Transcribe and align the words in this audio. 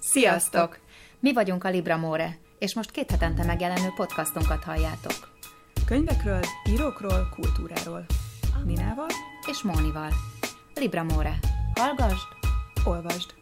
Sziasztok! 0.00 0.78
Mi 1.20 1.32
vagyunk 1.32 1.64
a 1.64 1.68
Libra 1.68 1.96
More, 1.96 2.38
és 2.58 2.74
most 2.74 2.90
két 2.90 3.10
hetente 3.10 3.44
megjelenő 3.44 3.88
podcastunkat 3.96 4.64
halljátok. 4.64 5.32
Könyvekről, 5.86 6.40
írókról, 6.70 7.28
kultúráról. 7.34 8.04
Ninával 8.64 9.08
És 9.50 9.62
Mónival. 9.62 10.10
Libra 10.74 11.02
More. 11.02 11.38
Hallgasd! 11.74 12.26
olvasd. 12.84 13.34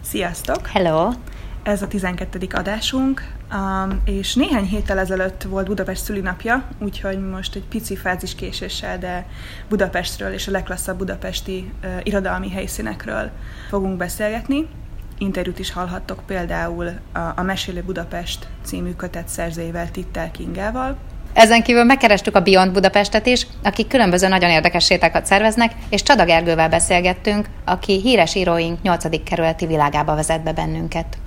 Sziasztok! 0.00 0.66
Hello! 0.66 1.10
Ez 1.62 1.82
a 1.82 1.88
12. 1.88 2.46
adásunk, 2.52 3.32
um, 3.54 4.00
és 4.04 4.34
néhány 4.34 4.64
héttel 4.64 4.98
ezelőtt 4.98 5.42
volt 5.42 5.66
Budapest 5.66 6.04
szülinapja, 6.04 6.64
úgyhogy 6.78 7.28
most 7.30 7.54
egy 7.54 7.64
pici 7.64 7.96
fázis 7.96 8.34
késéssel, 8.34 8.98
de 8.98 9.26
Budapestről 9.68 10.32
és 10.32 10.48
a 10.48 10.50
legklasszabb 10.50 10.98
budapesti 10.98 11.72
irodalmi 12.02 12.50
helyszínekről 12.50 13.30
fogunk 13.68 13.96
beszélgetni. 13.96 14.68
Interjút 15.18 15.58
is 15.58 15.72
hallhattok 15.72 16.22
például 16.26 16.90
a, 17.36 17.42
Mesélő 17.42 17.82
Budapest 17.82 18.48
című 18.64 18.92
kötet 18.92 19.28
szerzőjével, 19.28 19.90
Tittel 19.90 20.30
Kingával, 20.30 20.96
Ezen 21.32 21.62
kívül 21.62 21.84
megkerestük 21.84 22.36
a 22.36 22.40
Beyond 22.40 22.72
Budapestet 22.72 23.26
is, 23.26 23.46
akik 23.62 23.86
különböző 23.86 24.28
nagyon 24.28 24.50
érdekes 24.50 24.84
sétákat 24.84 25.26
szerveznek, 25.26 25.72
és 25.88 26.02
Csada 26.02 26.24
Gergővel 26.24 26.68
beszélgettünk, 26.68 27.46
aki 27.64 28.00
híres 28.00 28.34
íróink 28.34 28.82
8. 28.82 29.22
kerületi 29.24 29.66
világába 29.66 30.14
vezet 30.14 30.42
be 30.42 30.52
bennünket. 30.52 31.18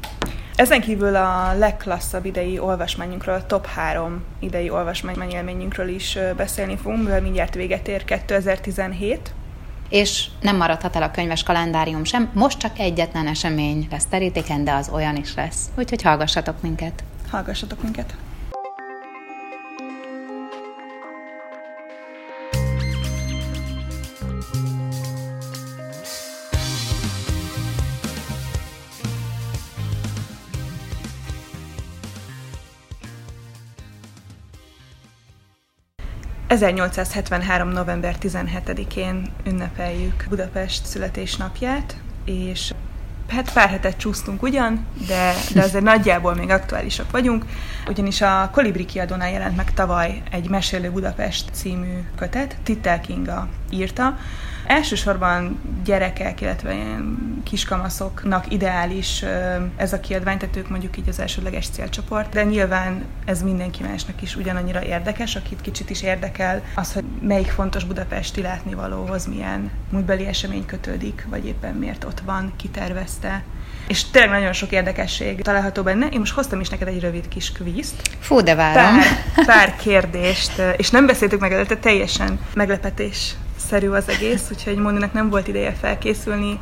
Ezen 0.55 0.81
kívül 0.81 1.15
a 1.15 1.53
legklasszabb 1.57 2.25
idei 2.25 2.59
olvasmányunkról, 2.59 3.35
a 3.35 3.45
top 3.45 3.65
3 3.65 4.23
idei 4.39 4.69
olvasmányélményünkről 4.69 5.87
is 5.87 6.17
beszélni 6.37 6.77
fogunk, 6.77 7.03
mivel 7.03 7.21
mindjárt 7.21 7.53
véget 7.53 7.87
ér 7.87 8.05
2017. 8.05 9.33
És 9.89 10.27
nem 10.41 10.55
maradhat 10.55 10.95
el 10.95 11.03
a 11.03 11.11
könyves 11.11 11.43
kalendárium 11.43 12.03
sem, 12.03 12.29
most 12.33 12.57
csak 12.57 12.79
egyetlen 12.79 13.27
esemény 13.27 13.87
lesz 13.91 14.05
terítéken, 14.05 14.63
de 14.63 14.73
az 14.73 14.89
olyan 14.89 15.15
is 15.15 15.35
lesz. 15.35 15.69
Úgyhogy 15.77 16.01
hallgassatok 16.01 16.61
minket. 16.61 17.03
Hallgassatok 17.29 17.81
minket! 17.81 18.15
...1873. 36.59 37.73
november 37.73 38.15
17-én 38.21 39.31
ünnepeljük 39.45 40.25
Budapest 40.29 40.85
születésnapját, 40.85 41.97
és 42.25 42.73
hát 43.29 43.53
pár 43.53 43.69
hetet 43.69 43.97
csúsztunk 43.97 44.41
ugyan, 44.41 44.85
de, 45.07 45.33
de 45.53 45.61
azért 45.61 45.83
nagyjából 45.83 46.35
még 46.35 46.49
aktuálisak 46.49 47.11
vagyunk, 47.11 47.45
ugyanis 47.87 48.21
a 48.21 48.49
Kolibri 48.53 48.85
kiadónál 48.85 49.31
jelent 49.31 49.55
meg 49.55 49.73
tavaly 49.73 50.21
egy 50.31 50.49
Mesélő 50.49 50.91
Budapest 50.91 51.49
című 51.51 51.99
kötet, 52.17 52.57
Tittel 52.63 53.01
Kinga 53.01 53.47
írta. 53.69 54.17
Elsősorban 54.67 55.59
gyerekek, 55.83 56.41
illetve 56.41 56.73
ilyen 56.73 57.17
kiskamaszoknak 57.43 58.51
ideális 58.51 59.23
ez 59.75 59.93
a 59.93 59.99
kiadvány, 59.99 60.37
tehát 60.37 60.55
ők 60.55 60.69
mondjuk 60.69 60.97
így 60.97 61.09
az 61.09 61.19
elsődleges 61.19 61.67
célcsoport, 61.69 62.33
de 62.33 62.43
nyilván 62.43 63.03
ez 63.25 63.41
mindenki 63.41 63.83
másnak 63.83 64.21
is 64.21 64.35
ugyanannyira 64.35 64.83
érdekes, 64.83 65.35
akit 65.35 65.61
kicsit 65.61 65.89
is 65.89 66.01
érdekel 66.01 66.61
az, 66.75 66.93
hogy 66.93 67.03
melyik 67.21 67.47
fontos 67.47 67.83
budapesti 67.83 68.41
látnivalóhoz 68.41 69.27
milyen 69.27 69.71
múltbeli 69.89 70.25
esemény 70.25 70.65
kötődik, 70.65 71.25
vagy 71.29 71.45
éppen 71.45 71.73
miért 71.73 72.03
ott 72.03 72.19
van, 72.19 72.53
kitervezte. 72.55 73.43
És 73.87 74.03
tényleg 74.03 74.31
nagyon 74.31 74.53
sok 74.53 74.71
érdekesség 74.71 75.41
található 75.41 75.83
benne. 75.83 76.07
Én 76.07 76.19
most 76.19 76.33
hoztam 76.33 76.59
is 76.59 76.69
neked 76.69 76.87
egy 76.87 76.99
rövid 76.99 77.27
kis 77.27 77.51
kvízt. 77.51 78.09
Fú, 78.19 78.41
de 78.41 78.55
várom. 78.55 78.99
Pár, 79.35 79.45
pár 79.45 79.75
kérdést, 79.75 80.61
és 80.77 80.89
nem 80.89 81.05
beszéltük 81.05 81.39
meg 81.39 81.53
előtte, 81.53 81.77
teljesen 81.77 82.39
meglepetés 82.53 83.35
szerű 83.67 83.89
az 83.89 84.09
egész, 84.09 84.47
úgyhogy 84.51 84.75
Móninak 84.77 85.13
nem 85.13 85.29
volt 85.29 85.47
ideje 85.47 85.71
felkészülni 85.73 86.59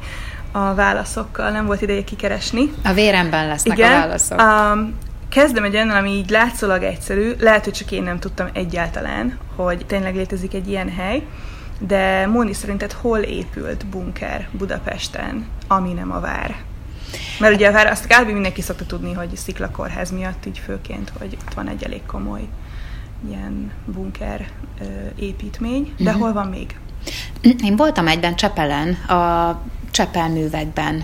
a 0.52 0.74
válaszokkal, 0.74 1.50
nem 1.50 1.66
volt 1.66 1.82
ideje 1.82 2.04
kikeresni. 2.04 2.74
A 2.84 2.94
véremben 2.94 3.48
lesznek 3.48 3.78
Igen. 3.78 3.92
a 3.92 4.00
válaszok. 4.00 4.42
Um, 4.42 4.94
kezdem 5.30 5.64
egy 5.64 5.76
olyannal, 5.76 5.98
ami 5.98 6.10
így 6.12 6.30
látszólag 6.30 6.84
egyszerű, 6.84 7.32
lehet, 7.40 7.64
hogy 7.64 7.74
csak 7.74 7.92
én 7.92 8.04
nem 8.04 8.20
tudtam 8.20 8.48
egyáltalán, 8.54 9.38
hogy 9.56 9.86
tényleg 9.86 10.16
létezik 10.16 10.54
egy 10.54 10.68
ilyen 10.70 10.90
hely, 10.90 11.24
de 11.80 12.28
Móni 12.28 12.54
szerinted 12.54 12.92
hol 12.92 13.20
épült 13.20 13.86
bunker 13.86 14.48
Budapesten, 14.52 15.46
ami 15.68 15.94
nem 15.94 16.12
a 16.12 16.20
vár? 16.20 16.56
Mert 17.40 17.54
ugye 17.56 17.68
a 17.68 17.72
vár, 17.72 17.88
azt 17.88 18.08
kb. 18.08 18.30
mindenki 18.32 18.62
szokta 18.62 18.86
tudni, 18.86 19.14
hogy 19.14 19.36
sziklakórház 19.36 20.12
miatt 20.12 20.46
így 20.46 20.58
főként, 20.66 21.12
hogy 21.20 21.38
ott 21.48 21.54
van 21.54 21.68
egy 21.68 21.84
elég 21.84 22.02
komoly 22.06 22.48
ilyen 23.30 23.72
bunker 23.86 24.48
ö, 24.82 24.84
építmény, 25.16 25.94
de 25.98 26.12
Mhm. 26.12 26.20
hol 26.20 26.34
van 26.34 26.48
még? 26.48 26.76
Én 27.68 27.76
voltam 27.76 28.08
egyben 28.08 28.36
Csepelen, 28.36 28.94
a 28.94 29.62
Csepelművekben. 29.92 31.04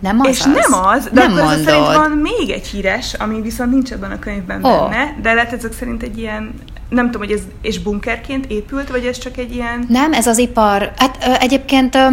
Nem 0.00 0.20
az 0.20 0.28
és 0.28 0.40
az? 0.40 0.46
nem 0.46 0.84
az, 0.84 1.08
de 1.12 1.20
nem 1.20 1.32
akkor 1.32 1.44
mondod. 1.44 1.64
szerint 1.64 1.86
van 1.86 2.10
még 2.10 2.50
egy 2.50 2.66
híres, 2.66 3.14
ami 3.14 3.40
viszont 3.40 3.70
nincs 3.70 3.92
ebben 3.92 4.10
a 4.10 4.18
könyvben 4.18 4.64
Ó. 4.64 4.68
benne, 4.88 5.16
de 5.22 5.32
lehet 5.32 5.52
ezek 5.52 5.72
szerint 5.72 6.02
egy 6.02 6.18
ilyen, 6.18 6.54
nem 6.88 7.10
tudom, 7.10 7.28
hogy 7.28 7.36
ez 7.36 7.42
és 7.62 7.78
bunkerként 7.78 8.46
épült, 8.46 8.88
vagy 8.90 9.04
ez 9.04 9.18
csak 9.18 9.36
egy 9.36 9.54
ilyen... 9.54 9.84
Nem, 9.88 10.12
ez 10.12 10.26
az 10.26 10.38
ipar, 10.38 10.92
hát 10.96 11.18
ö, 11.26 11.32
egyébként 11.40 11.94
ö, 11.94 12.06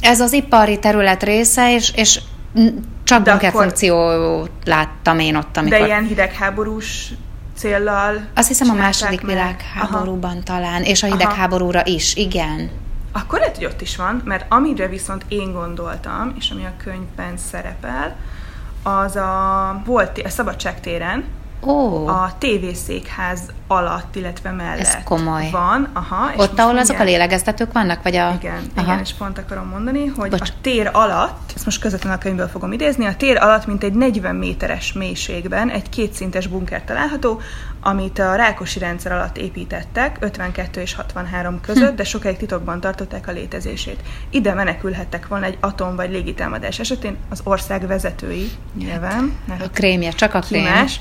ez 0.00 0.20
az 0.20 0.32
ipari 0.32 0.78
terület 0.78 1.22
része, 1.22 1.74
és, 1.74 1.92
és 1.96 2.20
csak 3.04 3.22
De 3.22 3.30
bunker 3.30 3.54
akkor- 3.54 3.72
láttam 4.64 5.18
én 5.18 5.36
ott, 5.36 5.56
amikor... 5.56 5.78
De 5.78 5.84
ilyen 5.86 6.04
hidegháborús 6.06 7.12
céllal 7.62 8.26
Azt 8.34 8.48
hiszem 8.48 8.70
a 8.70 8.74
második 8.74 9.20
meg. 9.22 9.34
világháborúban 9.34 10.44
talán, 10.44 10.82
és 10.82 11.02
a 11.02 11.06
Aha. 11.06 11.16
hidegháborúra 11.16 11.86
is, 11.86 12.14
igen. 12.14 12.70
Akkor 13.12 13.38
lehet, 13.38 13.56
hogy 13.56 13.64
ott 13.64 13.80
is 13.80 13.96
van, 13.96 14.22
mert 14.24 14.44
amire 14.48 14.88
viszont 14.88 15.24
én 15.28 15.52
gondoltam, 15.52 16.34
és 16.38 16.50
ami 16.50 16.64
a 16.64 16.72
könyvben 16.84 17.36
szerepel, 17.36 18.16
az 18.82 19.16
a 19.16 19.82
volt 19.84 20.18
a 20.24 20.28
Szabadságtéren, 20.28 21.24
Ó, 21.66 22.06
a 22.06 22.32
tévészékház 22.38 23.40
alatt, 23.66 24.16
illetve 24.16 24.50
mellett 24.50 24.78
Ez 24.78 24.96
komoly. 25.04 25.48
van. 25.50 25.88
Aha, 25.92 26.30
és 26.34 26.38
ott, 26.40 26.58
ahol 26.58 26.78
azok 26.78 26.98
a 26.98 27.04
lélegeztetők 27.04 27.72
vannak, 27.72 28.02
vagy 28.02 28.16
a... 28.16 28.32
Igen, 28.40 28.60
Aha. 28.74 28.86
igen, 28.86 28.98
és 28.98 29.12
pont 29.12 29.38
akarom 29.38 29.68
mondani, 29.68 30.06
hogy 30.06 30.30
Bocs. 30.30 30.40
a 30.50 30.52
tér 30.60 30.90
alatt, 30.92 31.52
ezt 31.54 31.64
most 31.64 31.80
közvetlenül 31.80 32.18
a 32.18 32.20
könyvből 32.20 32.48
fogom 32.48 32.72
idézni, 32.72 33.04
a 33.06 33.16
tér 33.16 33.36
alatt 33.36 33.66
mint 33.66 33.84
egy 33.84 33.92
40 33.92 34.34
méteres 34.36 34.92
mélységben 34.92 35.70
egy 35.70 35.88
kétszintes 35.88 36.46
bunker 36.46 36.84
található, 36.84 37.40
amit 37.80 38.18
a 38.18 38.34
Rákosi 38.34 38.78
rendszer 38.78 39.12
alatt 39.12 39.36
építettek, 39.36 40.16
52 40.20 40.80
és 40.80 40.94
63 40.94 41.60
között, 41.60 41.88
Hm. 41.90 41.96
de 41.96 42.04
sokáig 42.04 42.36
titokban 42.36 42.80
tartották 42.80 43.28
a 43.28 43.32
létezését. 43.32 44.00
Ide 44.30 44.54
menekülhettek 44.54 45.26
volna 45.28 45.44
egy 45.46 45.56
atom 45.60 45.96
vagy 45.96 46.10
légitámadás 46.10 46.78
esetén 46.78 47.16
az 47.30 47.40
ország 47.44 47.86
vezetői, 47.86 48.50
nyilván, 48.74 49.32
A 49.48 49.68
krémje, 49.72 50.10
csak 50.10 50.34
a 50.34 50.38
krém. 50.40 50.62
más. 50.62 51.00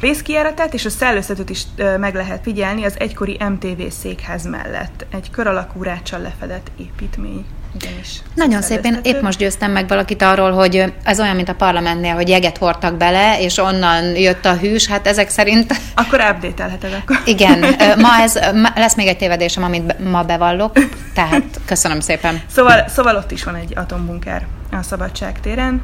Részkijáratát 0.00 0.74
és 0.74 0.84
a 0.84 0.90
szellőztetőt 0.90 1.50
is 1.50 1.62
meg 1.98 2.14
lehet 2.14 2.40
figyelni 2.42 2.84
az 2.84 2.94
egykori 2.98 3.38
MTV 3.48 3.82
székház 4.00 4.44
mellett. 4.44 5.06
Egy 5.12 5.30
kör 5.30 5.46
alakú 5.46 5.82
ráccsal 5.82 6.20
lefedett 6.20 6.70
építmény. 6.76 7.44
Ugyanis 7.74 8.08
Nagyon 8.34 8.62
szép, 8.62 8.76
én 8.76 8.82
szellőztető. 8.82 9.16
épp 9.16 9.22
most 9.22 9.38
győztem 9.38 9.70
meg 9.70 9.88
valakit 9.88 10.22
arról, 10.22 10.50
hogy 10.50 10.92
ez 11.02 11.20
olyan, 11.20 11.36
mint 11.36 11.48
a 11.48 11.54
parlamentnél, 11.54 12.14
hogy 12.14 12.28
jeget 12.28 12.58
hordtak 12.58 12.96
bele, 12.96 13.40
és 13.40 13.58
onnan 13.58 14.04
jött 14.16 14.44
a 14.44 14.56
hűs, 14.56 14.86
hát 14.86 15.06
ezek 15.06 15.28
szerint 15.28 15.74
Akkor 15.94 16.20
update-elheted 16.20 16.92
akkor. 17.02 17.20
igen. 17.24 17.58
Ma 17.98 18.20
ez, 18.20 18.34
ma 18.54 18.68
lesz 18.74 18.94
még 18.96 19.06
egy 19.06 19.16
tévedésem, 19.16 19.62
amit 19.62 20.10
ma 20.10 20.22
bevallok, 20.22 20.72
tehát 21.14 21.60
köszönöm 21.64 22.00
szépen. 22.00 22.40
Szóval, 22.46 22.88
szóval 22.88 23.16
ott 23.16 23.30
is 23.30 23.44
van 23.44 23.54
egy 23.54 23.72
atombunker 23.76 24.46
a 24.72 24.82
Szabadság 24.82 25.40
téren, 25.40 25.82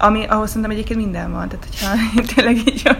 ami, 0.00 0.24
ahol 0.24 0.46
szerintem 0.46 0.70
egyébként 0.70 1.00
minden 1.00 1.32
van. 1.32 1.48
Tehát, 1.48 1.66
hogyha 1.70 1.96
tényleg 2.34 2.56
így 2.56 2.90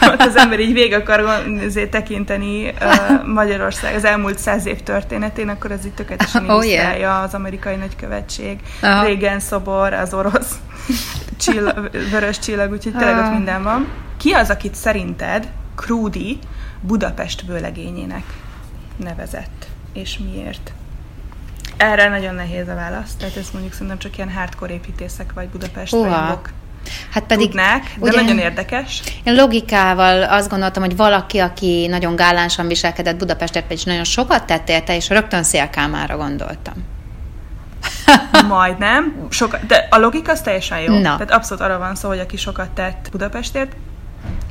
ott 0.00 0.20
az 0.20 0.36
ember 0.36 0.60
így 0.60 0.72
végig 0.72 0.92
akar 0.92 1.20
azért 1.66 1.90
tekinteni 1.90 2.68
uh, 2.68 3.26
Magyarország 3.26 3.94
az 3.94 4.04
elmúlt 4.04 4.38
száz 4.38 4.66
év 4.66 4.82
történetén, 4.82 5.48
akkor 5.48 5.70
ez 5.70 5.84
így 5.86 5.92
tökéletesen 5.92 6.42
Oh, 6.42 6.48
yeah. 6.48 6.64
illusztrálja 6.66 7.20
az 7.20 7.34
amerikai 7.34 7.76
nagykövetség, 7.76 8.60
Aha. 8.80 9.04
régen 9.04 9.40
szobor, 9.40 9.92
az 9.92 10.14
orosz 10.14 10.54
csillag, 11.36 11.90
vörös 12.10 12.38
csillag, 12.38 12.72
úgyhogy 12.72 12.92
tényleg 12.92 13.24
ott 13.24 13.32
minden 13.32 13.62
van. 13.62 13.88
Ki 14.16 14.32
az, 14.32 14.50
akit 14.50 14.74
szerinted 14.74 15.48
Krúdi 15.76 16.38
Budapest 16.80 17.42
vőlegényének 17.46 18.24
nevezett, 18.96 19.66
és 19.92 20.18
miért? 20.18 20.72
Erre 21.80 22.08
nagyon 22.08 22.34
nehéz 22.34 22.68
a 22.68 22.74
válasz, 22.74 23.14
tehát 23.18 23.36
ez 23.36 23.50
mondjuk 23.52 23.72
szerintem 23.72 23.98
csak 23.98 24.16
ilyen 24.16 24.32
hardcore 24.32 24.72
építészek 24.72 25.32
vagy 25.32 25.48
Budapest 25.48 25.92
rajongók 25.92 26.50
hát 27.10 27.24
pedig, 27.24 27.46
tudnák, 27.46 27.82
de 27.82 28.08
ugye, 28.08 28.20
nagyon 28.20 28.38
érdekes. 28.38 29.02
Én 29.22 29.34
logikával 29.34 30.22
azt 30.22 30.48
gondoltam, 30.48 30.82
hogy 30.82 30.96
valaki, 30.96 31.38
aki 31.38 31.86
nagyon 31.86 32.16
gálánsan 32.16 32.66
viselkedett 32.66 33.16
Budapestet, 33.16 33.72
és 33.72 33.84
nagyon 33.84 34.04
sokat 34.04 34.44
tett 34.44 34.68
érte, 34.68 34.96
és 34.96 35.08
rögtön 35.08 35.42
Szélkámára 35.42 36.16
gondoltam. 36.16 36.74
Majdnem. 38.48 39.26
Soka, 39.30 39.58
de 39.66 39.86
a 39.90 39.98
logika 39.98 40.32
az 40.32 40.40
teljesen 40.40 40.80
jó. 40.80 40.94
Na. 40.94 41.02
Tehát 41.02 41.30
abszolút 41.30 41.62
arra 41.62 41.78
van 41.78 41.94
szó, 41.94 42.08
hogy 42.08 42.18
aki 42.18 42.36
sokat 42.36 42.70
tett 42.70 43.08
Budapestért, 43.10 43.72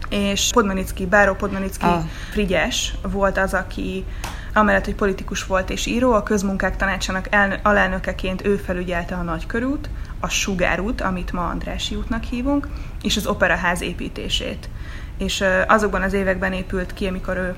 és 0.10 0.50
Podmanicki, 0.54 1.06
Báró 1.06 1.34
Podmanicki 1.34 1.86
ah. 1.86 2.04
Frigyes 2.32 2.94
volt 3.12 3.38
az, 3.38 3.54
aki 3.54 4.06
amellett, 4.54 4.86
hogy 4.86 4.96
politikus 4.96 5.46
volt 5.46 5.70
és 5.70 5.86
író, 5.86 6.14
a 6.14 6.24
közmunkák 6.24 6.76
tanácsának 6.76 7.28
elnö- 7.30 7.60
alelnökeként 7.66 8.46
ő 8.46 8.56
felügyelte 8.56 9.16
a 9.16 9.22
Nagykörút, 9.22 9.90
a 10.20 10.30
Sugárút, 10.30 11.02
amit 11.02 11.32
ma 11.32 11.48
Andrási 11.48 11.96
útnak 11.96 12.24
hívunk, 12.24 12.68
és 13.02 13.18
az 13.18 13.28
Operaház 13.28 13.82
építését. 13.82 14.70
És 15.18 15.44
azokban 15.68 16.02
az 16.02 16.14
években 16.14 16.54
épült 16.54 16.94
ki, 16.94 17.08
amikor 17.08 17.38
ő 17.38 17.56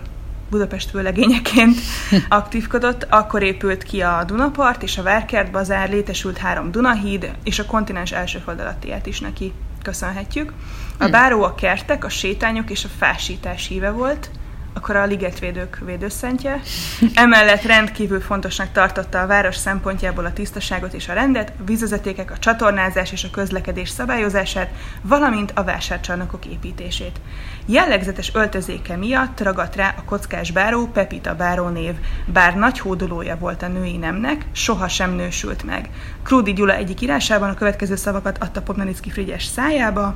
Budapest 0.50 0.92
vőlegényeként 0.92 1.78
aktívkodott, 2.30 3.08
akkor 3.10 3.44
épült 3.44 3.84
ki 3.84 4.02
a 4.02 4.24
Dunapart 4.24 4.84
és 4.84 4.98
a 4.98 5.04
Várkert 5.04 5.52
bazár, 5.52 5.90
létesült 5.90 6.38
három 6.38 6.72
Dunahíd, 6.72 7.32
és 7.44 7.60
a 7.60 7.66
kontinens 7.66 8.12
első 8.12 8.40
földalattiát 8.40 9.06
is 9.06 9.20
neki 9.20 9.54
köszönhetjük. 9.82 10.54
A 10.98 11.08
báró 11.08 11.44
a 11.44 11.56
kertek, 11.56 12.06
a 12.06 12.10
sétányok 12.10 12.70
és 12.70 12.86
a 12.86 12.90
fásítás 12.98 13.68
híve 13.68 13.90
volt, 13.90 14.30
akkor 14.74 14.96
a 14.96 15.06
ligetvédők 15.06 15.78
védőszentje. 15.86 16.62
Emellett 17.14 17.62
rendkívül 17.62 18.22
fontosnak 18.22 18.72
tartotta 18.72 19.22
a 19.22 19.28
város 19.28 19.56
szempontjából 19.56 20.26
a 20.26 20.34
tisztaságot 20.34 20.94
és 20.94 21.08
a 21.08 21.14
rendet, 21.14 21.54
a 21.60 21.64
vízvezetékek, 21.66 22.32
a 22.32 22.38
csatornázás 22.38 23.12
és 23.12 23.24
a 23.24 23.30
közlekedés 23.30 23.90
szabályozását, 23.90 24.70
valamint 25.02 25.52
a 25.56 25.64
vásárcsarnokok 25.64 26.46
építését. 26.46 27.22
Jellegzetes 27.66 28.32
öltözéke 28.34 28.96
miatt 28.96 29.42
ragadt 29.42 29.76
rá 29.76 29.94
a 29.98 30.04
kockás 30.04 30.52
báró 30.52 30.88
Pepita 30.88 31.36
báró 31.36 31.68
név, 31.68 31.94
bár 32.26 32.56
nagy 32.56 32.80
hódolója 32.80 33.38
volt 33.38 33.62
a 33.62 33.68
női 33.68 33.98
nemnek, 33.98 34.46
soha 34.52 34.88
sem 34.88 35.12
nősült 35.12 35.64
meg. 35.64 35.90
Krúdi 36.24 36.54
Gyula 36.54 36.74
egyik 36.74 37.02
írásában 37.02 37.50
a 37.50 37.54
következő 37.54 37.96
szavakat 37.96 38.38
adta 38.38 38.62
Popnanicki 38.62 39.10
Frigyes 39.10 39.44
szájába, 39.44 40.16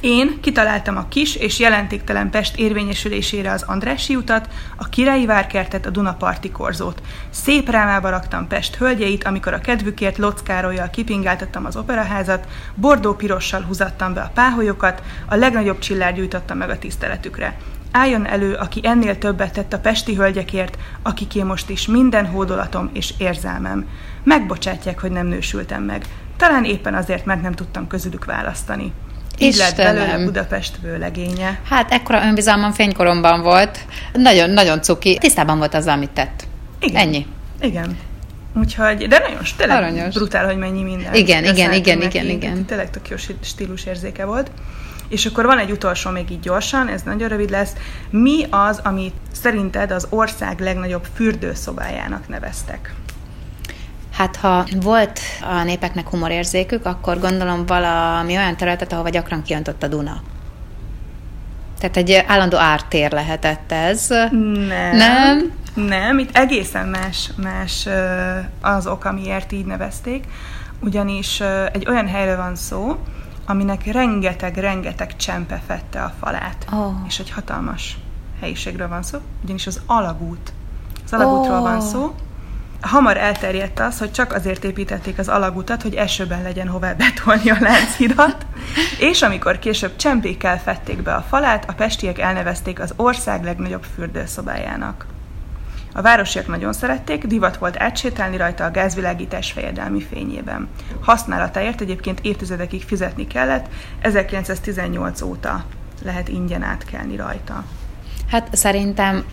én 0.00 0.40
kitaláltam 0.40 0.96
a 0.96 1.08
kis 1.08 1.34
és 1.34 1.58
jelentéktelen 1.58 2.30
Pest 2.30 2.56
érvényesülésére 2.56 3.52
az 3.52 3.62
Andrássy 3.62 4.16
utat, 4.16 4.48
a 4.76 4.88
Királyi 4.88 5.26
Várkertet, 5.26 5.86
a 5.86 5.90
Dunaparti 5.90 6.50
korzót. 6.50 7.02
Szép 7.30 7.70
rámába 7.70 8.10
raktam 8.10 8.46
Pest 8.46 8.76
hölgyeit, 8.76 9.24
amikor 9.24 9.52
a 9.52 9.60
kedvükért 9.60 10.18
Lockárolyjal 10.18 10.90
kipingáltattam 10.90 11.64
az 11.64 11.76
operaházat, 11.76 12.46
bordó-pirossal 12.74 13.62
húzattam 13.62 14.14
be 14.14 14.20
a 14.20 14.30
páholyokat, 14.34 15.02
a 15.28 15.34
legnagyobb 15.34 15.78
csillár 15.78 16.14
gyújtottam 16.14 16.58
meg 16.58 16.70
a 16.70 16.78
tiszteletükre. 16.78 17.56
Álljon 17.92 18.26
elő, 18.26 18.54
aki 18.54 18.80
ennél 18.82 19.18
többet 19.18 19.52
tett 19.52 19.72
a 19.72 19.78
pesti 19.78 20.14
hölgyekért, 20.14 20.78
akiké 21.02 21.42
most 21.42 21.70
is 21.70 21.86
minden 21.86 22.26
hódolatom 22.26 22.90
és 22.92 23.14
érzelmem. 23.18 23.88
Megbocsátják, 24.24 25.00
hogy 25.00 25.10
nem 25.10 25.26
nősültem 25.26 25.82
meg. 25.82 26.04
Talán 26.36 26.64
éppen 26.64 26.94
azért, 26.94 27.24
mert 27.24 27.42
nem 27.42 27.54
tudtam 27.54 27.86
közülük 27.86 28.24
választani. 28.24 28.92
Így 29.38 29.56
lett 29.56 29.76
belőle 29.76 30.24
Budapest 30.24 30.76
vőlegénye. 30.82 31.60
Hát 31.68 31.92
ekkora 31.92 32.22
önbizalmam 32.22 32.72
fénykoromban 32.72 33.42
volt. 33.42 33.78
Nagyon, 34.12 34.50
nagyon 34.50 34.82
cuki. 34.82 35.18
Tisztában 35.18 35.58
volt 35.58 35.74
azzal, 35.74 35.92
amit 35.92 36.10
tett. 36.10 36.46
Igen. 36.80 37.00
Ennyi. 37.00 37.26
Igen. 37.60 37.98
Úgyhogy, 38.54 39.08
de 39.08 39.18
nagyon 39.18 39.42
tényleg 39.56 39.76
Aranyos. 39.76 40.14
brutál, 40.14 40.46
hogy 40.46 40.56
mennyi 40.56 40.82
minden. 40.82 41.14
Igen, 41.14 41.44
igen, 41.44 41.72
igen, 41.72 42.02
igen, 42.02 42.26
igen. 42.26 42.64
Tényleg 42.64 42.90
tök 42.90 43.08
jó 43.08 43.16
stílusérzéke 43.42 44.24
volt. 44.24 44.50
És 45.08 45.26
akkor 45.26 45.44
van 45.46 45.58
egy 45.58 45.70
utolsó 45.70 46.10
még 46.10 46.30
így 46.30 46.40
gyorsan, 46.40 46.88
ez 46.88 47.02
nagyon 47.02 47.28
rövid 47.28 47.50
lesz. 47.50 47.72
Mi 48.10 48.46
az, 48.50 48.80
amit 48.84 49.14
szerinted 49.32 49.90
az 49.90 50.06
ország 50.10 50.60
legnagyobb 50.60 51.06
fürdőszobájának 51.14 52.28
neveztek? 52.28 52.94
Hát 54.18 54.36
ha 54.36 54.66
volt 54.80 55.20
a 55.42 55.62
népeknek 55.62 56.08
humorérzékük, 56.08 56.86
akkor 56.86 57.18
gondolom 57.18 57.66
valami 57.66 58.36
olyan 58.36 58.56
területet, 58.56 58.92
ahova 58.92 59.08
gyakran 59.08 59.42
kijöntott 59.42 59.82
a 59.82 59.88
Duna. 59.88 60.20
Tehát 61.78 61.96
egy 61.96 62.24
állandó 62.26 62.56
ártér 62.56 63.12
lehetett 63.12 63.72
ez. 63.72 64.08
Nem. 64.08 64.96
Nem? 64.96 65.52
Nem, 65.74 66.18
itt 66.18 66.36
egészen 66.36 66.88
más, 66.88 67.30
más 67.36 67.88
az 68.60 68.86
ok, 68.86 69.04
amiért 69.04 69.52
így 69.52 69.66
nevezték, 69.66 70.24
ugyanis 70.80 71.40
egy 71.72 71.86
olyan 71.88 72.08
helyről 72.08 72.36
van 72.36 72.54
szó, 72.56 72.98
aminek 73.46 73.92
rengeteg-rengeteg 73.92 75.16
csempe 75.16 75.62
fette 75.66 76.02
a 76.02 76.12
falát. 76.20 76.66
Oh. 76.72 76.94
És 77.06 77.18
egy 77.18 77.30
hatalmas 77.30 77.96
helyiségről 78.40 78.88
van 78.88 79.02
szó, 79.02 79.18
ugyanis 79.42 79.66
az 79.66 79.80
alagút. 79.86 80.52
Az 81.04 81.12
alagútról 81.12 81.58
oh. 81.58 81.62
van 81.62 81.80
szó, 81.80 82.14
hamar 82.80 83.16
elterjedt 83.16 83.80
az, 83.80 83.98
hogy 83.98 84.12
csak 84.12 84.32
azért 84.32 84.64
építették 84.64 85.18
az 85.18 85.28
alagutat, 85.28 85.82
hogy 85.82 85.94
esőben 85.94 86.42
legyen 86.42 86.68
hová 86.68 86.92
betolni 86.92 87.50
a 87.50 87.56
lánchidat, 87.60 88.46
és 88.98 89.22
amikor 89.22 89.58
később 89.58 89.96
csempékkel 89.96 90.60
fették 90.60 91.02
be 91.02 91.14
a 91.14 91.24
falát, 91.28 91.68
a 91.68 91.72
pestiek 91.72 92.18
elnevezték 92.18 92.80
az 92.80 92.92
ország 92.96 93.44
legnagyobb 93.44 93.84
fürdőszobájának. 93.94 95.06
A 95.92 96.02
városiak 96.02 96.46
nagyon 96.46 96.72
szerették, 96.72 97.26
divat 97.26 97.56
volt 97.56 97.76
átsétálni 97.78 98.36
rajta 98.36 98.64
a 98.64 98.70
gázvilágítás 98.70 99.52
fejedelmi 99.52 100.00
fényében. 100.00 100.68
Használatáért 101.00 101.80
egyébként 101.80 102.20
évtizedekig 102.22 102.82
fizetni 102.82 103.26
kellett, 103.26 103.66
1918 104.00 105.20
óta 105.22 105.64
lehet 106.04 106.28
ingyen 106.28 106.62
átkelni 106.62 107.16
rajta. 107.16 107.64
Hát 108.30 108.56
szerintem 108.56 109.24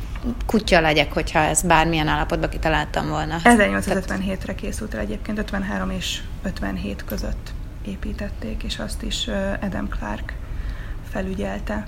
kutya 0.45 0.79
legyek, 0.79 1.13
hogyha 1.13 1.39
ezt 1.39 1.67
bármilyen 1.67 2.07
állapotban 2.07 2.49
kitaláltam 2.49 3.09
volna. 3.09 3.37
1857-re 3.43 4.55
készült 4.55 4.93
el 4.93 4.99
egyébként, 4.99 5.37
53 5.37 5.89
és 5.89 6.21
57 6.43 7.05
között 7.05 7.53
építették, 7.85 8.63
és 8.63 8.79
azt 8.79 9.03
is 9.03 9.29
Adam 9.61 9.89
Clark 9.89 10.33
felügyelte. 11.11 11.87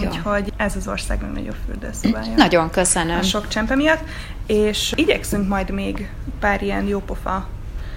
Úgyhogy 0.00 0.52
ez 0.56 0.76
az 0.76 0.88
ország 0.88 1.22
legnagyobb 1.22 1.56
fürdőszobája. 1.66 2.34
Nagyon 2.46 2.70
köszönöm. 2.70 3.18
A 3.18 3.22
sok 3.22 3.48
csempe 3.48 3.74
miatt. 3.74 4.02
És 4.46 4.92
igyekszünk 4.94 5.48
majd 5.48 5.70
még 5.70 6.10
pár 6.40 6.62
ilyen 6.62 6.86
jópofa 6.86 7.48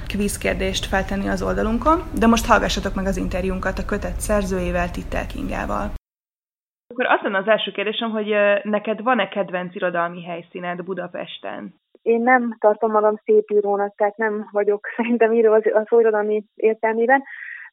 kvízkérdést 0.07 0.85
feltenni 0.85 1.27
az 1.27 1.41
oldalunkon, 1.41 2.03
de 2.13 2.27
most 2.27 2.45
hallgassatok 2.45 2.93
meg 2.93 3.05
az 3.05 3.17
interjúnkat 3.17 3.79
a 3.79 3.85
kötet 3.85 4.21
szerzőjével, 4.21 4.91
Tittel 4.91 5.27
Kingával. 5.27 5.98
Akkor 6.93 7.05
az 7.05 7.19
lenne 7.21 7.37
az 7.37 7.47
első 7.47 7.71
kérdésem, 7.71 8.09
hogy 8.09 8.35
neked 8.63 9.01
van-e 9.01 9.27
kedvenc 9.27 9.75
irodalmi 9.75 10.23
helyszíned 10.23 10.83
Budapesten? 10.83 11.73
Én 12.01 12.21
nem 12.21 12.55
tartom 12.59 12.91
magam 12.91 13.15
szép 13.23 13.49
írónak, 13.49 13.95
tehát 13.95 14.17
nem 14.17 14.49
vagyok 14.51 14.87
szerintem 14.95 15.33
író 15.33 15.53
az, 15.53 15.63
az 15.73 15.99
irodalmi 15.99 16.43
értelmében, 16.55 17.23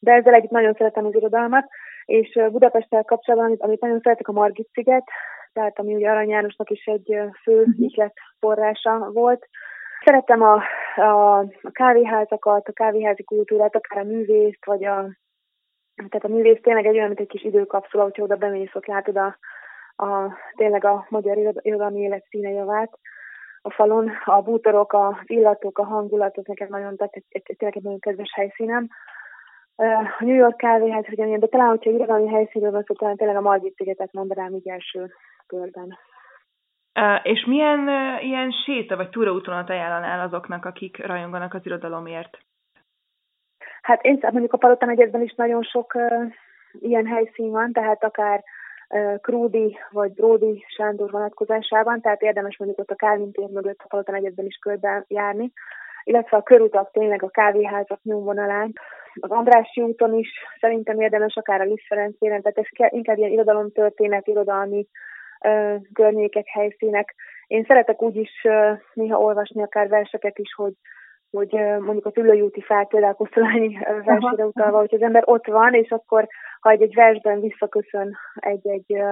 de 0.00 0.12
ezzel 0.12 0.34
együtt 0.34 0.50
nagyon 0.50 0.72
szeretem 0.72 1.06
az 1.06 1.14
irodalmat, 1.14 1.64
és 2.04 2.38
Budapesttel 2.50 3.04
kapcsolatban, 3.04 3.48
amit, 3.48 3.62
amit 3.62 3.80
nagyon 3.80 4.00
szeretek 4.00 4.28
a 4.28 4.32
Margit 4.32 4.68
sziget, 4.72 5.04
tehát 5.52 5.78
ami 5.78 5.94
ugye 5.94 6.10
Arany 6.10 6.28
Jánosnak 6.28 6.70
is 6.70 6.84
egy 6.84 7.18
fő 7.42 7.60
mhm. 7.60 7.82
ihlet 7.82 8.14
forrása 8.40 9.10
volt. 9.12 9.48
Szeretem 10.04 10.42
a, 10.42 10.62
a, 10.96 11.38
a 11.38 11.70
kávéházakat, 11.72 12.68
a 12.68 12.72
kávéházi 12.72 13.24
kultúrát, 13.24 13.76
akár 13.76 14.04
a 14.04 14.06
művészt, 14.06 14.64
vagy 14.64 14.84
a 14.84 15.08
tehát 15.96 16.24
a 16.24 16.28
művész 16.28 16.60
tényleg 16.62 16.86
egy 16.86 16.94
olyan, 16.94 17.06
mint 17.06 17.20
egy 17.20 17.28
kis 17.28 17.42
időkapszula, 17.42 18.02
hogyha 18.02 18.22
oda 18.22 18.36
bemész, 18.36 18.74
ott 18.74 18.86
látod 18.86 19.16
a, 19.16 19.36
a, 19.96 20.32
tényleg 20.56 20.84
a 20.84 21.06
magyar 21.08 21.36
irodalmi 21.62 22.00
élet 22.00 22.26
színe 22.28 22.50
javát 22.50 22.98
a 23.62 23.70
falon. 23.70 24.10
A 24.24 24.42
bútorok, 24.42 24.92
az 24.92 25.14
illatok, 25.24 25.78
a 25.78 25.84
hangulatok 25.84 26.46
nekem 26.46 26.68
nagyon 26.70 26.96
tehát 26.96 27.14
egy, 27.14 27.24
egy, 27.28 27.42
tényleg 27.56 27.76
egy 27.76 27.82
nagyon 27.82 28.00
kedves 28.00 28.32
helyszínem. 28.34 28.88
A 29.76 29.84
New 30.18 30.34
York 30.34 30.56
kávéház 30.56 31.04
ugyanilyen, 31.10 31.40
de 31.40 31.46
talán, 31.46 31.68
hogyha 31.68 31.90
irodalmi 31.90 32.28
helyszínről 32.28 32.70
van 32.70 32.82
szó, 32.86 32.94
talán 32.94 33.16
tényleg 33.16 33.36
a 33.36 33.40
Margit 33.40 33.74
szigetet 33.76 34.12
mondanám 34.12 34.54
így 34.54 34.68
első 34.68 35.12
körben. 35.46 35.98
És 37.22 37.44
milyen 37.44 37.88
ilyen 38.20 38.50
séta 38.50 38.96
vagy 38.96 39.08
túraútonalat 39.08 39.70
ajánlanál 39.70 40.20
azoknak, 40.26 40.64
akik 40.64 41.06
rajonganak 41.06 41.54
az 41.54 41.60
irodalomért? 41.64 42.38
Hát 43.86 44.04
én 44.04 44.18
mondjuk 44.22 44.52
a 44.52 44.56
Palota 44.56 44.86
negyedben 44.86 45.22
is 45.22 45.34
nagyon 45.34 45.62
sok 45.62 45.94
uh, 45.94 46.32
ilyen 46.80 47.06
helyszín 47.06 47.50
van, 47.50 47.72
tehát 47.72 48.04
akár 48.04 48.42
uh, 48.88 49.20
Krúdi 49.20 49.78
vagy 49.90 50.12
Bródi 50.12 50.64
Sándor 50.68 51.10
vonatkozásában, 51.10 52.00
tehát 52.00 52.22
érdemes 52.22 52.56
mondjuk 52.58 52.80
ott 52.80 52.90
a 52.90 52.94
Kálvin 52.94 53.32
tér 53.32 53.48
mögött 53.48 53.80
a 53.82 53.86
Palota 53.88 54.12
negyedben 54.12 54.46
is 54.46 54.56
körbe 54.56 55.04
járni, 55.08 55.52
illetve 56.04 56.36
a 56.36 56.42
körutak 56.42 56.90
tényleg 56.90 57.22
a 57.22 57.28
kávéházak 57.28 58.02
nyomvonalán. 58.02 58.72
Az 59.20 59.30
Andrássy 59.30 59.80
úton 59.80 60.14
is 60.14 60.28
szerintem 60.60 61.00
érdemes 61.00 61.36
akár 61.36 61.60
a 61.60 61.64
Liszt 61.64 61.88
tehát 61.88 62.58
ez 62.58 62.88
inkább 62.88 63.18
ilyen 63.18 63.30
irodalomtörténet, 63.30 64.26
irodalmi 64.26 64.86
uh, 65.40 65.76
környékek, 65.92 66.46
helyszínek. 66.46 67.14
Én 67.46 67.64
szeretek 67.64 68.02
úgy 68.02 68.16
is 68.16 68.46
néha 68.92 69.18
olvasni 69.18 69.62
akár 69.62 69.88
verseket 69.88 70.38
is, 70.38 70.54
hogy 70.54 70.72
hogy 71.30 71.52
mondjuk 71.78 72.06
a 72.06 72.10
Tülőjúti 72.10 72.60
fák 72.60 72.88
például 72.88 73.14
Kosztolányi 73.14 73.78
versére 74.04 74.46
utalva, 74.46 74.78
hogy 74.78 74.94
az 74.94 75.02
ember 75.02 75.22
ott 75.26 75.46
van, 75.46 75.74
és 75.74 75.90
akkor 75.90 76.26
ha 76.60 76.70
egy, 76.70 76.82
egy 76.82 76.94
versben 76.94 77.40
visszaköszön 77.40 78.16
egy-egy 78.34 79.02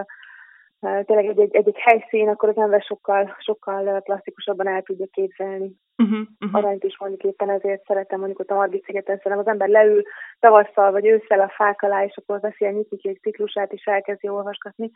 tényleg 1.05 1.27
egy, 1.27 1.39
egy, 1.39 1.55
egy, 1.57 1.69
egy 1.69 1.79
helyszín, 1.79 2.29
akkor 2.29 2.49
az 2.49 2.57
ember 2.57 2.83
sokkal, 2.83 3.37
sokkal 3.39 4.01
plastikusabban 4.01 4.69
el 4.69 4.83
tudja 4.83 5.07
képzelni. 5.11 5.73
Uh-huh, 6.03 6.27
uh-huh. 6.41 6.59
Aranyt 6.59 6.85
is 6.85 6.99
mondjuk 6.99 7.23
éppen 7.23 7.51
ezért 7.51 7.85
szeretem 7.85 8.19
mondjuk 8.19 8.41
ott 8.41 8.51
a 8.51 8.55
Margit 8.55 8.85
szigeten, 8.85 9.17
szerintem 9.17 9.39
az 9.39 9.47
ember 9.47 9.69
leül 9.69 10.03
tavasszal 10.41 10.91
vagy 10.91 11.07
ősszel 11.07 11.41
a 11.41 11.49
fák 11.49 11.83
alá, 11.83 12.05
és 12.05 12.17
akkor 12.17 12.41
veszi 12.41 12.65
a 12.65 12.71
nyitnikék 12.71 13.21
ciklusát, 13.21 13.73
és 13.73 13.85
elkezdi 13.85 14.29
olvasgatni, 14.29 14.91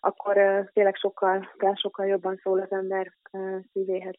akkor 0.00 0.36
uh, 0.36 0.66
tényleg 0.72 0.96
sokkal, 0.96 1.48
sokkal 1.74 2.06
jobban 2.06 2.40
szól 2.42 2.60
az 2.60 2.72
ember 2.72 3.12
uh, 3.32 3.58
szívéhez. 3.72 4.14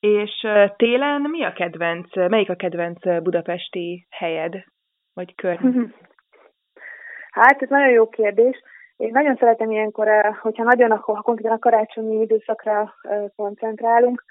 És 0.00 0.46
télen 0.76 1.20
mi 1.20 1.44
a 1.44 1.52
kedvenc, 1.52 2.16
melyik 2.16 2.50
a 2.50 2.54
kedvenc 2.54 3.22
budapesti 3.22 4.06
helyed, 4.10 4.64
vagy 5.14 5.34
kör? 5.34 5.58
Hát, 7.30 7.62
ez 7.62 7.68
nagyon 7.68 7.90
jó 7.90 8.08
kérdés. 8.08 8.62
Én 8.96 9.10
nagyon 9.12 9.36
szeretem 9.36 9.70
ilyenkor, 9.70 10.36
hogyha 10.40 10.62
nagyon 10.62 10.90
akkor, 10.90 11.16
ha 11.16 11.22
konkrétan 11.22 11.56
a 11.56 11.58
karácsonyi 11.58 12.20
időszakra 12.20 12.94
koncentrálunk. 13.36 14.24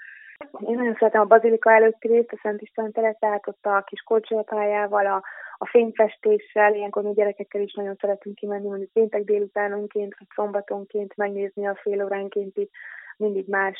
Én 0.66 0.76
nagyon 0.76 0.96
szeretem 0.98 1.20
a 1.20 1.24
bazilika 1.24 1.72
előtti 1.72 2.08
részt, 2.08 2.32
a 2.32 2.38
Szent 2.42 2.60
István 2.60 2.92
teret, 2.92 3.18
tehát 3.18 3.48
ott 3.48 3.66
a 3.66 3.82
kis 3.86 4.00
korcsolyapályával, 4.00 5.06
a, 5.06 5.22
a 5.58 5.66
fényfestéssel, 5.66 6.74
ilyenkor 6.74 7.02
mi 7.02 7.12
gyerekekkel 7.12 7.60
is 7.60 7.74
nagyon 7.74 7.96
szeretünk 8.00 8.34
kimenni, 8.34 8.68
mondjuk 8.68 8.92
péntek 8.92 9.24
délutánonként, 9.24 10.14
vagy 10.18 10.28
szombatonként 10.34 11.16
megnézni 11.16 11.66
a 11.66 11.78
fél 11.82 12.04
óránként 12.04 12.56
itt 12.56 12.70
mindig 13.18 13.48
más 13.48 13.78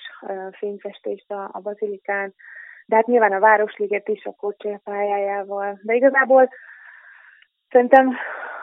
fényfestést 0.53 1.31
a, 1.31 1.51
a 1.53 1.61
bazilikán. 1.61 2.35
De 2.87 2.97
hát 2.97 3.07
nyilván 3.07 3.33
a 3.33 3.41
Városliget 3.41 4.09
is 4.09 4.25
a 4.25 4.35
korcsolyapályájával. 4.37 5.79
De 5.83 5.95
igazából 5.95 6.49
szerintem 7.71 8.17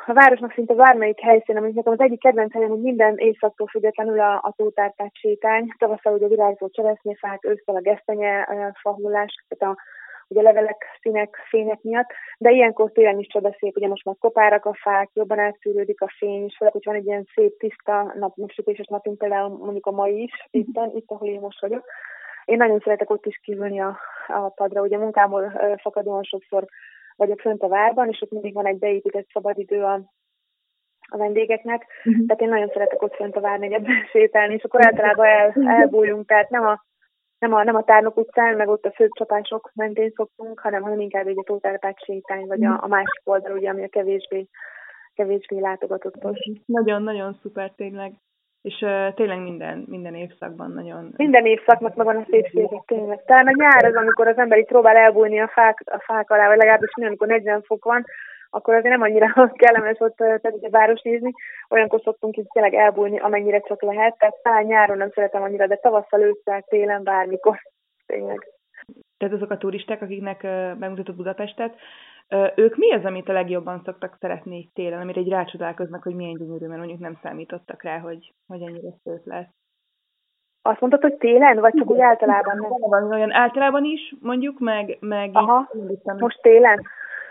a 0.06 0.14
városnak 0.14 0.54
szinte 0.54 0.74
bármelyik 0.74 1.20
helyszín, 1.20 1.58
amit 1.58 1.74
nekem 1.74 1.94
az 1.94 2.00
egyik 2.00 2.20
kedvenc 2.20 2.54
helyem, 2.54 2.70
hogy 2.70 2.82
minden 2.82 3.18
éjszaktól 3.18 3.68
függetlenül 3.68 4.20
a, 4.20 4.34
a 4.34 4.54
tótárpát 4.56 5.16
sétány, 5.16 5.74
tavasszal 5.78 6.14
ugye 6.14 6.28
virágzó 6.28 6.70
cseresznyefák, 6.70 7.46
ősszel 7.46 7.76
a 7.76 7.82
gesztenye 7.82 8.48
fahullás, 8.82 9.46
tehát 9.48 9.76
a, 9.76 9.82
ugye 10.28 10.40
a 10.40 10.44
levelek, 10.44 10.86
színek, 11.02 11.36
fények 11.50 11.82
miatt, 11.82 12.10
de 12.38 12.52
ilyenkor 12.52 12.92
télen 12.92 13.20
is 13.20 13.28
csodaszép, 13.28 13.76
ugye 13.76 13.88
most 13.88 14.06
már 14.06 14.16
kopárak 14.20 14.66
a 14.66 14.74
fák, 14.74 15.10
jobban 15.14 15.40
átszűrődik 15.40 16.02
a 16.02 16.14
fény, 16.18 16.44
és 16.44 16.56
főleg, 16.58 16.74
hogy 16.74 16.86
van 16.86 16.96
egy 16.96 17.06
ilyen 17.06 17.28
szép, 17.34 17.58
tiszta 17.58 18.14
nap, 18.16 18.36
sütéses 18.48 18.88
napunk, 18.88 19.18
például 19.18 19.58
mondjuk 19.58 19.86
a 19.86 19.92
mai 19.92 20.22
is, 20.22 20.48
itt, 20.50 20.80
itt, 20.94 21.12
ahol 21.12 21.28
én 21.28 21.40
most 21.40 21.62
vagyok. 21.62 21.86
Én 22.46 22.58
nagyon 22.58 22.80
szeretek 22.80 23.10
ott 23.10 23.26
is 23.26 23.40
kívülni 23.44 23.80
a, 23.80 23.98
a 24.28 24.50
padra, 24.50 24.82
ugye 24.82 24.98
munkámból 24.98 25.78
fakadóan 25.82 26.24
sokszor 26.24 26.66
vagyok 27.16 27.40
fönt 27.40 27.62
a 27.62 27.68
várban, 27.68 28.10
és 28.10 28.22
ott 28.22 28.32
mindig 28.32 28.54
van 28.54 28.66
egy 28.66 28.78
beépített 28.78 29.28
szabadidő 29.34 29.84
a, 29.84 29.94
a 31.08 31.18
vendégeknek, 31.18 31.86
uh-huh. 32.04 32.26
tehát 32.26 32.42
én 32.42 32.50
nagyon 32.50 32.70
szeretek 32.74 33.02
ott 33.02 33.16
fönt 33.16 33.36
a 33.36 33.42
várnegyedben 33.42 34.06
sétálni, 34.12 34.54
és 34.54 34.64
akkor 34.64 34.86
általában 34.86 35.26
el, 35.26 35.54
elbújunk, 35.66 36.28
tehát 36.28 36.50
nem 36.50 36.66
a, 36.66 36.86
nem 37.40 37.54
a, 37.54 37.64
nem 37.64 37.76
a 37.76 37.84
tárnok 37.84 38.18
utcán, 38.18 38.56
meg 38.56 38.68
ott 38.68 38.86
a 38.86 38.92
főcsapások 38.92 39.72
mentén 39.74 40.12
szoktunk, 40.16 40.60
hanem, 40.60 40.82
hanem 40.82 41.00
inkább 41.00 41.28
egy 41.28 41.38
a 41.38 41.44
tótárpát 41.44 42.04
sétány, 42.04 42.48
vagy 42.48 42.64
a, 42.64 42.70
mhm. 42.70 42.84
a 42.84 42.88
másik 42.88 43.22
oldal, 43.24 43.58
ugye, 43.58 43.70
ami 43.70 43.84
a 43.84 43.88
kevésbé, 43.88 44.48
kevésbé 45.14 45.60
látogatottos. 45.60 46.40
Nagyon-nagyon 46.66 47.38
szuper 47.42 47.72
tényleg. 47.76 48.14
És 48.62 48.82
uh, 48.82 49.14
tényleg 49.14 49.40
minden, 49.40 49.86
minden 49.88 50.16
évszakban 50.16 50.72
nagyon... 50.72 51.14
Minden 51.18 51.46
évszaknak 51.46 51.96
megvan 51.96 52.16
a 52.16 52.26
szépsége, 52.30 52.84
tényleg. 52.86 53.24
Talán 53.26 53.48
a 53.48 53.52
nyár 53.56 53.86
az, 53.86 53.96
amikor 53.96 54.28
az 54.28 54.38
ember 54.38 54.58
itt 54.58 54.68
próbál 54.68 54.96
elbújni 54.96 55.40
a 55.40 55.48
fák, 55.48 55.82
a 55.86 56.00
fák 56.00 56.30
alá, 56.30 56.48
vagy 56.48 56.58
legalábbis 56.58 56.94
mi, 56.96 57.06
amikor 57.06 57.28
40 57.28 57.62
fok 57.62 57.84
van, 57.84 58.06
akkor 58.56 58.74
azért 58.74 58.98
nem 58.98 59.02
annyira 59.02 59.52
kellemes 59.54 60.00
ott 60.00 60.16
pedig 60.16 60.66
a 60.66 60.70
város 60.70 61.02
nézni. 61.02 61.32
Olyankor 61.70 62.02
szoktunk 62.04 62.38
itt 62.38 62.50
tényleg 62.50 62.74
elbújni, 62.74 63.20
amennyire 63.20 63.60
csak 63.60 63.82
lehet. 63.82 64.18
Tehát 64.18 64.42
talán 64.42 64.64
nyáron 64.64 64.98
nem 64.98 65.10
szeretem 65.10 65.42
annyira, 65.42 65.68
de 65.68 65.76
tavasszal, 65.76 66.22
ősszel, 66.22 66.62
télen, 66.62 67.04
bármikor. 67.04 67.58
Tényleg. 68.06 68.48
Tehát 69.18 69.34
azok 69.34 69.52
a 69.52 69.58
turisták, 69.58 70.02
akiknek 70.02 70.44
megmutatott 70.80 71.16
Budapestet, 71.16 71.76
ők 72.56 72.76
mi 72.76 72.94
az, 72.94 73.06
amit 73.06 73.30
a 73.30 73.34
legjobban 73.34 73.82
szoktak 73.86 74.18
szeretni 74.20 74.70
télen, 74.74 75.02
amire 75.02 75.20
egy 75.20 75.30
rácsodálkoznak, 75.30 76.04
hogy 76.04 76.16
milyen 76.16 76.38
gyönyörű, 76.38 76.66
mert 76.66 76.80
mondjuk 76.80 77.00
nem 77.00 77.20
számítottak 77.22 77.84
rá, 77.84 77.98
hogy, 78.00 78.34
hogy 78.48 78.62
ennyire 78.62 78.90
szép 79.04 79.26
lesz. 79.26 79.54
Azt 80.62 80.80
mondtad, 80.80 81.02
hogy 81.02 81.16
télen, 81.16 81.60
vagy 81.60 81.74
csak 81.74 81.90
úgy 81.90 82.00
általában? 82.00 82.58
Nem? 82.58 82.72
Van 82.80 83.12
olyan 83.12 83.32
általában 83.32 83.84
is, 83.84 84.16
mondjuk, 84.22 84.60
meg, 84.60 84.98
meg 85.00 85.30
Aha, 85.34 85.70
most 86.18 86.42
télen. 86.42 86.82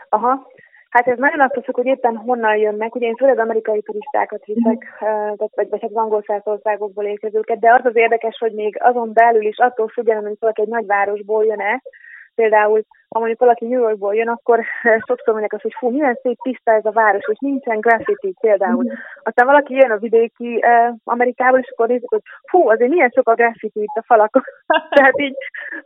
Aha. 0.08 0.46
Hát 0.94 1.08
ez 1.08 1.18
nagyon 1.18 1.40
attól 1.40 1.62
függ, 1.62 1.74
hogy 1.74 1.86
éppen 1.86 2.16
honnan 2.16 2.56
jönnek. 2.56 2.94
Ugye 2.94 3.06
én 3.06 3.16
főleg 3.16 3.38
amerikai 3.38 3.82
turistákat 3.82 4.44
viszek, 4.44 4.86
mm. 5.04 5.32
vagy, 5.36 5.50
vagy 5.54 5.68
hát 5.70 5.90
az 5.90 5.96
angol 5.96 6.24
országokból 6.44 7.04
érkezőket, 7.04 7.58
de 7.58 7.72
az 7.72 7.84
az 7.84 7.96
érdekes, 7.96 8.36
hogy 8.38 8.52
még 8.52 8.76
azon 8.80 9.12
belül 9.12 9.42
is 9.42 9.58
attól 9.58 9.88
függően, 9.88 10.22
hogy 10.22 10.36
valaki 10.40 10.60
egy 10.60 10.68
nagyvárosból 10.68 11.44
jön-e, 11.44 11.82
Például, 12.34 12.82
ha 13.08 13.18
mondjuk 13.18 13.40
valaki 13.40 13.66
New 13.66 13.80
Yorkból 13.80 14.14
jön, 14.14 14.28
akkor 14.28 14.64
sokszor 15.08 15.32
mondják 15.32 15.52
azt, 15.52 15.62
hogy 15.62 15.74
fú, 15.78 15.90
milyen 15.90 16.18
szép 16.22 16.38
tiszta 16.42 16.72
ez 16.72 16.84
a 16.84 16.90
város, 16.90 17.24
és 17.26 17.38
nincsen 17.40 17.80
graffiti 17.80 18.34
például. 18.40 18.84
Mm. 18.84 18.88
Aztán 19.22 19.46
valaki 19.46 19.74
jön 19.74 19.90
a 19.90 19.96
vidéki 19.96 20.50
uh, 20.54 20.94
Amerikából, 21.04 21.58
és 21.58 21.70
akkor 21.70 21.88
nézik, 21.88 22.08
hogy 22.08 22.22
fú, 22.50 22.68
azért 22.68 22.90
milyen 22.90 23.10
sok 23.14 23.28
a 23.28 23.34
graffiti 23.34 23.82
itt 23.82 24.00
a 24.00 24.02
falakon. 24.06 24.42
Tehát 24.96 25.20
így 25.20 25.36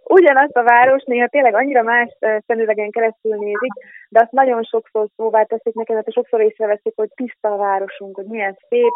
ugyanazt 0.05 0.57
a 0.57 0.63
város 0.63 1.03
néha 1.05 1.27
tényleg 1.27 1.55
annyira 1.55 1.83
más 1.83 2.17
uh, 2.21 2.39
szemüvegen 2.47 2.91
keresztül 2.91 3.37
nézik, 3.37 3.73
de 4.09 4.21
azt 4.21 4.33
nagyon 4.33 4.63
sokszor 4.63 5.09
szóvá 5.17 5.43
teszik 5.43 5.75
nekem, 5.75 5.95
mert 5.95 6.13
sokszor 6.13 6.41
észreveszik, 6.41 6.93
hogy 6.97 7.11
tiszta 7.15 7.53
a 7.53 7.57
városunk, 7.57 8.17
hogy 8.17 8.27
milyen 8.27 8.57
szép, 8.69 8.93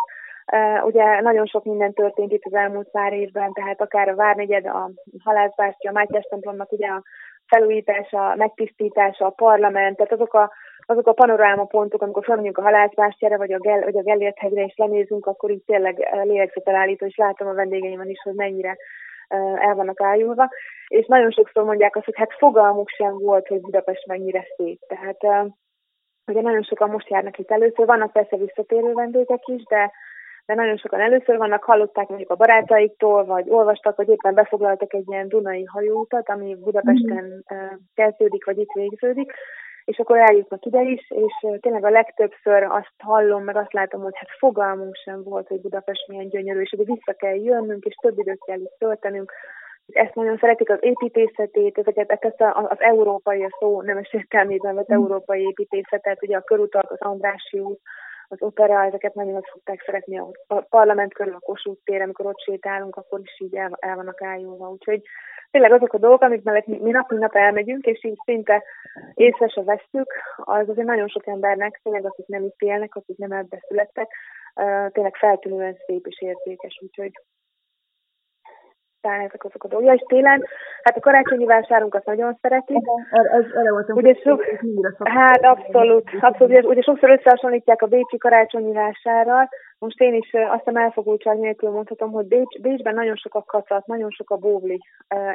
ugye 0.84 1.20
nagyon 1.20 1.46
sok 1.46 1.64
minden 1.64 1.92
történt 1.92 2.32
itt 2.32 2.44
az 2.44 2.54
elmúlt 2.54 2.90
pár 2.90 3.12
évben, 3.12 3.52
tehát 3.52 3.80
akár 3.80 4.08
a 4.08 4.14
Várnegyed, 4.14 4.66
a 4.66 4.90
Halászbástya, 5.24 5.88
a 5.88 5.92
Mátyás 5.92 6.24
templomnak 6.30 6.72
ugye 6.72 6.86
a 6.86 7.02
felújítása, 7.46 8.34
megtisztítása, 8.36 9.26
a 9.26 9.30
parlament, 9.30 9.96
tehát 9.96 10.12
azok 10.12 10.34
a, 10.34 10.52
azok 10.86 11.06
a 11.06 11.12
panoráma 11.12 11.64
pontok, 11.64 12.02
amikor 12.02 12.24
felmegyünk 12.24 12.58
a 12.58 12.62
halászbástyára, 12.62 13.36
vagy 13.36 13.52
a, 13.52 13.58
Gel, 13.58 13.80
vagy 13.80 13.96
a 13.96 14.02
Gellért 14.02 14.38
hegyre, 14.38 14.64
és 14.64 14.74
lenézünk, 14.76 15.26
akkor 15.26 15.50
így 15.50 15.62
tényleg 15.66 16.08
lélegzetelállító, 16.22 17.06
és 17.06 17.16
látom 17.16 17.48
a 17.48 17.54
vendégeimen 17.54 18.08
is, 18.08 18.20
hogy 18.22 18.34
mennyire 18.34 18.76
el 19.58 19.74
vannak 19.74 20.00
ájulva, 20.00 20.48
és 20.86 21.06
nagyon 21.06 21.30
sokszor 21.30 21.64
mondják 21.64 21.96
azt, 21.96 22.04
hogy 22.04 22.16
hát 22.16 22.32
fogalmuk 22.38 22.88
sem 22.88 23.18
volt, 23.18 23.48
hogy 23.48 23.60
Budapest 23.60 24.06
mennyire 24.06 24.46
szép. 24.56 24.78
Tehát 24.86 25.50
ugye 26.26 26.40
nagyon 26.40 26.62
sokan 26.62 26.90
most 26.90 27.08
járnak 27.08 27.38
itt 27.38 27.50
először, 27.50 27.86
vannak 27.86 28.12
persze 28.12 28.36
visszatérő 28.36 28.92
vendégek 28.92 29.46
is, 29.46 29.62
de 29.62 29.92
de 30.46 30.54
nagyon 30.54 30.76
sokan 30.76 31.00
először 31.00 31.36
vannak, 31.36 31.64
hallották 31.64 32.08
mondjuk 32.08 32.30
a 32.30 32.34
barátaiktól, 32.34 33.24
vagy 33.24 33.44
olvastak, 33.48 33.96
vagy 33.96 34.08
éppen 34.08 34.34
befoglaltak 34.34 34.94
egy 34.94 35.04
ilyen 35.06 35.28
Dunai 35.28 35.64
hajóutat, 35.64 36.28
ami 36.28 36.54
Budapesten 36.54 37.44
mm. 37.54 37.66
kezdődik, 37.94 38.44
vagy 38.44 38.58
itt 38.58 38.72
végződik, 38.72 39.32
és 39.84 39.98
akkor 39.98 40.18
eljutnak 40.18 40.64
ide 40.64 40.82
is, 40.82 41.10
és 41.10 41.46
tényleg 41.60 41.84
a 41.84 41.90
legtöbbször 41.90 42.62
azt 42.62 42.94
hallom, 42.98 43.44
meg 43.44 43.56
azt 43.56 43.72
látom, 43.72 44.02
hogy 44.02 44.16
hát 44.16 44.28
fogalmunk 44.38 44.94
sem 44.94 45.22
volt, 45.22 45.48
hogy 45.48 45.60
Budapest 45.60 46.08
milyen 46.08 46.28
gyönyörű, 46.28 46.60
és 46.60 46.74
hogy 46.76 46.86
vissza 46.86 47.12
kell 47.12 47.34
jönnünk, 47.34 47.84
és 47.84 47.94
több 47.94 48.18
időt 48.18 48.44
kell 48.44 48.58
itt 48.58 48.78
töltenünk. 48.78 49.32
Ezt 49.86 50.14
nagyon 50.14 50.36
szeretik 50.36 50.70
az 50.70 50.78
építészetét, 50.80 51.78
ezeket, 51.78 52.10
ezt 52.10 52.40
az 52.52 52.80
európai, 52.80 53.44
a 53.44 53.56
szó 53.58 53.82
nemes 53.82 54.12
értelmében 54.12 54.74
vett 54.74 54.92
mm. 54.92 54.94
európai 54.94 55.42
építészetet, 55.42 56.22
ugye 56.22 56.36
a 56.36 56.42
körutak, 56.42 56.90
az 56.90 57.00
Andrássy 57.00 57.58
út, 57.58 57.80
az 58.32 58.42
opera, 58.42 58.84
ezeket 58.84 59.14
nagyon 59.14 59.40
szokták 59.52 59.82
szeretni 59.86 60.18
a 60.18 60.30
parlament 60.68 61.14
körül, 61.14 61.34
a 61.34 61.38
Kossuth 61.38 61.82
tér, 61.84 62.02
amikor 62.02 62.26
ott 62.26 62.40
sétálunk, 62.40 62.96
akkor 62.96 63.20
is 63.20 63.40
így 63.40 63.54
el, 63.54 63.76
el 63.80 63.96
vannak 63.96 64.22
ájulva. 64.22 64.70
Úgyhogy 64.70 65.02
tényleg 65.50 65.72
azok 65.72 65.92
a 65.92 65.98
dolgok, 65.98 66.22
amik 66.22 66.42
mellett 66.42 66.66
mi, 66.66 66.78
mi 66.78 66.90
nap, 66.90 67.10
mi 67.10 67.18
nap 67.18 67.34
elmegyünk, 67.34 67.84
és 67.84 68.04
így 68.04 68.18
szinte 68.24 68.62
észre 69.14 69.48
se 69.48 69.62
vesztük, 69.62 70.12
az 70.36 70.68
azért 70.68 70.86
nagyon 70.86 71.08
sok 71.08 71.26
embernek, 71.26 71.80
tényleg 71.82 72.04
akik 72.04 72.26
nem 72.26 72.44
itt 72.44 72.60
élnek, 72.60 72.94
akik 72.94 73.16
nem 73.16 73.32
ebbe 73.32 73.64
születtek, 73.68 74.12
tényleg 74.92 75.14
feltűnően 75.14 75.76
szép 75.86 76.06
és 76.06 76.20
értékes, 76.20 76.80
úgyhogy 76.82 77.12
ezek 79.02 79.44
azok 79.44 79.64
a 79.64 79.68
dolgok. 79.68 79.94
És 79.94 80.02
télen, 80.06 80.44
hát 80.82 80.96
a 80.96 81.00
karácsonyi 81.00 81.44
vásárunkat 81.44 82.04
nagyon 82.04 82.38
szeretik. 82.40 82.82
Ez, 83.10 83.44
voltam, 83.70 83.96
ugye 83.96 84.14
sok, 84.14 84.44
hát 85.04 85.44
abszolút, 85.44 86.10
abszolút. 86.20 86.64
Ugye, 86.64 86.82
sokszor 86.82 87.10
összehasonlítják 87.10 87.82
a 87.82 87.86
bécsi 87.86 88.18
karácsonyi 88.18 88.72
vásárral. 88.72 89.48
Most 89.78 90.00
én 90.00 90.14
is 90.14 90.30
azt 90.32 90.66
a 90.66 90.80
elfogultság 90.80 91.38
nélkül 91.38 91.70
mondhatom, 91.70 92.12
hogy 92.12 92.26
Bécs, 92.26 92.60
Bécsben 92.60 92.94
nagyon 92.94 93.16
sok 93.16 93.34
a 93.34 93.44
kacat, 93.46 93.86
nagyon 93.86 94.10
sok 94.10 94.30
a 94.30 94.36
bóvli. 94.36 94.78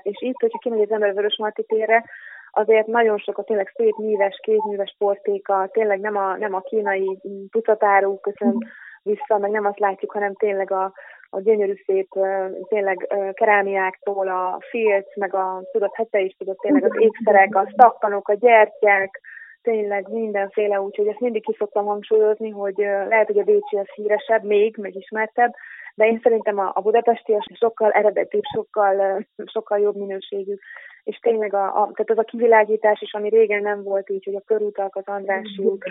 És 0.02 0.22
itt, 0.22 0.40
hogyha 0.40 0.58
kimegy 0.58 0.82
az 0.82 0.92
ember 0.92 1.14
Vörös 1.14 1.38
Marti 1.38 1.64
térre, 1.64 2.04
azért 2.52 2.88
nagyon 2.88 3.18
sok 3.18 3.38
a 3.38 3.44
tényleg 3.44 3.72
szép 3.76 3.96
műves, 3.98 4.40
kézműves 4.44 4.96
portéka, 4.98 5.70
tényleg 5.72 6.00
nem 6.00 6.18
a, 6.18 6.38
nem 6.38 6.54
a 6.54 6.60
kínai 6.60 7.20
tucatáru, 7.52 8.20
köszön 8.20 8.58
vissza, 9.04 9.38
meg 9.38 9.52
nem 9.52 9.66
azt 9.66 9.80
látjuk, 9.80 10.12
hanem 10.12 10.34
tényleg 10.34 10.72
a 10.72 10.92
a 11.30 11.42
gyönyörű 11.42 11.74
szép, 11.86 12.08
tényleg 12.68 13.08
kerámiáktól 13.34 14.28
a 14.28 14.60
filc, 14.70 15.16
meg 15.16 15.36
a, 15.36 15.62
tudod, 15.72 15.90
hete 15.94 16.20
is 16.20 16.36
tudod, 16.38 16.56
tényleg 16.56 16.84
az 16.84 16.98
ékszerek, 17.00 17.56
a 17.56 17.72
szakkanok, 17.78 18.28
a 18.28 18.34
gyertyák, 18.34 19.22
tényleg 19.62 20.08
mindenféle, 20.10 20.82
úgyhogy 20.82 21.08
ezt 21.08 21.20
mindig 21.20 21.44
ki 21.44 21.56
szoktam 21.58 21.86
hangsúlyozni, 21.86 22.50
hogy 22.50 22.76
lehet, 23.10 23.28
hogy 23.28 23.40
a 23.40 23.44
Bécsi 23.44 23.78
az 23.78 23.90
híresebb, 23.96 24.44
még, 24.44 24.78
meg 24.78 24.96
ismertebb, 24.96 25.54
de 25.98 26.06
én 26.06 26.20
szerintem 26.24 26.60
a, 26.60 26.72
a 26.74 26.82
budapesti 26.82 27.34
az 27.34 27.46
sokkal 27.54 27.92
eredetibb, 27.92 28.44
sokkal, 28.56 29.26
sokkal 29.46 29.80
jobb 29.80 29.96
minőségű, 29.96 30.56
és 31.04 31.18
tényleg 31.18 31.54
a, 31.54 31.66
a, 31.66 31.92
tehát 31.94 32.10
az 32.10 32.18
a 32.18 32.24
kivilágítás 32.24 33.02
is, 33.02 33.14
ami 33.14 33.30
régen 33.30 33.62
nem 33.62 33.84
volt 33.84 34.10
így, 34.10 34.26
hogy 34.26 34.36
a 34.36 34.46
körútak, 34.46 34.96
az 34.96 35.06
Andrássy 35.06 35.64
út, 35.64 35.84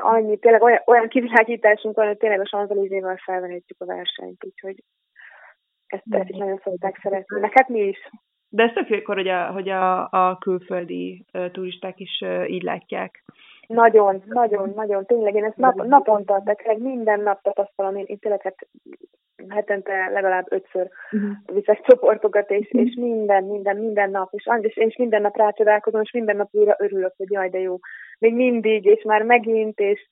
annyi, 0.00 0.38
tényleg 0.38 0.62
olyan, 0.62 0.82
olyan 0.86 1.08
kivilágításunk 1.08 1.96
van, 1.96 2.06
hogy 2.06 2.16
tényleg 2.16 2.40
a 2.40 2.46
Sanzalizével 2.46 3.16
felvenhetjük 3.16 3.80
a 3.80 3.86
versenyt, 3.86 4.44
úgyhogy 4.44 4.82
ezt, 5.86 6.02
ezt 6.10 6.28
is 6.28 6.36
nagyon 6.36 6.60
szokták 6.64 6.98
szeretni. 7.02 7.40
Meg 7.40 7.52
hát 7.52 7.68
mi 7.68 7.80
is. 7.80 8.10
De 8.48 8.62
ez 8.62 8.72
tök 8.72 9.04
hogy 9.06 9.28
a, 9.28 9.52
hogy 9.52 9.68
a, 9.68 10.08
a 10.10 10.38
külföldi 10.38 11.24
turisták 11.52 12.00
is 12.00 12.22
így 12.46 12.62
látják. 12.62 13.24
Nagyon, 13.66 14.22
nagyon, 14.26 14.72
nagyon, 14.74 15.06
tényleg 15.06 15.34
én 15.34 15.44
ezt 15.44 15.56
nap, 15.56 15.86
naponta, 15.86 16.42
tehát 16.44 16.78
minden 16.78 17.20
nap 17.20 17.42
tapasztalom, 17.42 17.96
én, 17.96 18.04
én 18.06 18.18
tényleg 18.18 18.42
hát 18.42 18.66
hetente 19.48 20.10
legalább 20.12 20.46
ötször 20.48 20.88
uh-huh. 21.10 21.30
viszek 21.52 21.80
csoportokat, 21.80 22.50
és, 22.50 22.66
uh-huh. 22.66 22.80
és 22.80 22.94
minden, 22.94 23.44
minden, 23.44 23.76
minden 23.76 24.10
nap, 24.10 24.28
és, 24.32 24.48
és, 24.60 24.76
és 24.76 24.96
minden 24.96 25.22
nap 25.22 25.36
rácsodálkozom, 25.36 26.00
és 26.00 26.12
minden 26.12 26.36
nap 26.36 26.48
újra 26.50 26.76
örülök, 26.78 27.12
hogy 27.16 27.30
jaj, 27.30 27.48
de 27.48 27.58
jó, 27.58 27.78
még 28.18 28.34
mindig, 28.34 28.84
és 28.84 29.02
már 29.02 29.22
megint, 29.22 29.80
és 29.80 30.06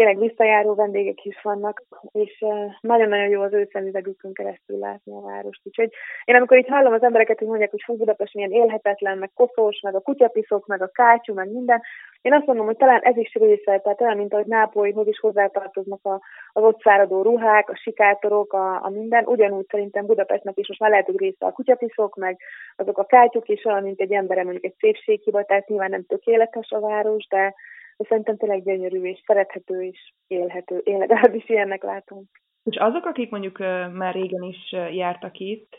tényleg 0.00 0.18
visszajáró 0.18 0.74
vendégek 0.74 1.24
is 1.24 1.42
vannak, 1.42 1.82
és 2.12 2.44
nagyon-nagyon 2.80 3.28
jó 3.28 3.40
az 3.40 3.52
ő 3.52 3.68
szemüvegükön 3.72 4.32
keresztül 4.32 4.78
látni 4.78 5.12
a 5.12 5.20
várost. 5.20 5.60
Úgyhogy 5.64 5.92
én 6.24 6.34
amikor 6.34 6.58
így 6.58 6.68
hallom 6.68 6.92
az 6.92 7.02
embereket, 7.02 7.38
hogy 7.38 7.48
mondják, 7.48 7.70
hogy 7.70 7.82
fú, 7.84 7.96
Budapest 7.96 8.34
milyen 8.34 8.52
élhetetlen, 8.52 9.18
meg 9.18 9.30
koszós, 9.34 9.80
meg 9.80 9.94
a 9.94 10.00
kutyapiszok, 10.00 10.66
meg 10.66 10.82
a 10.82 10.90
kácsú, 10.92 11.34
meg 11.34 11.52
minden, 11.52 11.82
én 12.22 12.32
azt 12.32 12.46
mondom, 12.46 12.66
hogy 12.66 12.76
talán 12.76 13.00
ez 13.00 13.16
is 13.16 13.34
része, 13.34 13.78
tehát 13.78 14.00
olyan, 14.00 14.16
mint 14.16 14.32
ahogy 14.32 14.46
Nápolyhoz 14.46 15.06
is 15.06 15.18
hozzátartoznak 15.18 16.04
a, 16.06 16.20
az 16.52 16.62
ott 16.62 16.80
száradó 16.82 17.22
ruhák, 17.22 17.70
a 17.70 17.76
sikátorok, 17.76 18.52
a, 18.52 18.84
a 18.84 18.88
minden, 18.88 19.26
ugyanúgy 19.26 19.66
szerintem 19.70 20.06
Budapestnek 20.06 20.58
is 20.58 20.68
most 20.68 20.80
már 20.80 20.90
lehet, 20.90 21.06
hogy 21.06 21.18
része 21.18 21.46
a 21.46 21.52
kutyapiszok, 21.52 22.16
meg 22.16 22.38
azok 22.76 22.98
a 22.98 23.04
kátyuk 23.04 23.48
is 23.48 23.64
olyan, 23.64 23.82
mint 23.82 24.00
egy 24.00 24.12
emberem 24.12 24.44
mondjuk 24.44 24.64
egy 24.64 24.76
szépséghiba, 24.78 25.44
tehát 25.44 25.68
nyilván 25.68 25.90
nem 25.90 26.06
tökéletes 26.06 26.70
a 26.70 26.80
város, 26.80 27.26
de 27.26 27.54
de 28.00 28.06
szerintem 28.08 28.36
tényleg 28.36 28.62
gyönyörű 28.62 29.02
és 29.02 29.22
szerethető 29.26 29.82
és 29.82 30.12
élhető. 30.26 30.76
Én 30.76 30.98
legalábbis 30.98 31.48
ilyennek 31.48 31.82
látom. 31.82 32.22
És 32.62 32.76
azok, 32.76 33.04
akik 33.04 33.30
mondjuk 33.30 33.58
már 33.92 34.14
régen 34.14 34.42
is 34.42 34.72
jártak 34.92 35.38
itt, 35.38 35.76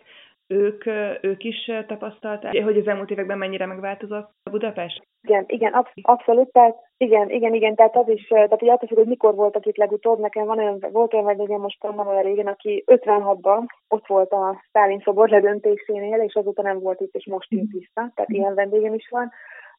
ők, 0.47 0.85
ők 1.21 1.43
is 1.43 1.71
tapasztalták, 1.87 2.63
hogy 2.63 2.77
az 2.77 2.87
elmúlt 2.87 3.09
években 3.09 3.37
mennyire 3.37 3.65
megváltozott 3.65 4.29
a 4.43 4.49
Budapest? 4.49 5.07
Igen, 5.21 5.43
igen, 5.47 5.73
absz- 5.73 5.93
abszolút, 6.01 6.51
tehát 6.51 6.75
igen, 6.97 7.29
igen, 7.29 7.53
igen, 7.53 7.75
tehát 7.75 7.95
az 7.95 8.09
is, 8.09 8.27
tehát 8.27 8.59
hogy 8.59 8.69
attól 8.69 8.89
hogy 8.97 9.05
mikor 9.05 9.35
voltak 9.35 9.65
itt 9.65 9.77
legutóbb, 9.77 10.19
nekem 10.19 10.45
van 10.45 10.57
olyan, 10.57 10.85
volt 10.91 11.13
olyan 11.13 11.25
vendégem 11.25 11.59
most 11.59 11.83
nem 11.83 12.07
olyan 12.07 12.23
régen, 12.23 12.47
aki 12.47 12.83
56-ban 12.87 13.65
ott 13.87 14.07
volt 14.07 14.31
a 14.31 14.63
Sztálin 14.67 15.01
szobor 15.03 15.29
ledöntésénél, 15.29 16.21
és 16.21 16.33
azóta 16.33 16.61
nem 16.61 16.79
volt 16.79 17.01
itt, 17.01 17.15
és 17.15 17.25
most 17.25 17.51
jött 17.51 17.71
vissza, 17.71 18.11
tehát 18.15 18.29
ilyen 18.29 18.55
vendégem 18.55 18.93
is 18.93 19.07
van. 19.09 19.31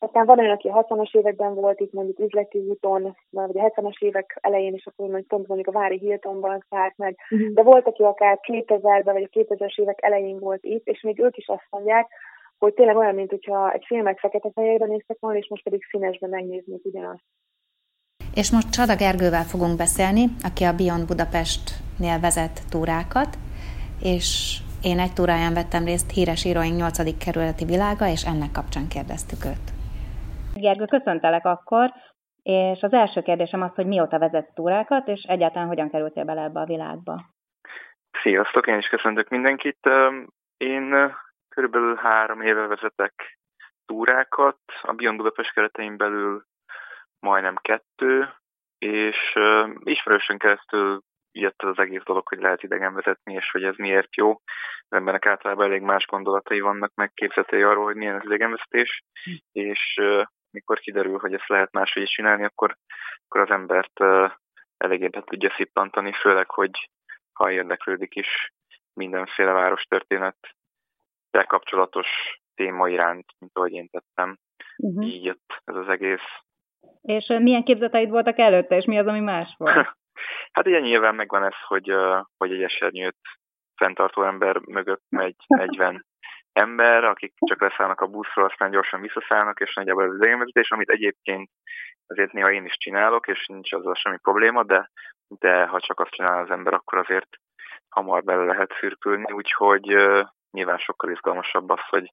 Aztán 0.07 0.27
van 0.27 0.39
olyan, 0.39 0.51
aki 0.51 0.69
a 0.69 0.87
60-as 0.89 1.15
években 1.17 1.55
volt 1.55 1.81
itt 1.81 1.93
mondjuk 1.93 2.19
üzleti 2.19 2.59
úton, 2.59 3.17
vagy 3.31 3.59
a 3.59 3.73
70-es 3.75 3.99
évek 3.99 4.39
elején 4.41 4.75
is, 4.75 4.87
akkor 4.87 5.07
mondjuk 5.07 5.29
pont 5.29 5.47
mondjuk 5.47 5.75
a 5.75 5.79
Vári 5.79 5.99
Hiltonban 5.99 6.65
szállt 6.71 6.97
meg, 6.97 7.17
uh-huh. 7.31 7.53
de 7.55 7.63
volt, 7.63 7.87
aki 7.87 8.03
akár 8.03 8.39
2000-ben 8.43 9.15
vagy 9.15 9.29
a 9.33 9.39
2000-es 9.39 9.81
évek 9.81 9.99
elején 10.03 10.39
volt 10.39 10.65
itt, 10.65 10.87
és 10.87 11.01
még 11.03 11.21
ők 11.21 11.37
is 11.37 11.47
azt 11.47 11.67
mondják, 11.71 12.09
hogy 12.59 12.75
tényleg 12.75 12.97
olyan, 12.97 13.15
mint 13.15 13.31
hogyha 13.31 13.73
egy 13.73 13.85
filmet 13.87 14.19
fekete-fehérben 14.19 14.89
néztek 14.89 15.17
volna, 15.21 15.39
és 15.39 15.49
most 15.49 15.63
pedig 15.63 15.85
színesben 15.91 16.31
megnéznék 16.31 16.85
ugyanazt. 16.85 17.25
És 18.35 18.51
most 18.51 18.71
Csada 18.71 18.97
Gergővel 18.97 19.45
fogunk 19.45 19.77
beszélni, 19.77 20.25
aki 20.43 20.65
a 20.65 20.75
Beyond 20.75 21.07
Budapestnél 21.07 22.19
vezet 22.21 22.61
túrákat, 22.71 23.37
és 24.03 24.59
én 24.83 24.99
egy 24.99 25.13
túráján 25.13 25.55
vettem 25.55 25.85
részt 25.85 26.11
híres 26.11 26.45
íróink 26.45 26.77
8. 26.77 27.19
kerületi 27.25 27.65
világa, 27.65 28.09
és 28.09 28.25
ennek 28.25 28.51
kapcsán 28.53 28.89
kérdeztük 28.89 29.45
őt. 29.45 29.82
Gergő, 30.63 30.85
köszöntelek 30.85 31.45
akkor, 31.45 31.93
és 32.43 32.83
az 32.83 32.93
első 32.93 33.23
kérdésem 33.23 33.63
az, 33.63 33.75
hogy 33.75 33.87
mióta 33.87 34.19
vezetsz 34.19 34.55
túrákat, 34.55 35.09
és 35.09 35.23
egyáltalán 35.23 35.69
hogyan 35.69 35.91
kerültél 35.91 36.25
bele 36.25 36.43
ebbe 36.43 36.61
a 36.61 36.65
világba? 36.65 37.25
Sziasztok, 38.23 38.67
én 38.67 38.79
is 38.79 38.89
köszöntök 38.89 39.29
mindenkit. 39.29 39.89
Én 40.57 41.15
körülbelül 41.49 41.97
három 41.97 42.41
éve 42.41 42.67
vezetek 42.67 43.39
túrákat, 43.87 44.59
a 44.83 44.93
Beyond 44.93 45.17
Budapest 45.17 45.53
keretein 45.53 45.97
belül 45.97 46.45
majdnem 47.19 47.57
kettő, 47.57 48.29
és 48.79 49.39
ismerősen 49.85 50.39
keresztül 50.39 51.01
jött 51.33 51.63
az 51.63 51.79
egész 51.79 52.03
dolog, 52.05 52.29
hogy 52.29 52.41
lehet 52.41 52.63
idegen 52.63 52.95
vezetni, 52.95 53.35
és 53.35 53.51
hogy 53.51 53.65
ez 53.65 53.77
miért 53.77 54.17
jó. 54.17 54.31
Az 54.89 54.97
embernek 54.97 55.27
általában 55.27 55.67
elég 55.67 55.83
más 55.83 56.07
gondolatai 56.07 56.61
vannak, 56.61 56.93
meg 56.95 57.13
képzetei 57.15 57.63
arról, 57.63 57.85
hogy 57.85 57.97
milyen 57.97 58.17
az 58.17 58.25
idegenvezetés, 58.25 59.03
és 59.53 60.01
mikor 60.53 60.79
kiderül, 60.79 61.19
hogy 61.19 61.35
ezt 61.35 61.49
lehet 61.49 61.73
máshogy 61.73 62.03
is 62.03 62.11
csinálni, 62.11 62.45
akkor, 62.45 62.77
akkor 63.29 63.41
az 63.41 63.51
embert 63.51 64.01
eléggé 64.77 65.09
be 65.09 65.23
tudja 65.23 65.51
szippantani, 65.57 66.13
főleg, 66.13 66.51
hogy 66.51 66.91
ha 67.33 67.51
érdeklődik 67.51 68.15
is 68.15 68.53
mindenféle 68.95 69.53
várostörténet 69.53 70.37
kapcsolatos 71.47 72.09
téma 72.55 72.89
iránt, 72.89 73.27
mint 73.39 73.53
ahogy 73.55 73.73
én 73.73 73.89
tettem. 73.89 74.39
Uh-huh. 74.77 75.07
Így 75.07 75.25
jött 75.25 75.61
ez 75.65 75.75
az 75.75 75.89
egész. 75.89 76.27
És 77.03 77.27
milyen 77.27 77.65
képzeteid 77.65 78.11
voltak 78.11 78.39
előtte, 78.39 78.77
és 78.77 78.85
mi 78.85 78.99
az, 78.99 79.07
ami 79.07 79.21
más 79.21 79.55
volt? 79.57 79.75
hát 80.53 80.67
ugye 80.67 80.81
nyilván 80.81 81.15
megvan 81.15 81.45
ez, 81.45 81.57
hogy, 81.67 81.95
hogy 82.37 82.53
egy 82.53 82.63
esernyőt 82.63 83.17
fenntartó 83.77 84.23
ember 84.23 84.59
mögött 84.59 85.05
megy 85.09 85.37
40 85.47 86.07
ember, 86.53 87.05
akik 87.05 87.33
csak 87.47 87.61
leszállnak 87.61 88.01
a 88.01 88.07
buszról, 88.07 88.45
aztán 88.45 88.71
gyorsan 88.71 89.01
visszaszállnak, 89.01 89.61
és 89.61 89.75
nagyjából 89.75 90.09
az 90.09 90.15
idegenvezetés, 90.15 90.71
amit 90.71 90.91
egyébként 90.91 91.51
azért 92.07 92.33
néha 92.33 92.51
én 92.51 92.65
is 92.65 92.77
csinálok, 92.77 93.29
és 93.29 93.47
nincs 93.47 93.73
azzal 93.73 93.95
semmi 93.95 94.19
probléma, 94.19 94.63
de, 94.63 94.91
de 95.29 95.67
ha 95.67 95.81
csak 95.81 96.01
azt 96.01 96.11
csinál 96.11 96.43
az 96.43 96.51
ember, 96.51 96.73
akkor 96.75 96.99
azért 96.99 97.29
hamar 97.89 98.23
bele 98.23 98.45
lehet 98.45 98.77
szürkülni, 98.81 99.33
úgyhogy 99.33 99.95
uh, 99.95 100.29
nyilván 100.51 100.79
sokkal 100.79 101.11
izgalmasabb 101.11 101.71
az, 101.71 101.89
hogy, 101.89 102.13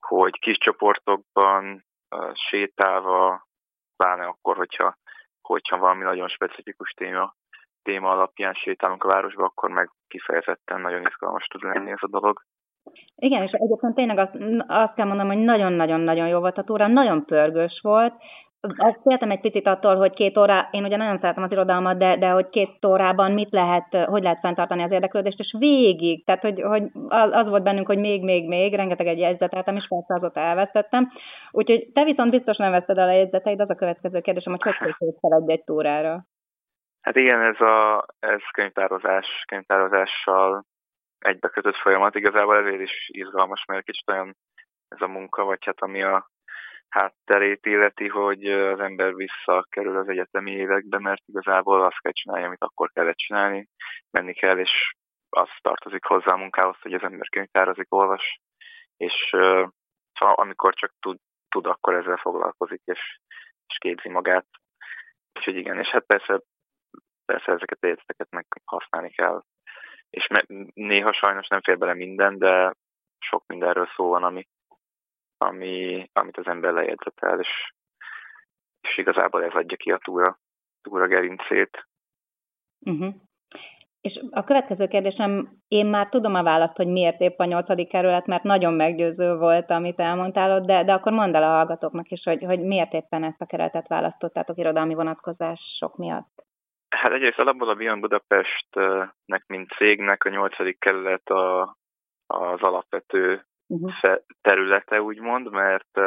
hogy 0.00 0.38
kis 0.38 0.58
csoportokban 0.58 1.84
uh, 2.16 2.34
sétálva, 2.34 3.48
pláne 3.96 4.26
akkor, 4.26 4.56
hogyha, 4.56 4.96
hogyha 5.40 5.78
valami 5.78 6.02
nagyon 6.02 6.28
specifikus 6.28 6.90
téma, 6.90 7.34
téma 7.82 8.10
alapján 8.10 8.54
sétálunk 8.54 9.04
a 9.04 9.08
városba, 9.08 9.44
akkor 9.44 9.70
meg 9.70 9.90
kifejezetten 10.08 10.80
nagyon 10.80 11.06
izgalmas 11.06 11.46
tud 11.46 11.62
lenni 11.62 11.90
ez 11.90 11.98
a 12.00 12.08
dolog. 12.08 12.42
Igen, 13.14 13.42
és 13.42 13.50
egyébként 13.52 13.94
tényleg 13.94 14.18
azt, 14.18 14.36
azt 14.66 14.94
kell 14.94 15.06
mondanom, 15.06 15.32
hogy 15.32 15.44
nagyon-nagyon-nagyon 15.44 16.28
jó 16.28 16.38
volt 16.38 16.58
a 16.58 16.62
túra, 16.62 16.86
nagyon 16.86 17.24
pörgős 17.24 17.80
volt. 17.82 18.14
Azt 18.76 19.00
féltem 19.02 19.30
egy 19.30 19.40
picit 19.40 19.66
attól, 19.66 19.96
hogy 19.96 20.12
két 20.12 20.38
óra, 20.38 20.68
én 20.70 20.84
ugye 20.84 20.96
nagyon 20.96 21.18
szeretem 21.18 21.42
az 21.42 21.50
irodalmat, 21.50 21.98
de, 21.98 22.16
de 22.16 22.30
hogy 22.30 22.48
két 22.48 22.84
órában 22.86 23.32
mit 23.32 23.50
lehet, 23.50 23.96
hogy 24.04 24.22
lehet 24.22 24.38
fenntartani 24.40 24.82
az 24.82 24.90
érdeklődést, 24.90 25.38
és 25.38 25.54
végig, 25.58 26.24
tehát 26.24 26.40
hogy, 26.40 26.62
hogy 26.62 26.82
az, 27.08 27.48
volt 27.48 27.62
bennünk, 27.62 27.86
hogy 27.86 27.98
még, 27.98 28.22
még, 28.22 28.48
még, 28.48 28.74
rengeteg 28.74 29.06
egy 29.06 29.18
jegyzeteltem, 29.18 29.76
és 29.76 29.88
persze 29.88 30.14
azóta 30.14 30.40
elvesztettem. 30.40 31.10
Úgyhogy 31.50 31.90
te 31.92 32.04
viszont 32.04 32.30
biztos 32.30 32.56
nem 32.56 32.70
veszed 32.70 32.98
el 32.98 33.08
a 33.08 33.12
jegyzeteid, 33.12 33.60
az 33.60 33.70
a 33.70 33.74
következő 33.74 34.20
kérdésem, 34.20 34.52
hogy 34.52 34.62
hogy 34.62 34.86
készülsz 34.86 35.18
fel 35.20 35.44
egy 35.46 35.64
túrára? 35.64 36.24
Hát 37.00 37.16
igen, 37.16 37.40
ez 37.40 37.60
a 37.60 38.06
ez 38.18 38.40
könyvtározás, 38.52 39.44
könyvtározással 39.46 40.64
egybekötött 41.20 41.76
folyamat. 41.76 42.14
Igazából 42.14 42.56
ezért 42.56 42.80
is 42.80 43.08
izgalmas, 43.12 43.64
mert 43.64 43.84
kicsit 43.84 44.10
olyan 44.10 44.36
ez 44.88 45.00
a 45.00 45.06
munka, 45.06 45.44
vagy 45.44 45.64
hát 45.64 45.80
ami 45.80 46.02
a 46.02 46.30
hátterét 46.88 47.66
illeti, 47.66 48.08
hogy 48.08 48.44
az 48.44 48.80
ember 48.80 49.14
visszakerül 49.14 49.96
az 49.96 50.08
egyetemi 50.08 50.50
évekbe, 50.50 50.98
mert 50.98 51.22
igazából 51.26 51.84
azt 51.84 52.00
kell 52.00 52.12
csinálni, 52.12 52.44
amit 52.44 52.62
akkor 52.62 52.90
kellett 52.90 53.16
csinálni, 53.16 53.68
menni 54.10 54.34
kell, 54.34 54.58
és 54.58 54.94
az 55.30 55.48
tartozik 55.60 56.04
hozzá 56.04 56.32
a 56.32 56.36
munkához, 56.36 56.76
hogy 56.80 56.94
az 56.94 57.02
ember 57.02 57.28
könyvtározik, 57.28 57.92
olvas, 57.92 58.40
és 58.96 59.28
szóval 60.12 60.34
amikor 60.34 60.74
csak 60.74 60.92
tud, 61.00 61.18
tud, 61.48 61.66
akkor 61.66 61.94
ezzel 61.94 62.16
foglalkozik, 62.16 62.82
és, 62.84 63.18
és 63.66 63.76
képzi 63.78 64.08
magát. 64.08 64.46
Úgyhogy 65.34 65.56
igen, 65.56 65.78
és 65.78 65.88
hát 65.88 66.06
persze, 66.06 66.40
persze 67.24 67.52
ezeket 67.52 67.78
a 67.82 68.26
meg 68.30 68.46
használni 68.64 69.10
kell 69.10 69.42
és 70.10 70.28
néha 70.74 71.12
sajnos 71.12 71.48
nem 71.48 71.60
fér 71.60 71.78
bele 71.78 71.94
minden, 71.94 72.38
de 72.38 72.74
sok 73.18 73.44
mindenről 73.46 73.88
szó 73.96 74.08
van, 74.08 74.24
ami, 74.24 74.48
ami, 75.38 76.08
amit 76.12 76.36
az 76.36 76.46
ember 76.46 76.72
lejegyzetel, 76.72 77.40
és, 77.40 77.72
és 78.80 78.98
igazából 78.98 79.44
ez 79.44 79.52
adja 79.52 79.76
ki 79.76 79.92
a 79.92 79.98
túra, 79.98 80.38
túra 80.82 81.06
gerincét. 81.06 81.86
Uh-huh. 82.80 83.14
És 84.00 84.20
a 84.30 84.44
következő 84.44 84.86
kérdésem, 84.86 85.58
én 85.68 85.86
már 85.86 86.08
tudom 86.08 86.34
a 86.34 86.42
választ, 86.42 86.76
hogy 86.76 86.86
miért 86.86 87.20
épp 87.20 87.38
a 87.38 87.44
nyolcadik 87.44 87.88
kerület, 87.88 88.26
mert 88.26 88.42
nagyon 88.42 88.74
meggyőző 88.74 89.36
volt, 89.36 89.70
amit 89.70 89.98
elmondtál 89.98 90.50
ott, 90.50 90.66
de, 90.66 90.84
de 90.84 90.92
akkor 90.92 91.12
mondd 91.12 91.34
el 91.34 91.42
a 91.42 91.54
hallgatóknak 91.54 92.10
is, 92.10 92.24
hogy, 92.24 92.44
hogy 92.44 92.60
miért 92.60 92.92
éppen 92.92 93.24
ezt 93.24 93.40
a 93.40 93.46
keretet 93.46 93.88
választottátok 93.88 94.58
irodalmi 94.58 94.94
vonatkozások 94.94 95.96
miatt. 95.96 96.44
Hát 96.90 97.12
egyrészt 97.12 97.38
alapból 97.38 97.68
a 97.68 97.74
Vion 97.74 98.00
Budapestnek, 98.00 99.44
mint 99.46 99.72
cégnek 99.72 100.24
a 100.24 100.28
nyolcadik 100.28 100.78
kerület 100.78 101.28
a, 101.28 101.76
az 102.26 102.60
alapvető 102.62 103.46
uh-huh. 103.66 104.16
területe, 104.40 105.02
úgymond, 105.02 105.50
mert 105.50 105.98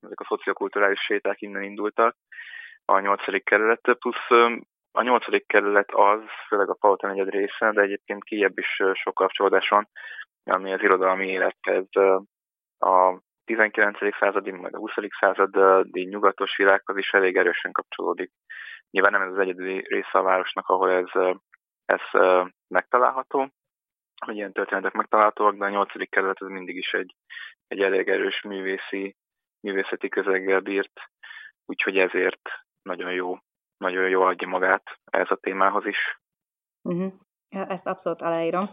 ezek 0.00 0.20
a 0.20 0.24
szociokulturális 0.24 1.00
séták 1.00 1.40
innen 1.40 1.62
indultak 1.62 2.16
a 2.84 2.98
nyolcadik 2.98 3.44
kerület, 3.44 3.96
plusz 3.98 4.30
a 4.92 5.02
nyolcadik 5.02 5.46
kerület 5.46 5.90
az, 5.92 6.20
főleg 6.48 6.68
a 6.68 6.76
Palota 6.80 7.06
negyed 7.06 7.28
része, 7.28 7.70
de 7.72 7.80
egyébként 7.80 8.24
kijebb 8.24 8.58
is 8.58 8.82
sok 8.92 9.14
kapcsolódás 9.14 9.68
van, 9.68 9.88
ami 10.44 10.72
az 10.72 10.82
irodalmi 10.82 11.26
élethez 11.26 11.86
a 12.78 13.20
19. 13.44 13.98
századi, 14.18 14.50
majd 14.50 14.74
a 14.74 14.78
20. 14.78 14.92
századi 15.20 16.04
nyugatos 16.04 16.56
világhoz 16.56 16.96
is 16.96 17.12
elég 17.12 17.36
erősen 17.36 17.72
kapcsolódik. 17.72 18.32
Nyilván 18.90 19.12
nem 19.12 19.22
ez 19.22 19.32
az 19.32 19.38
egyedüli 19.38 19.84
része 19.88 20.18
a 20.18 20.22
városnak, 20.22 20.68
ahol 20.68 20.90
ez, 20.90 21.36
ez 21.84 22.20
megtalálható, 22.68 23.48
hogy 24.26 24.36
ilyen 24.36 24.52
történetek 24.52 24.92
megtalálhatóak, 24.92 25.56
de 25.56 25.64
a 25.64 25.68
8. 25.68 26.08
kerület 26.08 26.40
az 26.40 26.48
mindig 26.48 26.76
is 26.76 26.92
egy, 26.92 27.14
egy 27.66 27.80
elég 27.80 28.08
erős 28.08 28.42
művészi, 28.42 29.16
művészeti 29.60 30.08
közeggel 30.08 30.60
bírt, 30.60 31.00
úgyhogy 31.64 31.98
ezért 31.98 32.48
nagyon 32.82 33.12
jó 33.12 33.38
nagyon 33.82 34.08
jól 34.08 34.26
adja 34.26 34.48
magát 34.48 35.00
ez 35.04 35.30
a 35.30 35.36
témához 35.36 35.86
is. 35.86 36.20
Uh-huh. 36.82 37.12
Ezt 37.48 37.86
abszolút 37.86 38.20
aláírom. 38.20 38.70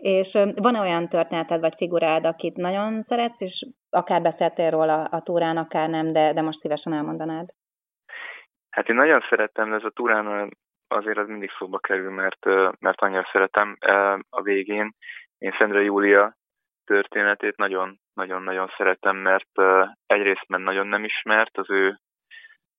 És 0.00 0.32
van-e 0.54 0.80
olyan 0.80 1.08
történeted 1.08 1.60
vagy 1.60 1.74
figurád, 1.76 2.24
akit 2.24 2.56
nagyon 2.56 3.04
szeretsz, 3.08 3.40
és 3.40 3.66
akár 3.90 4.22
beszéltél 4.22 4.70
róla 4.70 5.04
a 5.04 5.22
túrán, 5.22 5.56
akár 5.56 5.88
nem, 5.88 6.12
de, 6.12 6.32
de 6.32 6.42
most 6.42 6.60
szívesen 6.60 6.92
elmondanád? 6.92 7.48
Hát 8.70 8.88
én 8.88 8.96
nagyon 8.96 9.20
szerettem, 9.28 9.68
de 9.68 9.74
ez 9.74 9.84
a 9.84 9.90
túrán 9.90 10.56
azért 10.88 11.18
az 11.18 11.28
mindig 11.28 11.50
szóba 11.50 11.78
kerül, 11.78 12.10
mert, 12.10 12.44
mert 12.78 13.00
annyira 13.00 13.28
szeretem. 13.32 13.76
A 14.28 14.42
végén 14.42 14.94
én 15.38 15.52
Szendre 15.58 15.82
Júlia 15.82 16.36
történetét 16.84 17.56
nagyon-nagyon-nagyon 17.56 18.68
szeretem, 18.76 19.16
mert 19.16 19.60
egyrészt 20.06 20.48
mert 20.48 20.62
nagyon 20.62 20.86
nem 20.86 21.04
ismert 21.04 21.58
az 21.58 21.70
ő, 21.70 21.98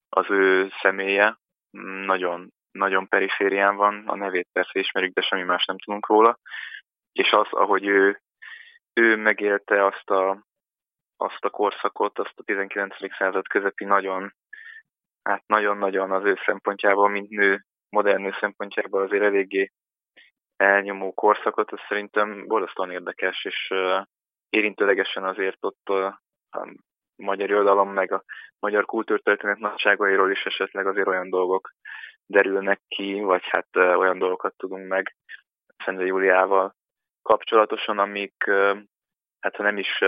az 0.08 0.26
ő 0.30 0.68
személye, 0.80 1.36
nagyon, 2.06 2.52
nagyon 2.70 3.08
periférián 3.08 3.76
van, 3.76 4.02
a 4.06 4.16
nevét 4.16 4.48
persze 4.52 4.78
ismerjük, 4.78 5.14
de 5.14 5.20
semmi 5.20 5.42
más 5.42 5.64
nem 5.64 5.78
tudunk 5.78 6.06
róla, 6.06 6.38
és 7.12 7.32
az, 7.32 7.46
ahogy 7.50 7.86
ő, 7.86 8.20
ő 8.92 9.16
megélte 9.16 9.84
azt 9.84 10.10
a, 10.10 10.46
azt 11.16 11.44
a 11.44 11.50
korszakot, 11.50 12.18
azt 12.18 12.38
a 12.38 12.42
19. 12.42 12.94
század 13.16 13.48
közepi 13.48 13.84
nagyon, 13.84 14.34
hát 15.22 15.46
nagyon-nagyon 15.46 16.10
az 16.10 16.24
ő 16.24 16.38
szempontjából, 16.44 17.08
mint 17.08 17.28
nő, 17.28 17.64
modern 17.88 18.22
nő 18.22 18.34
szempontjából 18.40 19.02
azért 19.02 19.22
eléggé 19.22 19.72
elnyomó 20.56 21.12
korszakot, 21.12 21.72
az 21.72 21.80
szerintem 21.88 22.46
borzasztóan 22.46 22.90
érdekes, 22.90 23.44
és 23.44 23.68
uh, 23.70 24.02
érintőlegesen 24.48 25.24
azért 25.24 25.56
ott 25.60 25.88
uh, 25.90 26.12
magyar 27.16 27.48
irodalom, 27.48 27.92
meg 27.92 28.12
a 28.12 28.24
magyar 28.58 28.84
kultúrtörténet 28.84 29.58
nagyságairól 29.58 30.30
is 30.30 30.44
esetleg 30.44 30.86
azért 30.86 31.06
olyan 31.06 31.30
dolgok 31.30 31.70
derülnek 32.26 32.80
ki, 32.88 33.20
vagy 33.20 33.42
hát 33.44 33.76
olyan 33.76 34.18
dolgokat 34.18 34.56
tudunk 34.56 34.88
meg 34.88 35.16
Szendre 35.84 36.04
Júliával 36.04 36.74
kapcsolatosan, 37.22 37.98
amik 37.98 38.44
hát 39.40 39.56
ha 39.56 39.62
nem 39.62 39.78
is 39.78 39.98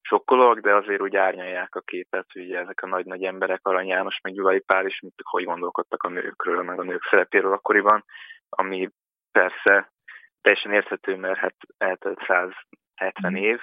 sokkolóak, 0.00 0.58
de 0.58 0.74
azért 0.74 1.00
úgy 1.00 1.16
árnyalják 1.16 1.74
a 1.74 1.80
képet, 1.80 2.34
ugye 2.34 2.58
ezek 2.58 2.82
a 2.82 2.86
nagy-nagy 2.86 3.24
emberek, 3.24 3.66
Arany 3.66 3.86
János, 3.86 4.20
meg 4.22 4.32
Gyulai 4.32 4.60
Pál 4.60 4.86
is, 4.86 5.00
mint 5.00 5.14
hogy 5.22 5.44
gondolkodtak 5.44 6.02
a 6.02 6.08
nőkről, 6.08 6.62
meg 6.62 6.78
a 6.78 6.82
nők 6.82 7.02
szerepéről 7.10 7.52
akkoriban, 7.52 8.04
ami 8.48 8.88
persze 9.32 9.92
teljesen 10.40 10.72
érthető, 10.72 11.16
mert 11.16 11.38
hát 11.38 11.56
eltelt 11.78 12.24
170 12.26 13.36
év, 13.36 13.60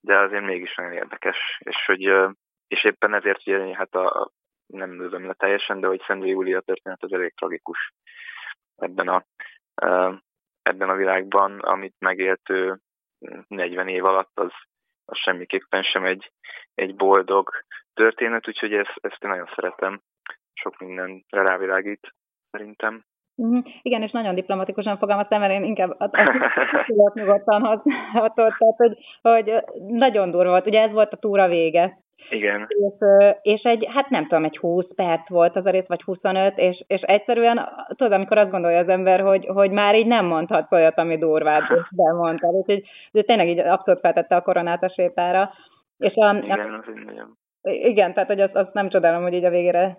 de 0.00 0.18
azért 0.18 0.44
mégis 0.44 0.74
nagyon 0.74 0.92
érdekes, 0.92 1.58
és 1.64 1.84
hogy 1.86 2.00
és 2.68 2.84
éppen 2.84 3.14
ezért 3.14 3.46
ugye 3.46 3.76
hát 3.76 3.94
a, 3.94 4.30
nem 4.66 4.90
nőzöm 4.90 5.26
le 5.26 5.32
teljesen, 5.32 5.80
de 5.80 5.86
hogy 5.86 6.02
Szendrei 6.06 6.30
Júlia 6.30 6.60
történet 6.60 7.02
az 7.02 7.12
elég 7.12 7.34
tragikus 7.34 7.92
ebben 8.76 9.08
a, 9.08 9.24
ebben 10.66 10.88
a 10.88 10.96
világban, 10.96 11.58
amit 11.58 11.94
megélt 11.98 12.50
ő 12.50 12.78
40 13.48 13.88
év 13.88 14.04
alatt, 14.04 14.30
az, 14.34 14.52
az 15.04 15.18
semmiképpen 15.18 15.82
sem 15.82 16.04
egy, 16.04 16.32
egy 16.74 16.94
boldog 16.94 17.50
történet, 17.94 18.48
úgyhogy 18.48 18.72
ezt, 18.72 18.94
ezt 19.00 19.24
én 19.24 19.30
nagyon 19.30 19.50
szeretem. 19.54 20.00
Sok 20.52 20.78
minden 20.78 21.24
rávilágít 21.28 22.14
szerintem. 22.50 23.04
Mm, 23.42 23.58
igen, 23.82 24.02
és 24.02 24.10
nagyon 24.10 24.34
diplomatikusan 24.34 24.98
fogalmaztam, 24.98 25.40
mert 25.40 25.52
én 25.52 25.64
inkább 25.64 26.00
a 26.00 26.10
nyugodtan 27.14 27.62
használhatod, 27.62 28.54
tehát 28.58 28.76
hogy, 28.76 28.98
hogy 29.22 29.64
nagyon 29.86 30.30
durva 30.30 30.50
volt. 30.50 30.66
Ugye 30.66 30.80
ez 30.80 30.92
volt 30.92 31.12
a 31.12 31.16
túra 31.16 31.48
vége. 31.48 31.98
Igen. 32.30 32.66
És, 32.68 33.06
és 33.42 33.62
egy, 33.62 33.86
hát 33.94 34.08
nem 34.08 34.22
tudom, 34.22 34.44
egy 34.44 34.56
20 34.56 34.86
perc 34.94 35.28
volt 35.28 35.56
az 35.56 35.66
a 35.66 35.70
rész, 35.70 35.86
vagy 35.86 36.02
25, 36.02 36.58
és, 36.58 36.84
és 36.86 37.00
egyszerűen, 37.00 37.68
tudod, 37.88 38.12
amikor 38.12 38.38
azt 38.38 38.50
gondolja 38.50 38.78
az 38.78 38.88
ember, 38.88 39.20
hogy, 39.20 39.46
hogy 39.46 39.70
már 39.70 39.94
így 39.94 40.06
nem 40.06 40.26
mondhat 40.26 40.72
olyat, 40.72 40.98
ami 40.98 41.18
durvább, 41.18 41.62
és 41.62 41.88
bemondta. 41.96 42.48
Úgyhogy 42.48 42.82
de 43.12 43.22
tényleg 43.22 43.48
így 43.48 43.58
abszolút 43.58 44.00
feltette 44.00 44.36
a 44.36 44.42
koronát 44.42 44.82
a 44.82 44.88
sétára. 44.88 45.50
És 45.98 46.14
a, 46.14 46.36
igen, 46.42 46.58
a, 46.58 46.76
az 46.76 47.72
igen, 47.72 48.12
tehát 48.14 48.28
hogy 48.28 48.40
azt, 48.40 48.54
azt 48.54 48.72
nem 48.72 48.88
csodálom, 48.88 49.22
hogy 49.22 49.32
így 49.32 49.44
a 49.44 49.50
végére, 49.50 49.98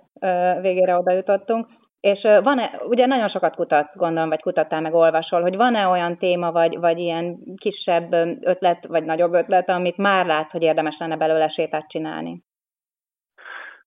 végére 0.61 0.97
oda 0.97 1.11
jutottunk. 1.11 1.67
És 2.07 2.21
van-e, 2.21 2.71
ugye 2.83 3.05
nagyon 3.05 3.29
sokat 3.29 3.55
kutatsz, 3.55 3.95
gondolom, 3.95 4.29
vagy 4.29 4.41
kutattál 4.41 4.81
meg 4.81 4.93
olvasol, 4.93 5.41
hogy 5.41 5.55
van-e 5.55 5.87
olyan 5.87 6.17
téma, 6.17 6.51
vagy, 6.51 6.77
vagy 6.77 6.97
ilyen 6.97 7.37
kisebb 7.57 8.11
ötlet, 8.41 8.85
vagy 8.85 9.03
nagyobb 9.03 9.33
ötlet, 9.33 9.69
amit 9.69 9.97
már 9.97 10.25
látsz, 10.25 10.51
hogy 10.51 10.61
érdemes 10.61 10.95
lenne 10.99 11.17
belőle 11.17 11.49
sétát 11.49 11.89
csinálni? 11.89 12.43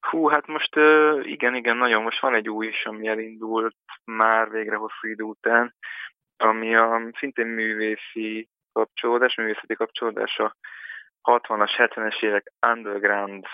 Hú, 0.00 0.26
hát 0.26 0.46
most 0.46 0.76
igen, 1.22 1.54
igen, 1.54 1.76
nagyon. 1.76 2.02
Most 2.02 2.20
van 2.20 2.34
egy 2.34 2.48
új 2.48 2.66
is, 2.66 2.86
ami 2.86 3.06
elindult 3.06 3.76
már 4.04 4.50
végre 4.50 4.76
hosszú 4.76 5.08
idő 5.08 5.22
után, 5.22 5.74
ami 6.36 6.74
a 6.74 7.00
szintén 7.18 7.46
művészi 7.46 8.48
kapcsolódás, 8.72 9.34
művészeti 9.34 9.74
kapcsolódás 9.74 10.38
a 10.38 10.56
60-as, 11.22 11.70
70-es 11.76 12.22
évek 12.22 12.52
underground 12.66 13.44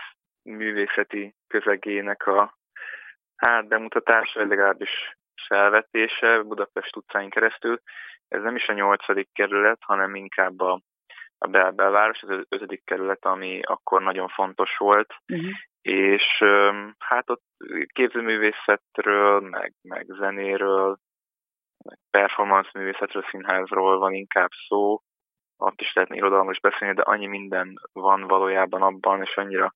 művészeti 0.42 1.34
közegének 1.46 2.26
a 2.26 2.56
bemutatása, 3.68 4.38
vagy 4.38 4.48
legalábbis 4.48 5.16
felvetése 5.46 6.42
Budapest 6.42 6.96
utcáin 6.96 7.30
keresztül. 7.30 7.80
Ez 8.28 8.42
nem 8.42 8.56
is 8.56 8.68
a 8.68 8.72
nyolcadik 8.72 9.28
kerület, 9.32 9.78
hanem 9.80 10.14
inkább 10.14 10.60
a, 10.60 10.80
a 11.38 11.46
bel 11.46 11.70
belváros, 11.70 12.20
ez 12.20 12.28
az 12.28 12.44
ötödik 12.48 12.84
kerület, 12.84 13.24
ami 13.24 13.60
akkor 13.62 14.02
nagyon 14.02 14.28
fontos 14.28 14.76
volt. 14.76 15.14
Uh-huh. 15.32 15.50
És 15.82 16.44
hát 16.98 17.30
ott 17.30 17.44
képzőművészetről, 17.92 19.40
meg, 19.40 19.72
meg 19.82 20.06
zenéről, 20.08 20.98
meg 21.84 21.98
performance 22.10 22.70
művészetről, 22.74 23.24
színházról 23.30 23.98
van 23.98 24.14
inkább 24.14 24.50
szó, 24.68 25.00
ott 25.56 25.80
is 25.80 25.92
lehetne 25.94 26.16
irodalomról 26.16 26.52
is 26.52 26.60
beszélni, 26.60 26.94
de 26.94 27.02
annyi 27.02 27.26
minden 27.26 27.74
van 27.92 28.26
valójában 28.26 28.82
abban, 28.82 29.22
és 29.22 29.36
annyira 29.36 29.74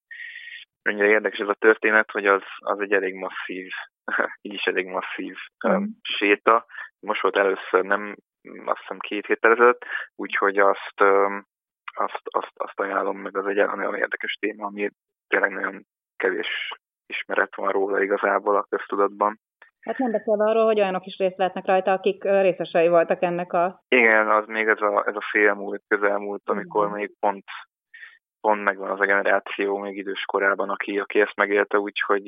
annyira 0.83 1.07
érdekes 1.07 1.39
ez 1.39 1.49
a 1.49 1.55
történet, 1.55 2.11
hogy 2.11 2.27
az, 2.27 2.43
az 2.59 2.81
egy 2.81 2.93
elég 2.93 3.15
masszív, 3.15 3.69
így 4.43 4.53
is 4.53 4.65
elég 4.65 4.87
masszív 4.87 5.37
mm. 5.69 5.73
um, 5.73 5.99
séta. 6.03 6.67
Most 7.01 7.23
volt 7.23 7.37
először, 7.37 7.85
nem 7.85 8.17
azt 8.65 8.81
hiszem 8.81 8.99
két 8.99 9.27
héttel 9.27 9.53
ezelőtt, 9.53 9.85
úgyhogy 10.17 10.59
azt, 10.59 11.01
um, 11.01 11.45
azt, 11.95 12.21
azt, 12.25 12.53
azt 12.55 12.81
ajánlom 12.81 13.19
meg, 13.19 13.37
az 13.37 13.47
egy 13.47 13.57
nagyon 13.57 13.95
érdekes 13.95 14.33
téma, 14.41 14.67
ami 14.67 14.91
tényleg 15.29 15.51
nagyon 15.51 15.85
kevés 16.17 16.73
ismeret 17.07 17.57
van 17.57 17.73
róla 17.73 18.03
igazából 18.03 18.57
a 18.57 18.67
köztudatban. 18.69 19.41
Hát 19.81 19.99
nem 19.99 20.11
beszélve 20.11 20.45
arról, 20.45 20.65
hogy 20.65 20.81
olyanok 20.81 21.07
is 21.07 21.17
részt 21.19 21.37
vehetnek 21.37 21.67
rajta, 21.67 21.93
akik 21.93 22.25
részesei 22.25 22.89
voltak 22.89 23.23
ennek 23.23 23.53
a... 23.53 23.83
Igen, 23.89 24.31
az 24.31 24.47
még 24.47 24.69
ez 24.69 24.81
a, 24.81 25.05
ez 25.07 25.15
a 25.17 25.29
félmúlt, 25.31 25.83
közelmúlt, 25.89 26.43
amikor 26.45 26.89
mm. 26.89 26.93
még 26.93 27.13
pont 27.21 27.45
pont 28.41 28.63
megvan 28.63 28.91
az 28.91 29.01
a 29.01 29.05
generáció 29.05 29.79
még 29.79 29.97
idős 29.97 30.25
korában, 30.25 30.69
aki, 30.71 30.99
aki 30.99 31.21
ezt 31.21 31.37
megélte, 31.37 31.79
úgyhogy 31.79 32.25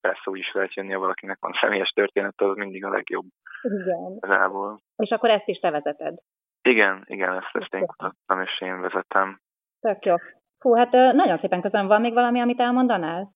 persze 0.00 0.30
úgy 0.30 0.38
is 0.38 0.52
lehet 0.52 0.74
jönni, 0.74 0.92
ha 0.92 0.98
valakinek 0.98 1.38
van 1.40 1.52
személyes 1.60 1.90
történet, 1.90 2.40
az 2.40 2.56
mindig 2.56 2.84
a 2.84 2.90
legjobb. 2.90 3.24
Igen. 3.62 4.18
Ezából. 4.20 4.80
És 4.96 5.10
akkor 5.10 5.30
ezt 5.30 5.48
is 5.48 5.58
te 5.58 5.70
vezeted? 5.70 6.14
Igen, 6.62 7.02
igen, 7.06 7.32
ezt, 7.32 7.50
ezt 7.52 7.74
én 7.74 7.86
kutattam, 7.86 8.40
és 8.40 8.60
én 8.60 8.80
vezetem. 8.80 9.38
Tök 9.80 10.04
jó. 10.04 10.14
Hú, 10.58 10.74
hát 10.74 10.90
nagyon 10.92 11.38
szépen 11.38 11.60
köszönöm. 11.60 11.86
Van 11.86 12.00
még 12.00 12.12
valami, 12.12 12.40
amit 12.40 12.60
elmondanál? 12.60 13.32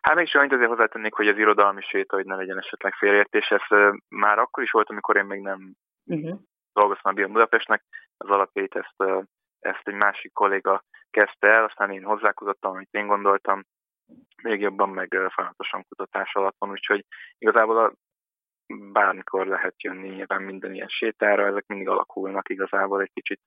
Hát 0.00 0.14
még 0.14 0.28
annyit 0.32 0.52
azért 0.52 0.68
hozzátennék, 0.68 1.14
hogy 1.14 1.28
az 1.28 1.38
irodalmi 1.38 1.80
séta, 1.80 2.16
hogy 2.16 2.24
ne 2.24 2.34
legyen 2.34 2.58
esetleg 2.58 2.92
félértés, 2.92 3.48
ez 3.48 3.94
már 4.08 4.38
akkor 4.38 4.62
is 4.62 4.70
volt, 4.70 4.90
amikor 4.90 5.16
én 5.16 5.24
még 5.24 5.40
nem 5.40 5.74
uh-huh. 6.06 6.38
dolgoztam 6.72 7.12
a 7.12 7.14
Bion 7.14 7.32
Budapestnek, 7.32 7.82
az 8.16 8.30
alapjait 8.30 8.74
ezt, 8.74 9.24
ezt 9.64 9.88
egy 9.88 9.94
másik 9.94 10.32
kolléga 10.32 10.84
kezdte 11.10 11.48
el, 11.48 11.64
aztán 11.64 11.90
én 11.90 12.04
hozzákutattam, 12.04 12.74
amit 12.74 12.92
én 12.92 13.06
gondoltam, 13.06 13.64
még 14.42 14.60
jobban 14.60 14.88
meg 14.88 15.08
folyamatosan 15.28 15.84
kutatás 15.88 16.34
alatt 16.34 16.56
van, 16.58 16.70
úgyhogy 16.70 17.04
igazából 17.38 17.78
a, 17.78 17.92
bármikor 18.92 19.46
lehet 19.46 19.82
jönni 19.82 20.08
nyilván 20.08 20.42
minden 20.42 20.74
ilyen 20.74 20.88
sétára, 20.88 21.46
ezek 21.46 21.66
mindig 21.66 21.88
alakulnak 21.88 22.48
igazából 22.48 23.00
egy 23.00 23.10
kicsit, 23.12 23.40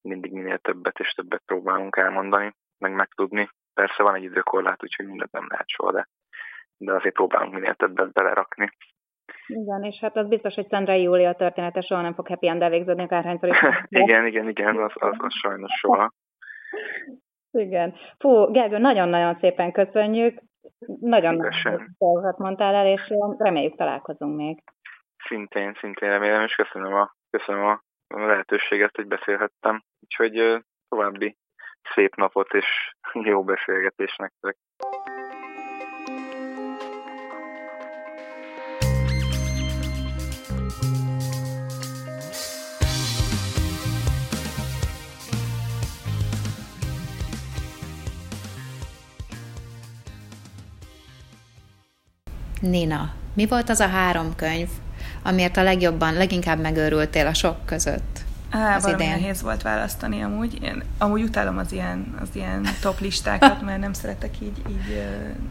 mindig 0.00 0.32
minél 0.32 0.58
többet 0.58 0.98
és 0.98 1.12
többet 1.12 1.42
próbálunk 1.46 1.96
elmondani, 1.96 2.54
meg 2.78 2.92
megtudni. 2.92 3.50
Persze 3.74 4.02
van 4.02 4.14
egy 4.14 4.22
időkorlát, 4.22 4.82
úgyhogy 4.82 5.06
mindent 5.06 5.32
nem 5.32 5.46
lehet 5.48 5.68
soha, 5.68 5.92
de, 5.92 6.08
de 6.76 6.92
azért 6.92 7.14
próbálunk 7.14 7.54
minél 7.54 7.74
többet 7.74 8.12
belerakni. 8.12 8.70
Igen, 9.46 9.82
és 9.82 9.98
hát 10.00 10.16
az 10.16 10.28
biztos, 10.28 10.54
hogy 10.54 10.68
Szendrei 10.68 11.02
Júlia 11.02 11.34
története 11.34 11.80
soha 11.80 12.00
nem 12.00 12.14
fog 12.14 12.28
happy 12.28 12.48
end 12.48 12.68
végződni, 12.68 13.02
akárhányszor 13.02 13.48
is. 13.48 13.62
igen, 13.88 14.26
igen, 14.26 14.48
igen, 14.48 14.76
az, 14.76 14.92
az, 14.94 15.14
az 15.18 15.32
sajnos 15.32 15.72
soha. 15.72 16.12
Igen. 17.50 17.94
Fú, 18.18 18.50
Gergő, 18.50 18.78
nagyon-nagyon 18.78 19.38
szépen 19.40 19.72
köszönjük. 19.72 20.42
Nagyon 21.00 21.34
nagyon 21.34 21.94
dolgokat 21.98 22.38
mondtál 22.38 22.74
el, 22.74 22.86
és 22.86 23.12
reméljük 23.38 23.76
találkozunk 23.76 24.36
még. 24.36 24.62
Szintén, 25.28 25.76
szintén 25.80 26.08
remélem, 26.08 26.44
és 26.44 26.54
köszönöm 26.54 26.94
a, 26.94 27.14
köszönöm 27.30 27.64
a 27.64 27.82
lehetőséget, 28.08 28.96
hogy 28.96 29.06
beszélhettem. 29.06 29.82
Úgyhogy 30.00 30.64
további 30.88 31.36
szép 31.94 32.14
napot 32.14 32.54
és 32.54 32.94
jó 33.30 33.44
beszélgetést 33.44 34.18
nektek. 34.18 34.56
Nina, 52.70 53.10
mi 53.34 53.46
volt 53.46 53.70
az 53.70 53.80
a 53.80 53.86
három 53.86 54.34
könyv, 54.36 54.68
amiért 55.22 55.56
a 55.56 55.62
legjobban, 55.62 56.14
leginkább 56.14 56.60
megőrültél 56.60 57.26
a 57.26 57.34
sok 57.34 57.66
között? 57.66 58.22
Á, 58.50 58.76
az 58.76 58.86
idén. 58.86 59.08
nehéz 59.08 59.42
volt 59.42 59.62
választani 59.62 60.22
amúgy. 60.22 60.62
Én 60.62 60.82
amúgy 60.98 61.22
utálom 61.22 61.58
az 61.58 61.72
ilyen, 61.72 62.14
az 62.20 62.28
ilyen 62.32 62.66
top 62.80 63.00
listákat, 63.00 63.62
mert 63.62 63.80
nem 63.80 63.92
szeretek 63.92 64.34
így, 64.42 64.62
így 64.68 65.02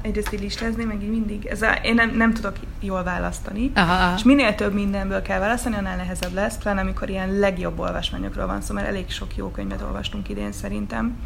egyrészt 0.02 0.34
így 0.34 0.40
listázni, 0.40 0.84
meg 0.84 1.04
így 1.04 1.10
mindig, 1.10 1.46
ez 1.46 1.62
a, 1.62 1.72
én 1.72 1.94
nem, 1.94 2.10
nem 2.16 2.34
tudok 2.34 2.56
jól 2.80 3.04
választani. 3.04 3.72
Aha. 3.76 4.14
És 4.16 4.24
minél 4.24 4.56
több 4.56 4.74
mindenből 4.74 5.22
kell 5.22 5.40
választani, 5.40 5.76
annál 5.76 5.96
nehezebb 5.96 6.34
lesz, 6.34 6.58
pláne 6.58 6.82
amikor 6.82 7.10
ilyen 7.10 7.40
legjobb 7.40 7.80
olvasmányokról 7.80 8.48
van 8.48 8.62
szó, 8.62 8.74
mert 8.74 8.88
elég 8.88 9.10
sok 9.10 9.36
jó 9.36 9.50
könyvet 9.50 9.82
olvastunk 9.82 10.30
idén 10.30 10.52
szerintem. 10.52 11.18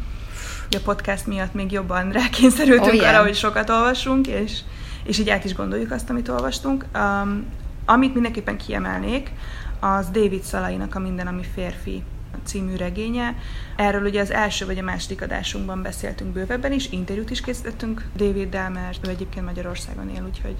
A 0.70 0.78
podcast 0.84 1.26
miatt 1.26 1.54
még 1.54 1.72
jobban 1.72 2.10
rákényszerültünk 2.10 2.92
oh, 2.92 2.94
yeah. 2.94 3.14
arra, 3.14 3.22
hogy 3.22 3.34
sokat 3.34 3.70
olvasunk, 3.70 4.26
és 4.26 4.60
és 5.04 5.18
így 5.18 5.30
át 5.30 5.44
is 5.44 5.54
gondoljuk 5.54 5.90
azt, 5.90 6.10
amit 6.10 6.28
olvastunk. 6.28 6.84
Um, 6.94 7.44
amit 7.84 8.14
mindenképpen 8.14 8.56
kiemelnék, 8.56 9.30
az 9.80 10.08
David 10.10 10.42
Szalainak 10.42 10.94
a 10.94 10.98
Minden, 10.98 11.26
ami 11.26 11.42
férfi 11.54 12.02
című 12.44 12.76
regénye. 12.76 13.34
Erről 13.76 14.02
ugye 14.02 14.20
az 14.20 14.30
első 14.30 14.66
vagy 14.66 14.78
a 14.78 14.82
második 14.82 15.22
adásunkban 15.22 15.82
beszéltünk 15.82 16.32
bővebben 16.32 16.72
is, 16.72 16.90
interjút 16.90 17.30
is 17.30 17.40
készítettünk 17.40 18.04
Daviddel, 18.16 18.70
mert 18.70 19.06
ő 19.06 19.10
egyébként 19.10 19.44
Magyarországon 19.44 20.08
él, 20.08 20.24
úgyhogy 20.26 20.56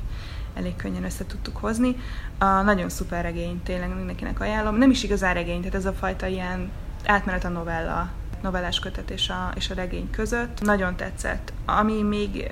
elég 0.54 0.76
könnyen 0.76 1.04
össze 1.04 1.26
tudtuk 1.26 1.56
hozni. 1.56 1.96
A 2.38 2.44
nagyon 2.44 2.88
szuper 2.88 3.22
regény, 3.22 3.62
tényleg 3.62 3.96
mindenkinek 3.96 4.40
ajánlom. 4.40 4.76
Nem 4.76 4.90
is 4.90 5.02
igazán 5.02 5.34
regény, 5.34 5.58
tehát 5.58 5.74
ez 5.74 5.86
a 5.86 5.92
fajta 5.92 6.26
ilyen 6.26 6.70
átmenet 7.04 7.44
a 7.44 7.48
novella 7.48 8.10
novellás 8.42 8.78
kötet 8.78 9.10
és 9.10 9.28
a, 9.28 9.52
és 9.56 9.70
a 9.70 9.74
regény 9.74 10.10
között. 10.10 10.60
Nagyon 10.60 10.96
tetszett. 10.96 11.52
Ami 11.66 12.02
még 12.02 12.50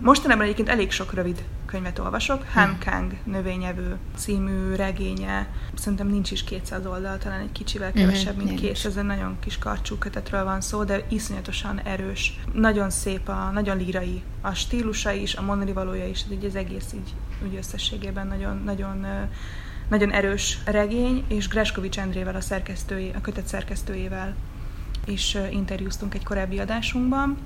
mostanában 0.00 0.44
egyébként 0.44 0.68
elég 0.68 0.90
sok 0.90 1.12
rövid 1.12 1.44
könyvet 1.68 1.98
olvasok. 1.98 2.42
Hm. 2.42 2.58
Han 2.58 2.78
Kang 2.84 3.12
növényevő 3.24 3.96
című 4.16 4.74
regénye. 4.74 5.48
Szerintem 5.74 6.08
nincs 6.08 6.30
is 6.30 6.44
200 6.44 6.86
oldal, 6.86 7.18
talán 7.18 7.40
egy 7.40 7.52
kicsivel 7.52 7.88
mhm, 7.88 7.98
kevesebb, 7.98 8.36
mint 8.36 8.60
két. 8.60 8.84
Ez 8.84 8.96
egy 8.96 9.04
nagyon 9.04 9.36
kis 9.40 9.58
karcsú 9.58 9.96
kötetről 9.96 10.44
van 10.44 10.60
szó, 10.60 10.84
de 10.84 11.04
iszonyatosan 11.08 11.80
erős. 11.80 12.40
Nagyon 12.52 12.90
szép, 12.90 13.28
a, 13.28 13.50
nagyon 13.52 13.76
lírai 13.76 14.22
a 14.40 14.54
stílusa 14.54 15.12
is, 15.12 15.34
a 15.34 15.42
mondani 15.42 15.72
valója 15.72 16.06
is, 16.06 16.24
így 16.30 16.44
az 16.44 16.56
egész 16.56 16.92
így, 16.94 17.14
úgy 17.46 17.56
összességében 17.56 18.26
nagyon, 18.26 18.62
nagyon 18.64 19.06
nagyon 19.88 20.12
erős 20.12 20.58
regény, 20.64 21.24
és 21.28 21.48
Greskovics 21.48 21.98
Endrével, 21.98 22.34
a 22.34 22.40
szerkesztői, 22.40 23.12
a 23.16 23.20
kötet 23.20 23.46
szerkesztőjével 23.46 24.34
is 25.08 25.36
interjúztunk 25.50 26.14
egy 26.14 26.24
korábbi 26.24 26.58
adásunkban. 26.58 27.38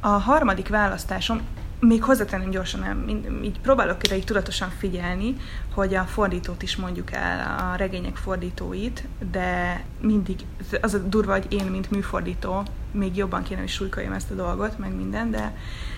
A 0.00 0.08
harmadik 0.08 0.68
választásom, 0.68 1.40
még 1.80 2.02
hozzátenném 2.02 2.50
gyorsan, 2.50 2.80
nem, 2.80 3.08
így 3.42 3.60
próbálok 3.60 4.04
ide 4.04 4.16
így 4.16 4.24
tudatosan 4.24 4.70
figyelni, 4.78 5.36
hogy 5.74 5.94
a 5.94 6.02
fordítót 6.02 6.62
is 6.62 6.76
mondjuk 6.76 7.12
el, 7.12 7.58
a 7.58 7.76
regények 7.76 8.16
fordítóit, 8.16 9.04
de 9.30 9.82
mindig, 10.00 10.40
az 10.80 10.94
a 10.94 10.98
durva, 10.98 11.32
hogy 11.32 11.46
én, 11.48 11.64
mint 11.64 11.90
műfordító, 11.90 12.62
még 12.90 13.16
jobban 13.16 13.42
kéne, 13.42 13.60
hogy 13.60 13.68
súlykoljam 13.68 14.12
ezt 14.12 14.30
a 14.30 14.34
dolgot, 14.34 14.78
meg 14.78 14.94
minden, 14.94 15.30
de, 15.30 15.56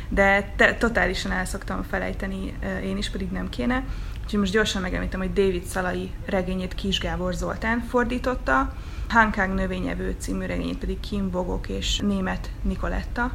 de 0.08 0.52
te, 0.56 0.74
totálisan 0.74 1.32
el 1.32 1.44
szoktam 1.44 1.82
felejteni, 1.82 2.58
én 2.82 2.96
is 2.96 3.10
pedig 3.10 3.30
nem 3.30 3.48
kéne. 3.48 3.84
Úgyhogy 4.24 4.40
most 4.40 4.52
gyorsan 4.52 4.82
megemlítem, 4.82 5.20
hogy 5.20 5.32
David 5.32 5.64
Szalai 5.64 6.10
regényét 6.24 6.74
Kis 6.74 6.98
Gábor 6.98 7.34
Zoltán 7.34 7.80
fordította, 7.88 8.74
Hankang 9.08 9.54
növényevő 9.54 10.16
című 10.18 10.46
regényét 10.46 10.78
pedig 10.78 11.00
Kim 11.00 11.30
Bogok 11.30 11.68
és 11.68 11.98
német 11.98 12.50
Nikoletta 12.62 13.30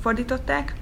fordították, 0.00 0.74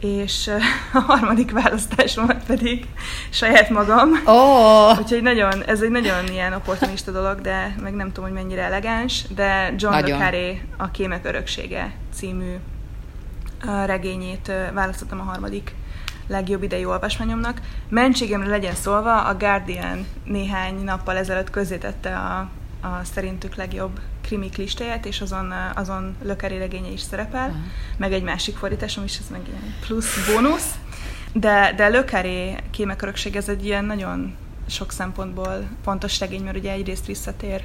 és 0.00 0.50
a 0.92 0.98
harmadik 0.98 1.50
választásomat 1.50 2.44
pedig 2.44 2.86
saját 3.30 3.70
magam. 3.70 4.10
Oh. 4.24 4.98
Úgyhogy 4.98 5.22
nagyon, 5.22 5.64
ez 5.64 5.82
egy 5.82 5.90
nagyon 5.90 6.26
ilyen 6.26 6.52
opportunista 6.52 7.10
dolog, 7.10 7.40
de 7.40 7.74
meg 7.82 7.94
nem 7.94 8.12
tudom, 8.12 8.24
hogy 8.30 8.42
mennyire 8.42 8.62
elegáns, 8.62 9.24
de 9.34 9.74
John 9.76 9.94
nagyon. 9.94 10.18
le 10.18 10.24
Carré 10.24 10.62
a 10.76 10.90
Kémek 10.90 11.24
öröksége 11.24 11.92
című 12.14 12.54
regényét 13.86 14.52
választottam 14.74 15.20
a 15.20 15.22
harmadik 15.22 15.74
legjobb 16.26 16.62
idei 16.62 16.84
olvasmányomnak. 16.84 17.60
Mentségemre 17.88 18.48
legyen 18.48 18.74
szólva, 18.74 19.24
a 19.24 19.36
Guardian 19.36 20.06
néhány 20.24 20.84
nappal 20.84 21.16
ezelőtt 21.16 21.50
közzétette 21.50 22.16
a 22.16 22.48
a 22.82 23.04
szerintük 23.04 23.54
legjobb 23.54 24.00
krimik 24.20 24.56
listáját, 24.56 25.06
és 25.06 25.20
azon, 25.20 25.52
azon 25.74 26.16
Lökeri 26.22 26.58
regénye 26.58 26.88
is 26.88 27.00
szerepel, 27.00 27.48
uh-huh. 27.48 27.62
meg 27.96 28.12
egy 28.12 28.22
másik 28.22 28.56
fordításom 28.56 29.04
is, 29.04 29.18
ez 29.18 29.28
meg 29.30 29.40
ilyen 29.46 29.74
plusz 29.80 30.26
bónusz. 30.26 30.74
De, 31.32 31.72
de 31.76 31.88
Lökeri 31.88 32.56
kémek 32.70 33.02
örökség, 33.02 33.36
ez 33.36 33.48
egy 33.48 33.64
ilyen 33.64 33.84
nagyon 33.84 34.36
sok 34.66 34.92
szempontból 34.92 35.68
fontos 35.84 36.20
regény, 36.20 36.42
mert 36.42 36.56
ugye 36.56 36.72
egyrészt 36.72 37.06
visszatér 37.06 37.64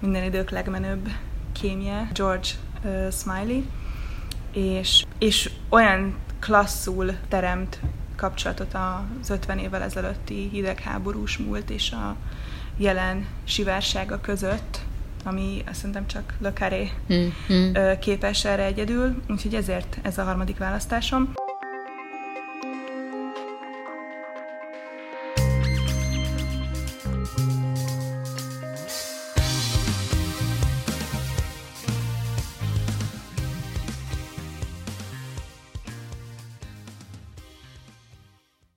minden 0.00 0.24
idők 0.24 0.50
legmenőbb 0.50 1.08
kémje, 1.52 2.10
George 2.14 2.48
uh, 2.84 3.12
Smiley, 3.12 3.62
és, 4.52 5.04
és 5.18 5.50
olyan 5.68 6.16
klasszul 6.40 7.12
teremt 7.28 7.80
kapcsolatot 8.16 8.74
az 9.20 9.30
50 9.30 9.58
évvel 9.58 9.82
ezelőtti 9.82 10.48
hidegháborús 10.52 11.38
múlt 11.38 11.70
és 11.70 11.92
a 11.92 12.16
jelen 12.80 13.26
sivársága 13.44 14.20
között, 14.20 14.80
ami 15.24 15.62
azt 15.66 15.76
szerintem 15.76 16.06
csak 16.06 16.34
Le 16.38 16.52
Carré 16.52 16.90
mm, 17.12 17.28
mm. 17.52 17.72
képes 17.98 18.44
erre 18.44 18.64
egyedül, 18.64 19.22
úgyhogy 19.28 19.54
ezért 19.54 19.98
ez 20.02 20.18
a 20.18 20.24
harmadik 20.24 20.58
választásom. 20.58 21.32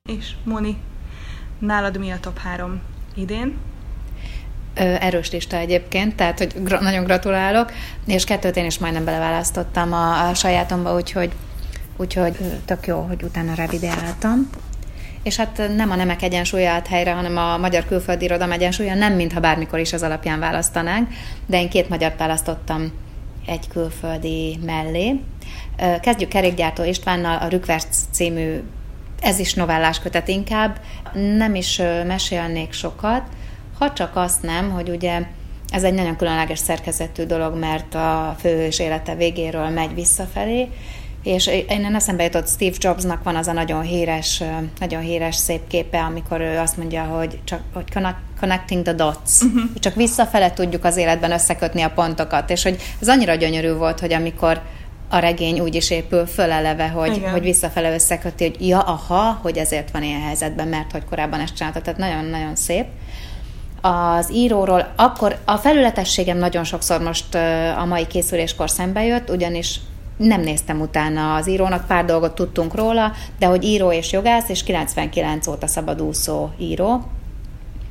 És 0.05 0.35
Moni, 0.43 0.77
nálad 1.59 1.97
mi 1.97 2.11
a 2.11 2.19
top 2.19 2.37
három 2.37 2.81
idén? 3.15 3.71
Erős 4.75 5.31
lista 5.31 5.57
egyébként, 5.57 6.15
tehát 6.15 6.37
hogy 6.37 6.53
gra- 6.63 6.81
nagyon 6.81 7.03
gratulálok, 7.03 7.71
és 8.05 8.23
kettőt 8.23 8.57
én 8.57 8.65
is 8.65 8.77
majdnem 8.77 9.05
beleválasztottam 9.05 9.93
a, 9.93 10.27
a 10.27 10.33
sajátomba, 10.33 10.95
úgyhogy, 10.95 11.31
úgyhogy 11.97 12.35
tök 12.65 12.87
jó, 12.87 12.99
hogy 12.99 13.23
utána 13.23 13.53
revideáltam. 13.53 14.49
És 15.23 15.35
hát 15.35 15.61
nem 15.75 15.91
a 15.91 15.95
nemek 15.95 16.21
egyensúlya 16.21 16.69
állt 16.69 16.87
helyre, 16.87 17.11
hanem 17.11 17.37
a 17.37 17.57
magyar 17.57 17.85
külföldi 17.85 18.25
irodalom 18.25 18.51
egyensúlya, 18.51 18.95
nem 18.95 19.13
mintha 19.13 19.39
bármikor 19.39 19.79
is 19.79 19.93
az 19.93 20.03
alapján 20.03 20.39
választanánk, 20.39 21.07
de 21.45 21.61
én 21.61 21.69
két 21.69 21.89
magyart 21.89 22.19
választottam 22.19 22.91
egy 23.45 23.67
külföldi 23.67 24.59
mellé. 24.65 25.19
Kezdjük 26.01 26.29
Kerékgyártó 26.29 26.83
Istvánnal, 26.83 27.37
a 27.37 27.47
Rükverc 27.47 27.97
című, 28.11 28.63
ez 29.21 29.39
is 29.39 29.53
novellás 29.53 29.99
kötet 29.99 30.27
inkább, 30.27 30.79
nem 31.37 31.55
is 31.55 31.81
mesélnék 32.05 32.73
sokat, 32.73 33.23
ha 33.83 33.93
csak 33.93 34.15
azt 34.15 34.41
nem, 34.41 34.71
hogy 34.71 34.89
ugye 34.89 35.21
ez 35.71 35.83
egy 35.83 35.93
nagyon 35.93 36.15
különleges 36.15 36.59
szerkezetű 36.59 37.23
dolog, 37.23 37.57
mert 37.57 37.95
a 37.95 38.35
főhős 38.39 38.79
élete 38.79 39.15
végéről 39.15 39.69
megy 39.69 39.93
visszafelé, 39.93 40.69
és 41.23 41.47
én 41.47 41.95
eszembe 41.95 42.23
jutott 42.23 42.47
Steve 42.47 42.75
Jobsnak 42.79 43.23
van 43.23 43.35
az 43.35 43.47
a 43.47 43.51
nagyon 43.51 43.81
híres, 43.81 44.43
nagyon 44.79 45.01
híres 45.01 45.35
szép 45.35 45.67
képe, 45.67 45.99
amikor 45.99 46.41
ő 46.41 46.57
azt 46.57 46.77
mondja, 46.77 47.03
hogy 47.03 47.39
csak 47.43 47.61
hogy 47.73 47.83
connecting 48.39 48.83
the 48.83 48.93
dots. 48.93 49.41
Uh-huh. 49.41 49.61
Csak 49.79 49.95
visszafele 49.95 50.53
tudjuk 50.53 50.83
az 50.83 50.97
életben 50.97 51.31
összekötni 51.31 51.81
a 51.81 51.89
pontokat, 51.89 52.49
és 52.49 52.63
hogy 52.63 52.77
ez 53.01 53.09
annyira 53.09 53.35
gyönyörű 53.35 53.73
volt, 53.73 53.99
hogy 53.99 54.13
amikor 54.13 54.61
a 55.09 55.17
regény 55.17 55.59
úgy 55.59 55.75
is 55.75 55.89
épül 55.89 56.25
föl 56.25 56.51
eleve, 56.51 56.87
hogy, 56.87 57.23
hogy 57.31 57.41
visszafele 57.41 57.93
összeköti, 57.93 58.43
hogy 58.43 58.67
ja, 58.67 58.79
aha, 58.79 59.39
hogy 59.41 59.57
ezért 59.57 59.91
van 59.91 60.03
ilyen 60.03 60.21
helyzetben, 60.21 60.67
mert 60.67 60.91
hogy 60.91 61.05
korábban 61.09 61.39
ezt 61.39 61.55
csinálta, 61.55 61.81
tehát 61.81 61.99
nagyon-nagyon 61.99 62.55
szép. 62.55 62.85
Az 63.85 64.31
íróról 64.33 64.93
akkor 64.95 65.37
a 65.45 65.57
felületességem 65.57 66.37
nagyon 66.37 66.63
sokszor 66.63 67.01
most 67.01 67.35
a 67.77 67.85
mai 67.85 68.07
készüléskor 68.07 68.69
szembe 68.69 69.05
jött, 69.05 69.29
ugyanis 69.29 69.79
nem 70.17 70.41
néztem 70.41 70.81
utána 70.81 71.35
az 71.35 71.47
írónak, 71.47 71.87
pár 71.87 72.05
dolgot 72.05 72.35
tudtunk 72.35 72.75
róla, 72.75 73.11
de 73.39 73.45
hogy 73.45 73.63
író 73.63 73.91
és 73.91 74.11
jogász, 74.11 74.49
és 74.49 74.63
99 74.63 75.47
óta 75.47 75.67
szabadúszó 75.67 76.49
író. 76.57 77.03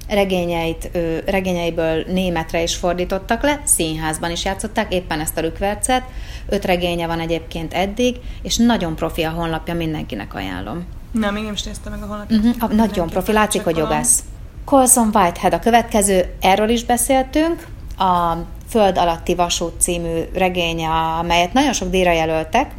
Regényeit, 0.08 0.90
regényeiből 1.26 2.04
németre 2.06 2.62
is 2.62 2.76
fordítottak 2.76 3.42
le, 3.42 3.60
színházban 3.64 4.30
is 4.30 4.44
játszották, 4.44 4.94
éppen 4.94 5.20
ezt 5.20 5.38
a 5.38 5.40
rükvercet. 5.40 6.02
Öt 6.48 6.64
regénye 6.64 7.06
van 7.06 7.20
egyébként 7.20 7.74
eddig, 7.74 8.16
és 8.42 8.56
nagyon 8.56 8.96
profi 8.96 9.22
a 9.22 9.30
honlapja, 9.30 9.74
mindenkinek 9.74 10.34
ajánlom. 10.34 10.86
Nem, 11.10 11.34
nem 11.34 11.52
is 11.52 11.62
néztem 11.62 11.92
meg 11.92 12.02
a 12.02 12.06
honlapját. 12.06 12.44
Uh-huh, 12.44 12.72
nagyon 12.72 13.08
profi, 13.08 13.32
látszik, 13.32 13.64
hogy 13.64 13.76
jogász. 13.76 14.22
Colson 14.64 15.10
Whitehead 15.14 15.52
a 15.52 15.58
következő, 15.58 16.34
erről 16.40 16.68
is 16.68 16.84
beszéltünk, 16.84 17.66
a 17.98 18.36
Föld 18.68 18.98
alatti 18.98 19.34
vasút 19.34 19.80
című 19.80 20.20
regénye, 20.34 20.88
amelyet 21.18 21.52
nagyon 21.52 21.72
sok 21.72 21.90
díjra 21.90 22.12
jelöltek, 22.12 22.70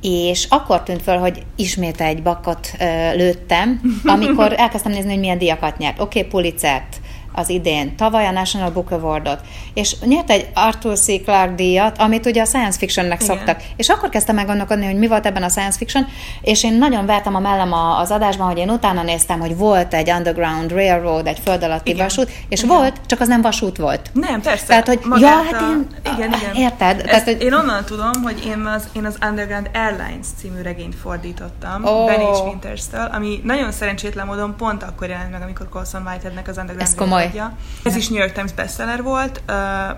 és 0.00 0.46
akkor 0.50 0.82
tűnt 0.82 1.02
föl, 1.02 1.18
hogy 1.18 1.42
ismét 1.56 2.00
egy 2.00 2.22
bakot 2.22 2.70
ö, 2.80 3.14
lőttem, 3.16 3.80
amikor 4.14 4.54
elkezdtem 4.56 4.92
nézni, 4.92 5.10
hogy 5.10 5.20
milyen 5.20 5.38
díjakat 5.38 5.78
nyert. 5.78 6.00
Oké, 6.00 6.18
okay, 6.18 6.30
Pulitzert, 6.30 7.00
az 7.36 7.48
idén, 7.48 7.96
tavaly 7.96 8.26
a 8.26 8.30
National 8.30 8.70
Book 8.70 8.90
Awardot, 8.90 9.40
és 9.74 9.96
nyert 10.00 10.30
egy 10.30 10.48
Arthur 10.54 10.98
C. 10.98 11.22
Clarke 11.22 11.54
díjat, 11.54 11.98
amit 11.98 12.26
ugye 12.26 12.42
a 12.42 12.44
science 12.44 12.78
fictionnek 12.78 13.22
Igen. 13.22 13.36
szoktak. 13.36 13.62
És 13.76 13.88
akkor 13.88 14.08
kezdtem 14.08 14.34
meg 14.34 14.46
gondolkodni, 14.46 14.84
hogy 14.84 14.98
mi 14.98 15.06
volt 15.06 15.26
ebben 15.26 15.42
a 15.42 15.48
science 15.48 15.78
fiction, 15.78 16.06
és 16.40 16.64
én 16.64 16.78
nagyon 16.78 17.06
vertem 17.06 17.34
a 17.34 17.38
mellem 17.38 17.72
az 17.72 18.10
adásban, 18.10 18.46
hogy 18.46 18.58
én 18.58 18.70
utána 18.70 19.02
néztem, 19.02 19.40
hogy 19.40 19.56
volt 19.56 19.94
egy 19.94 20.10
Underground 20.10 20.72
Railroad, 20.72 21.26
egy 21.26 21.38
föld 21.44 21.62
alatti 21.62 21.90
igen. 21.90 22.02
vasút, 22.02 22.30
és 22.48 22.62
igen. 22.62 22.76
volt, 22.76 23.00
csak 23.06 23.20
az 23.20 23.28
nem 23.28 23.42
vasút 23.42 23.76
volt. 23.76 24.10
Nem, 24.12 24.40
persze. 24.40 24.66
Tehát, 24.66 24.86
hogy 24.86 25.00
ja, 25.18 25.28
hát 25.28 25.60
én, 25.60 25.86
igen, 26.14 26.32
igen. 26.32 26.54
érted? 26.54 26.98
Ezt 26.98 27.04
Tehát, 27.04 27.24
hogy... 27.24 27.42
Én 27.42 27.52
onnan 27.52 27.84
tudom, 27.84 28.22
hogy 28.22 28.44
én 28.46 28.60
az, 28.60 28.88
én 28.92 29.04
az 29.04 29.18
Underground 29.28 29.70
Airlines 29.74 30.26
című 30.40 30.62
regényt 30.62 30.94
fordítottam, 30.94 31.84
oh. 31.84 32.06
Benny 32.06 32.46
Winters-től, 32.46 33.08
ami 33.12 33.40
nagyon 33.44 33.72
szerencsétlen 33.72 34.26
módon 34.26 34.56
pont 34.56 34.82
akkor 34.82 35.08
jelent 35.08 35.30
meg, 35.30 35.42
amikor 35.42 35.68
Colson 35.68 36.02
Whiteheadnek 36.06 36.48
az 36.48 36.56
Underground 36.56 36.88
Ez 36.88 36.94
komoly 36.94 37.25
adja. 37.26 37.56
Ez 37.82 37.96
is 37.96 38.08
New 38.08 38.18
York 38.18 38.32
Times 38.32 38.52
bestseller 38.52 39.02
volt, 39.02 39.42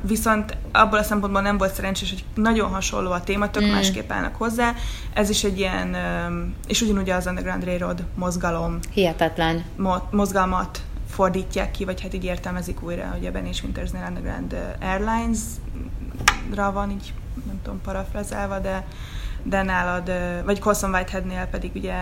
viszont 0.00 0.56
abból 0.72 0.98
a 0.98 1.02
szempontból 1.02 1.42
nem 1.42 1.58
volt 1.58 1.74
szerencsés, 1.74 2.10
hogy 2.10 2.24
nagyon 2.34 2.70
hasonló 2.70 3.10
a 3.10 3.20
téma, 3.20 3.50
tök 3.50 3.62
mm. 3.62 3.70
másképp 3.70 4.12
állnak 4.12 4.36
hozzá. 4.36 4.74
Ez 5.12 5.30
is 5.30 5.44
egy 5.44 5.58
ilyen, 5.58 5.96
és 6.66 6.80
ugyanúgy 6.80 7.10
az 7.10 7.26
Underground 7.26 7.64
Railroad 7.64 8.04
mozgalom. 8.14 8.78
Hihetetlen. 8.90 9.64
Mozgalmat 10.10 10.80
fordítják 11.10 11.70
ki, 11.70 11.84
vagy 11.84 12.00
hát 12.00 12.14
így 12.14 12.24
értelmezik 12.24 12.82
újra, 12.82 13.08
hogy 13.12 13.26
a 13.26 13.30
Ben 13.30 13.46
és 13.46 13.62
Wintersnél 13.62 14.04
Underground 14.08 14.56
Airlines-ra 14.80 16.72
van 16.72 16.90
így, 16.90 17.12
nem 17.46 17.60
tudom, 17.62 17.80
parafrazálva, 17.80 18.58
de, 18.58 18.86
de 19.42 19.62
nálad, 19.62 20.12
vagy 20.44 20.58
Colson 20.58 20.94
Whiteheadnél 20.94 21.46
pedig 21.46 21.70
ugye 21.74 21.94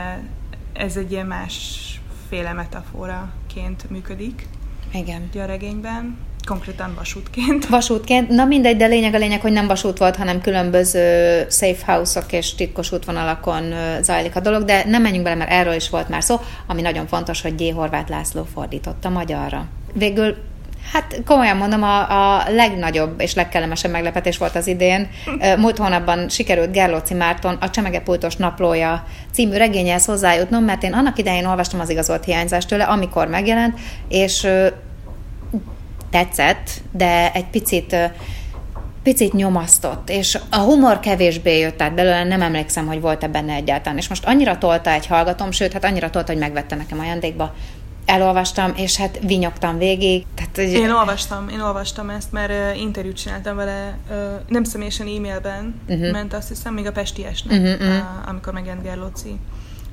ez 0.73 0.97
egy 0.97 1.13
ilyen 1.13 1.27
másféle 1.27 2.53
metaforaként 2.53 3.91
működik. 3.91 4.49
Igen. 4.97 5.29
A 5.35 5.47
regényben 5.47 6.19
konkrétan 6.47 6.95
vasútként. 6.97 7.67
Vasútként, 7.79 8.29
na 8.29 8.45
mindegy, 8.45 8.77
de 8.77 8.87
lényeg 8.87 9.15
a 9.15 9.19
lényeg, 9.19 9.41
hogy 9.41 9.53
nem 9.53 9.67
vasút 9.67 9.99
volt, 9.99 10.17
hanem 10.17 10.41
különböző 10.41 11.47
safe 11.51 11.93
house-ok 11.93 12.33
és 12.33 12.55
titkos 12.55 12.93
útvonalakon 12.93 13.75
zajlik 14.03 14.37
a 14.37 14.41
dolog, 14.41 14.65
de 14.65 14.85
nem 14.87 15.03
menjünk 15.03 15.25
bele, 15.25 15.37
mert 15.37 15.51
erről 15.51 15.75
is 15.75 15.91
volt 15.91 16.09
már 16.09 16.23
szó, 16.23 16.37
ami 16.67 16.81
nagyon 16.81 17.07
fontos, 17.07 17.43
hogy 17.43 17.55
G. 17.55 17.75
Horváth 17.75 18.11
László 18.11 18.47
fordította 18.55 19.09
magyarra. 19.09 19.67
Végül 19.93 20.37
Hát 20.93 21.23
komolyan 21.25 21.57
mondom, 21.57 21.83
a, 21.83 22.37
a 22.37 22.43
legnagyobb 22.51 23.21
és 23.21 23.35
legkellemesebb 23.35 23.91
meglepetés 23.91 24.39
volt 24.39 24.57
az 24.57 24.67
idén. 24.67 25.09
Múlt 25.57 25.77
hónapban 25.77 26.29
sikerült 26.29 26.73
Gerlóci 26.73 27.15
Márton 27.15 27.57
a 27.61 27.71
Csemegepultos 27.71 28.37
naplója 28.37 29.05
című 29.33 29.57
regényhez 29.57 30.05
hozzájutnom, 30.05 30.65
mert 30.65 30.83
én 30.83 30.93
annak 30.93 31.19
idején 31.19 31.47
olvastam 31.47 31.81
az 31.81 31.91
igazolt 31.91 32.25
hiányzást 32.25 32.69
tőle, 32.69 32.85
amikor 32.85 33.29
megjelent, 33.29 33.79
és 34.09 34.47
tetszett, 36.17 36.71
de 36.93 37.33
egy 37.33 37.47
picit 37.47 37.97
picit 39.03 39.33
nyomasztott, 39.33 40.11
és 40.11 40.39
a 40.51 40.59
humor 40.59 41.01
kevésbé 41.01 41.59
jött 41.59 41.83
át 41.83 41.95
belőle, 41.95 42.25
nem 42.25 42.43
emlékszem, 42.43 42.87
hogy 42.87 43.01
volt-e 43.01 43.29
benne 43.29 43.53
egyáltalán. 43.53 43.99
És 43.99 44.09
most 44.09 44.25
annyira 44.25 44.59
tolta 44.59 44.91
egy 44.91 45.07
hallgatom, 45.07 45.51
sőt, 45.51 45.73
hát 45.73 45.85
annyira 45.85 46.11
tolta, 46.11 46.33
hogy 46.33 46.41
megvette 46.41 46.77
nekem 46.77 46.99
ajándékba, 46.99 47.55
elolvastam, 48.07 48.73
és 48.77 48.97
hát 48.97 49.19
vinyogtam 49.27 49.79
végig. 49.79 50.27
Tehát, 50.35 50.57
hogy... 50.57 50.73
Én 50.73 50.91
olvastam, 50.91 51.49
én 51.49 51.61
olvastam 51.61 52.11
ezt, 52.11 52.33
mert 52.33 52.51
uh, 52.51 52.81
interjút 52.81 53.17
csináltam 53.17 53.57
vele, 53.57 53.99
uh, 54.11 54.17
nem 54.49 54.65
személyesen 54.65 55.07
e-mailben, 55.07 55.81
uh-huh. 55.89 56.11
ment 56.11 56.35
azt 56.35 56.49
hiszem, 56.49 56.75
még 56.75 56.87
a 56.87 56.93
Pestiesnek, 56.93 57.59
uh-huh, 57.59 57.75
uh-huh. 57.75 57.97
Uh, 57.97 58.29
amikor 58.29 58.53
megjelent 58.53 58.83
Gerlóci 58.83 59.39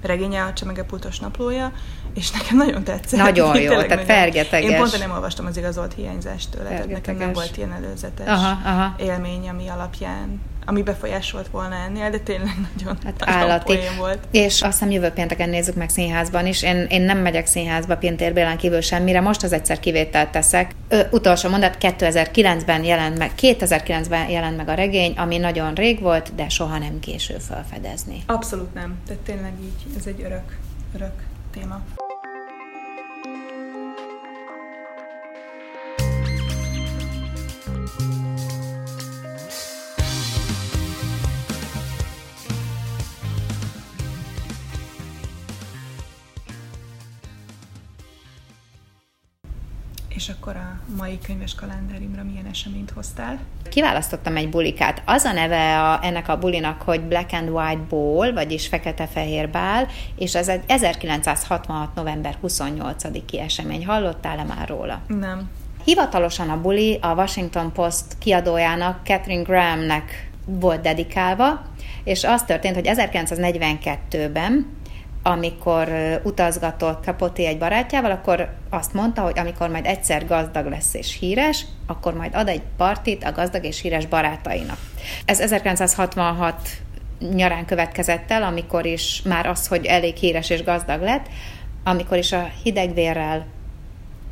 regénye, 0.03 0.43
a 0.43 0.53
Csemegepultos 0.53 1.19
naplója, 1.19 1.71
és 2.13 2.31
nekem 2.31 2.57
nagyon 2.57 2.83
tetszett. 2.83 3.19
Nagyon 3.19 3.61
jó, 3.61 3.71
tehát 3.71 3.87
nagyon. 3.87 4.05
fergeteges. 4.05 4.69
Én 4.69 4.77
pont 4.77 4.99
nem 4.99 5.11
olvastam 5.11 5.45
az 5.45 5.57
igazolt 5.57 5.93
hiányzást 5.93 6.49
tőle, 6.49 6.69
tehát 6.69 6.87
nekem 6.87 7.15
nem 7.15 7.33
volt 7.33 7.57
ilyen 7.57 7.71
előzetes 7.71 8.27
aha, 8.27 8.69
aha. 8.69 8.95
élmény, 8.97 9.49
ami 9.49 9.67
alapján 9.67 10.41
ami 10.65 10.81
befolyásolt 10.83 11.47
volna 11.47 11.75
ennél, 11.75 12.09
de 12.09 12.19
tényleg 12.19 12.55
nagyon, 12.75 12.97
hát 13.03 13.19
nagyon 13.19 13.35
állati. 13.35 13.77
volt. 13.97 14.19
És 14.31 14.61
azt 14.61 14.71
hiszem 14.71 14.91
jövő 14.91 15.09
pénteken 15.09 15.49
nézzük 15.49 15.75
meg 15.75 15.89
színházban 15.89 16.45
is. 16.45 16.63
Én, 16.63 16.85
én 16.89 17.01
nem 17.01 17.17
megyek 17.17 17.45
színházba 17.45 17.97
Pintér 17.97 18.33
Bélán 18.33 18.57
kívül 18.57 18.81
semmire, 18.81 19.21
most 19.21 19.43
az 19.43 19.53
egyszer 19.53 19.79
kivételt 19.79 20.29
teszek. 20.29 20.71
Ö, 20.87 21.01
utolsó 21.11 21.49
mondat, 21.49 21.77
2009-ben 21.79 22.83
jelent 22.83 23.17
meg, 23.17 23.31
2009-ben 23.41 24.29
jelent 24.29 24.57
meg 24.57 24.69
a 24.69 24.73
regény, 24.73 25.13
ami 25.17 25.37
nagyon 25.37 25.73
rég 25.73 26.01
volt, 26.01 26.35
de 26.35 26.49
soha 26.49 26.77
nem 26.77 26.99
késő 26.99 27.37
felfedezni. 27.37 28.23
Abszolút 28.25 28.73
nem. 28.73 28.95
Tehát 29.07 29.21
tényleg 29.21 29.53
így, 29.63 29.97
ez 29.97 30.05
egy 30.05 30.21
örök, 30.23 30.57
örök 30.95 31.13
téma. 31.51 31.81
És 50.23 50.29
akkor 50.29 50.55
a 50.55 50.79
mai 50.97 51.19
könyves 51.25 51.55
kalendárimra 51.55 52.23
milyen 52.23 52.45
eseményt 52.45 52.91
hoztál? 52.91 53.39
Kiválasztottam 53.69 54.35
egy 54.35 54.49
bulikát. 54.49 55.01
Az 55.05 55.23
a 55.23 55.31
neve 55.31 55.81
a, 55.81 55.99
ennek 56.03 56.29
a 56.29 56.37
bulinak, 56.37 56.81
hogy 56.81 57.01
Black 57.01 57.33
and 57.33 57.49
White 57.49 57.81
Ball, 57.89 58.31
vagyis 58.31 58.67
fekete-fehér 58.67 59.49
bál, 59.49 59.87
és 60.15 60.35
ez 60.35 60.47
egy 60.47 60.63
1966. 60.67 61.95
november 61.95 62.37
28-i 62.43 63.39
esemény. 63.39 63.85
Hallottál-e 63.85 64.43
már 64.43 64.67
róla? 64.67 65.01
Nem. 65.07 65.49
Hivatalosan 65.83 66.49
a 66.49 66.61
buli 66.61 66.99
a 67.01 67.13
Washington 67.13 67.71
Post 67.71 68.05
kiadójának 68.19 68.99
Catherine 69.05 69.43
Grahamnek 69.43 70.31
volt 70.45 70.81
dedikálva, 70.81 71.61
és 72.03 72.23
az 72.23 72.43
történt, 72.43 72.75
hogy 72.75 72.89
1942-ben 72.89 74.81
amikor 75.23 75.89
utazgatott 76.23 77.03
Capote 77.03 77.47
egy 77.47 77.57
barátjával, 77.57 78.11
akkor 78.11 78.49
azt 78.69 78.93
mondta, 78.93 79.21
hogy 79.21 79.39
amikor 79.39 79.69
majd 79.69 79.85
egyszer 79.85 80.27
gazdag 80.27 80.69
lesz 80.69 80.93
és 80.93 81.17
híres, 81.19 81.65
akkor 81.87 82.13
majd 82.13 82.35
ad 82.35 82.47
egy 82.47 82.61
partit 82.77 83.23
a 83.23 83.31
gazdag 83.31 83.65
és 83.65 83.81
híres 83.81 84.05
barátainak. 84.05 84.77
Ez 85.25 85.39
1966 85.39 86.55
nyarán 87.33 87.65
következett 87.65 88.31
el, 88.31 88.43
amikor 88.43 88.85
is 88.85 89.21
már 89.21 89.45
az, 89.45 89.67
hogy 89.67 89.85
elég 89.85 90.15
híres 90.15 90.49
és 90.49 90.63
gazdag 90.63 91.01
lett, 91.01 91.25
amikor 91.83 92.17
is 92.17 92.31
a 92.31 92.49
hidegvérrel 92.63 93.45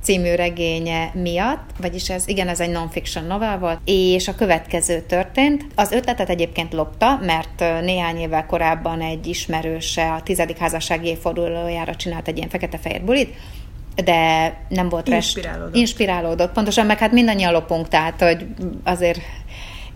című 0.02 0.36
regénye 0.36 1.12
miatt, 1.14 1.70
vagyis 1.82 2.10
ez, 2.10 2.28
igen, 2.28 2.47
ez 2.47 2.60
egy 2.60 2.70
non-fiction 2.70 3.26
novel 3.26 3.60
volt, 3.60 3.80
és 3.86 4.28
a 4.28 4.36
következő 4.36 5.02
történt. 5.02 5.66
Az 5.76 5.91
ötletet 5.91 6.30
egyébként 6.30 6.74
lopta, 6.74 7.20
mert 7.26 7.60
néhány 7.82 8.18
évvel 8.18 8.45
korábban 8.45 9.02
egy 9.02 9.28
ismerőse 9.28 10.12
a 10.12 10.22
tizedik 10.22 10.58
házassági 10.58 11.08
évfordulójára 11.08 11.95
csinált 11.95 12.28
egy 12.28 12.38
ilyen 12.38 12.49
fekete-fehér 12.49 13.02
bulit, 13.02 13.36
de 14.04 14.54
nem 14.70 14.89
volt 14.89 15.08
Inspirálódott. 15.08 15.74
Rest, 15.74 15.76
inspirálódott. 15.76 16.52
Pontosan, 16.52 16.86
meg 16.86 16.97
hát 16.97 17.12
mindannyian 17.12 17.52
lopunk, 17.52 17.88
tehát 17.88 18.22
hogy 18.22 18.45
azért 18.84 19.20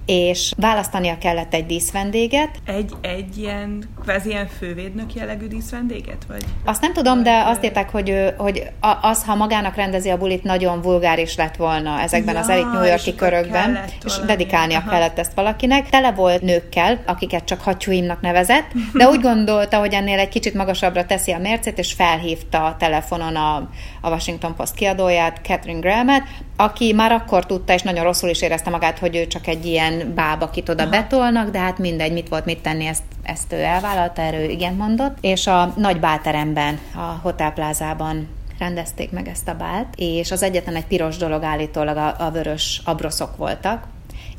és 0.06 0.54
választania 0.58 1.18
kellett 1.18 1.54
egy 1.54 1.66
díszvendéget. 1.66 2.50
Egy, 2.66 2.94
egy 3.02 3.38
ilyen, 3.38 3.84
kvázi 4.02 4.30
ilyen 4.30 4.48
fővédnök 4.48 5.14
jellegű 5.14 5.48
díszvendéget? 5.48 6.26
Vagy? 6.28 6.44
Azt 6.66 6.82
nem 6.82 6.94
tudom, 6.94 7.24
de 7.24 7.44
azt 7.46 7.64
írták, 7.64 7.90
hogy, 7.90 8.34
hogy 8.38 8.64
az, 9.02 9.24
ha 9.24 9.36
magának 9.36 9.76
rendezi 9.76 10.10
a 10.10 10.18
bulit, 10.18 10.44
nagyon 10.44 10.82
vulgáris 10.82 11.36
lett 11.36 11.56
volna 11.56 12.00
ezekben 12.00 12.34
ja, 12.34 12.40
az 12.40 12.50
elit 12.50 12.72
New 12.72 12.84
Yorki 12.84 13.16
körökben, 13.16 13.80
és 14.06 14.14
dedikálnia 14.26 14.78
Aha. 14.78 14.90
kellett 14.90 15.20
ezt 15.20 15.34
valakinek. 15.34 15.90
Tele 15.90 16.12
volt 16.12 16.42
nőkkel, 16.42 17.04
akiket 17.06 17.46
csak 17.46 17.62
hattyúimnak 17.62 18.22
nevezett, 18.22 18.72
de 18.94 19.08
úgy 19.08 19.22
gondolta, 19.22 19.80
hogy 19.80 19.94
ennél 19.94 20.20
egy 20.20 20.30
kicsit 20.30 20.54
magasabbra 20.54 21.06
teszi 21.06 21.32
a 21.32 21.38
mércét, 21.38 21.78
és 21.78 21.94
felhívta 21.94 22.66
a 22.66 22.76
telefonon 22.78 23.36
a, 23.36 23.56
a 24.02 24.10
Washington 24.10 24.56
Post 24.56 24.74
kiadóját, 24.74 25.40
Catherine 25.44 25.80
Graham-et, 25.80 26.24
aki 26.56 26.94
már 26.94 27.12
akkor 27.12 27.46
tudta, 27.46 27.74
és 27.74 27.82
nagyon 27.82 28.04
rosszul 28.04 28.30
is 28.30 28.42
érezte 28.42 28.70
magát, 28.70 29.00
hogy 29.00 29.16
ő 29.16 29.28
csak 29.28 29.48
egy 29.48 29.66
ilyen 29.66 30.14
báb, 30.16 30.42
akit 30.42 30.70
oda 30.70 30.82
Aha. 30.82 30.92
betolnak, 30.92 31.50
de 31.50 31.60
hát 31.60 31.78
mindegy, 31.78 32.12
mit 32.12 32.30
volt 32.30 32.46
mit 32.46 32.60
tenni, 32.60 32.86
ezt, 32.86 33.04
ezt 33.24 33.54
ő 33.54 33.62
elvállalta, 33.62 34.22
erő 34.22 34.44
igen 34.50 34.74
mondott. 34.74 35.18
És 35.22 35.48
a 35.48 35.74
nagy 35.78 36.00
bálteremben, 36.00 36.80
a 36.96 37.20
hotelplázában 37.22 38.28
rendezték 38.60 39.12
meg 39.12 39.28
ezt 39.28 39.48
a 39.48 39.56
bált, 39.56 39.88
és 39.96 40.32
az 40.32 40.44
egyetlen 40.44 40.76
egy 40.76 40.86
piros 40.86 41.18
dolog 41.18 41.44
állítólag 41.44 41.98
a, 41.98 42.16
a 42.20 42.32
vörös 42.32 42.82
abroszok 42.86 43.38
voltak. 43.38 43.88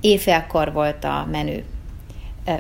Éjfélkor 0.01 0.73
volt 0.73 1.05
a 1.05 1.27
menü 1.31 1.63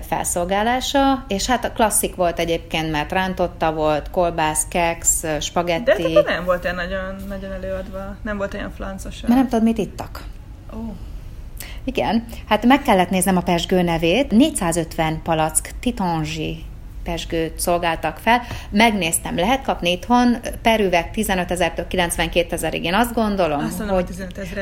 felszolgálása, 0.00 1.24
és 1.28 1.46
hát 1.46 1.64
a 1.64 1.72
klasszik 1.72 2.14
volt 2.14 2.38
egyébként, 2.38 2.90
mert 2.90 3.12
rántotta 3.12 3.72
volt, 3.72 4.10
kolbász, 4.10 4.66
keks, 4.68 5.08
spagetti. 5.40 6.12
De 6.12 6.22
nem 6.22 6.44
volt 6.44 6.64
olyan 6.64 6.76
nagyon, 6.76 7.16
nagyon 7.28 7.52
előadva, 7.52 8.16
nem 8.22 8.36
volt 8.36 8.54
olyan 8.54 8.72
flancos. 8.76 9.20
Mert 9.20 9.34
nem 9.34 9.48
tudod, 9.48 9.64
mit 9.64 9.78
ittak. 9.78 10.24
Ó. 10.74 10.78
Oh. 10.78 10.94
Igen, 11.84 12.24
hát 12.48 12.64
meg 12.66 12.82
kellett 12.82 13.10
néznem 13.10 13.36
a 13.36 13.40
pesgő 13.40 13.82
nevét. 13.82 14.30
450 14.30 15.22
palack 15.22 15.70
titanzsi 15.80 16.64
pesgőt 17.06 17.60
szolgáltak 17.60 18.18
fel. 18.22 18.42
Megnéztem, 18.70 19.36
lehet 19.36 19.62
kapni 19.62 19.90
itthon 19.90 20.36
per 20.62 20.80
üveg 20.80 21.10
15 21.10 21.50
ezertől 21.50 21.86
92 21.86 22.54
ezerig. 22.54 22.84
Én 22.84 22.94
azt 22.94 23.14
gondolom, 23.14 23.64
azt 23.64 23.78
mondom, 23.78 23.96
hogy, 23.96 24.06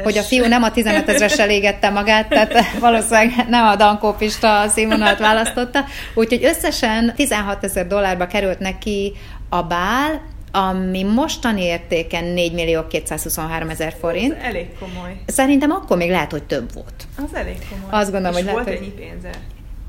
hogy 0.02 0.18
a 0.18 0.22
fiú 0.22 0.44
nem 0.46 0.62
a 0.62 0.70
15 0.70 1.08
ezresel 1.08 1.50
égette 1.50 1.90
magát, 1.90 2.28
tehát 2.28 2.52
valószínűleg 2.80 3.30
nem 3.48 3.66
a 3.66 3.76
Dankópista 3.76 4.68
színvonalat 4.68 5.18
választotta. 5.18 5.84
Úgyhogy 6.14 6.44
összesen 6.44 7.12
16 7.16 7.64
ezer 7.64 7.86
dollárba 7.86 8.26
került 8.26 8.58
neki 8.58 9.12
a 9.48 9.62
bál, 9.62 10.20
ami 10.52 11.02
mostani 11.02 11.62
értéken 11.62 12.24
4 12.24 12.52
millió 12.52 12.86
223 12.86 13.68
ezer 13.68 13.94
forint. 14.00 14.32
Ez 14.32 14.44
elég 14.44 14.66
komoly. 14.78 15.16
Szerintem 15.26 15.70
akkor 15.70 15.96
még 15.96 16.10
lehet, 16.10 16.30
hogy 16.30 16.42
több 16.42 16.72
volt. 16.74 17.06
Az 17.16 17.34
elég 17.34 17.56
komoly. 17.70 18.00
Azt 18.00 18.10
gondolom, 18.10 18.36
és 18.36 18.42
hogy 18.42 18.52
volt 18.52 18.64
lehet, 18.64 18.80
ennyi 18.80 18.90
pénze. 18.90 19.30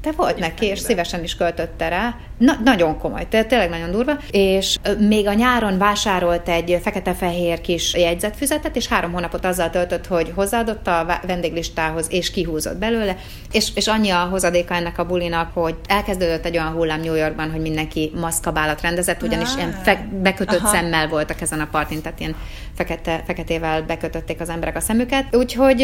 De 0.05 0.11
volt 0.11 0.39
neki, 0.39 0.65
és 0.65 0.79
szívesen 0.79 1.23
is 1.23 1.35
költötte 1.35 1.87
rá. 1.87 2.15
Na, 2.37 2.53
nagyon 2.63 2.97
komoly, 2.97 3.27
tényleg 3.29 3.69
nagyon 3.69 3.91
durva. 3.91 4.11
És 4.31 4.77
még 4.99 5.27
a 5.27 5.33
nyáron 5.33 5.77
vásárolt 5.77 6.49
egy 6.49 6.79
fekete-fehér 6.81 7.61
kis 7.61 7.93
jegyzetfüzetet, 7.93 8.75
és 8.75 8.87
három 8.87 9.11
hónapot 9.11 9.45
azzal 9.45 9.69
töltött, 9.69 10.07
hogy 10.07 10.31
hozzáadott 10.35 10.87
a 10.87 11.19
vendéglistához, 11.27 12.07
és 12.09 12.31
kihúzott 12.31 12.77
belőle. 12.77 13.17
És, 13.51 13.71
és 13.75 13.87
annyi 13.87 14.09
a 14.09 14.17
hozadéka 14.17 14.73
ennek 14.73 14.97
a 14.97 15.05
bulinak, 15.05 15.53
hogy 15.53 15.75
elkezdődött 15.87 16.45
egy 16.45 16.57
olyan 16.57 16.71
hullám 16.71 17.01
New 17.01 17.15
Yorkban, 17.15 17.51
hogy 17.51 17.61
mindenki 17.61 18.11
maszkabálat 18.15 18.81
rendezett, 18.81 19.23
ugyanis 19.23 19.49
ah. 19.49 19.57
ilyen 19.57 19.71
fe- 19.83 20.21
bekötött 20.21 20.59
Aha. 20.59 20.75
szemmel 20.75 21.07
voltak 21.07 21.41
ezen 21.41 21.59
a 21.59 21.67
partin, 21.71 22.01
tehát 22.01 22.19
ilyen 22.19 22.35
fekete, 22.75 23.23
feketével 23.25 23.81
bekötötték 23.81 24.41
az 24.41 24.49
emberek 24.49 24.75
a 24.75 24.79
szemüket. 24.79 25.35
Úgyhogy 25.35 25.81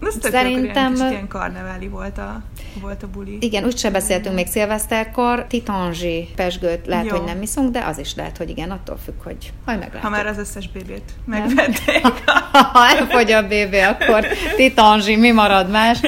Azt 0.00 0.22
szerintem... 0.22 0.94
Ilyen, 0.94 1.10
ilyen 1.10 1.28
karneváli 1.28 1.88
volt 1.88 2.18
a, 2.18 2.42
volt 2.80 3.02
a 3.02 3.08
buli. 3.08 3.36
Igen, 3.40 3.64
úgyse 3.64 3.90
beszéltünk 3.90 4.34
még 4.34 4.46
szilveszterkor. 4.46 5.46
Titanzsi 5.48 6.28
pesgőt 6.36 6.86
lehet, 6.86 7.06
Jó. 7.06 7.16
hogy 7.16 7.24
nem 7.24 7.42
iszunk, 7.42 7.70
de 7.70 7.84
az 7.84 7.98
is 7.98 8.14
lehet, 8.14 8.36
hogy 8.36 8.48
igen, 8.48 8.70
attól 8.70 8.96
függ, 8.96 9.22
hogy 9.22 9.52
majd 9.64 9.78
meglátjuk. 9.78 10.02
Ha 10.02 10.08
már 10.08 10.26
az 10.26 10.38
összes 10.38 10.68
bébét 10.68 11.12
megvették. 11.24 12.06
ha 12.72 12.86
elfogy 12.88 13.32
a 13.32 13.46
bébé, 13.46 13.80
akkor 13.80 14.26
titanzsi, 14.56 15.16
mi 15.16 15.30
marad 15.30 15.70
más? 15.70 16.00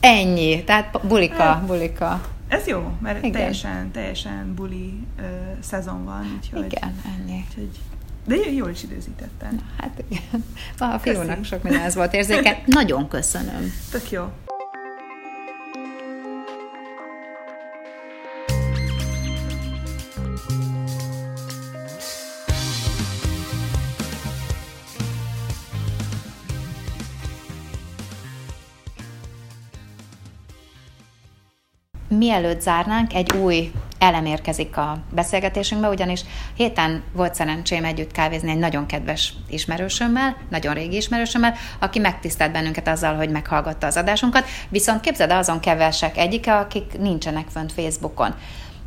Ennyi. 0.00 0.64
Tehát 0.64 1.06
bulika, 1.06 1.42
hát, 1.42 1.66
bulika. 1.66 2.20
Ez 2.48 2.66
jó, 2.66 2.92
mert 3.02 3.18
Igen. 3.18 3.32
teljesen, 3.32 3.90
teljesen 3.92 4.52
buli 4.54 4.92
uh, 5.18 5.24
szezon 5.60 6.04
van. 6.04 6.40
Úgyhogy, 6.42 6.64
Igen, 6.72 6.94
ennyi. 7.04 7.44
Úgyhogy 7.48 7.70
de 8.28 8.36
jól 8.50 8.70
is 8.70 8.82
időzítettem. 8.82 9.58
hát 9.78 10.04
igen. 10.08 10.44
A 10.78 10.98
fiúnak 10.98 11.44
sok 11.44 11.62
minden 11.62 11.82
ez 11.82 11.94
volt 11.94 12.14
érzéke. 12.14 12.62
Nagyon 12.66 13.08
köszönöm. 13.08 13.72
Tök 13.90 14.10
jó. 14.10 14.47
Mielőtt 32.18 32.60
zárnánk, 32.60 33.14
egy 33.14 33.32
új 33.32 33.72
elem 33.98 34.26
érkezik 34.26 34.76
a 34.76 34.98
beszélgetésünkbe, 35.10 35.88
ugyanis 35.88 36.20
héten 36.56 37.02
volt 37.12 37.34
szerencsém 37.34 37.84
együtt 37.84 38.12
kávézni 38.12 38.50
egy 38.50 38.58
nagyon 38.58 38.86
kedves 38.86 39.32
ismerősömmel, 39.48 40.36
nagyon 40.50 40.74
régi 40.74 40.96
ismerősömmel, 40.96 41.54
aki 41.78 41.98
megtisztelt 41.98 42.52
bennünket 42.52 42.88
azzal, 42.88 43.14
hogy 43.14 43.30
meghallgatta 43.30 43.86
az 43.86 43.96
adásunkat, 43.96 44.44
viszont 44.68 45.00
képzeld 45.00 45.30
azon 45.30 45.60
kevesek 45.60 46.16
egyike, 46.16 46.56
akik 46.56 46.98
nincsenek 46.98 47.46
fönt 47.48 47.72
Facebookon. 47.72 48.34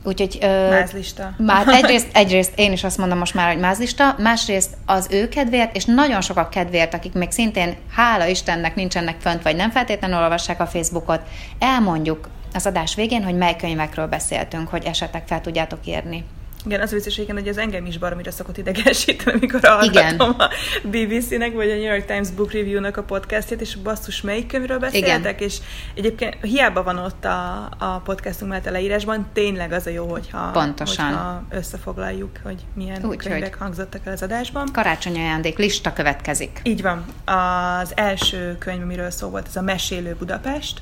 Úgyhogy... 0.03 0.37
mázlista. 0.69 1.33
Már 1.37 1.67
egyrészt, 1.81 2.07
egyrészt 2.13 2.51
én 2.55 2.71
is 2.71 2.83
azt 2.83 2.97
mondom 2.97 3.17
most 3.17 3.33
már, 3.33 3.51
hogy 3.51 3.61
mázlista, 3.61 4.15
másrészt 4.17 4.77
az 4.85 5.07
ő 5.11 5.29
kedvéért, 5.29 5.75
és 5.75 5.85
nagyon 5.85 6.21
sokak 6.21 6.49
kedvéért, 6.49 6.93
akik 6.93 7.13
még 7.13 7.31
szintén, 7.31 7.75
hála 7.95 8.25
Istennek 8.25 8.75
nincsenek 8.75 9.15
fönt, 9.19 9.43
vagy 9.43 9.55
nem 9.55 9.71
feltétlenül 9.71 10.17
olvassák 10.17 10.59
a 10.59 10.67
Facebookot, 10.67 11.21
elmondjuk 11.59 12.29
az 12.53 12.65
adás 12.65 12.95
végén, 12.95 13.23
hogy 13.23 13.35
mely 13.35 13.55
könyvekről 13.55 14.07
beszéltünk, 14.07 14.67
hogy 14.67 14.83
esetleg 14.83 15.27
fel 15.27 15.41
tudjátok 15.41 15.79
írni. 15.85 16.25
Igen, 16.65 16.81
az 16.81 16.91
biztos, 16.91 17.15
hogy 17.15 17.47
ez 17.47 17.57
engem 17.57 17.85
is 17.85 17.97
baromira 17.97 18.31
szokott 18.31 18.57
idegesíteni, 18.57 19.37
amikor 19.37 19.59
hallgatom 19.63 20.35
a 20.37 20.49
BBC-nek, 20.83 21.53
vagy 21.53 21.69
a 21.69 21.73
New 21.73 21.83
York 21.83 22.05
Times 22.05 22.29
Book 22.29 22.51
Review-nak 22.51 22.97
a 22.97 23.03
podcastjét, 23.03 23.61
és 23.61 23.75
basszus, 23.75 24.21
melyik 24.21 24.47
könyvről 24.47 24.79
beszéltek, 24.79 25.35
Igen. 25.35 25.49
és 25.49 25.57
egyébként 25.95 26.37
hiába 26.41 26.83
van 26.83 26.97
ott 26.97 27.25
a, 27.25 27.69
a 27.77 28.01
podcastunk 28.03 28.51
mellett 28.51 28.65
a 28.65 28.71
leírásban, 28.71 29.27
tényleg 29.33 29.71
az 29.71 29.85
a 29.85 29.89
jó, 29.89 30.05
hogyha, 30.07 30.49
Pontosan. 30.51 31.05
hogyha 31.05 31.43
összefoglaljuk, 31.49 32.39
hogy 32.43 32.65
milyen 32.73 33.05
Úgy, 33.05 33.17
könyvek 33.17 33.41
hogy 33.41 33.59
hangzottak 33.59 34.05
el 34.05 34.13
az 34.13 34.21
adásban. 34.21 34.69
Karácsony 34.73 35.19
ajándék 35.19 35.57
lista 35.57 35.93
következik. 35.93 36.59
Így 36.63 36.81
van. 36.81 37.05
Az 37.25 37.91
első 37.95 38.55
könyv, 38.59 38.81
amiről 38.81 39.09
szó 39.09 39.29
volt, 39.29 39.47
ez 39.47 39.55
a 39.55 39.61
Mesélő 39.61 40.15
Budapest, 40.19 40.81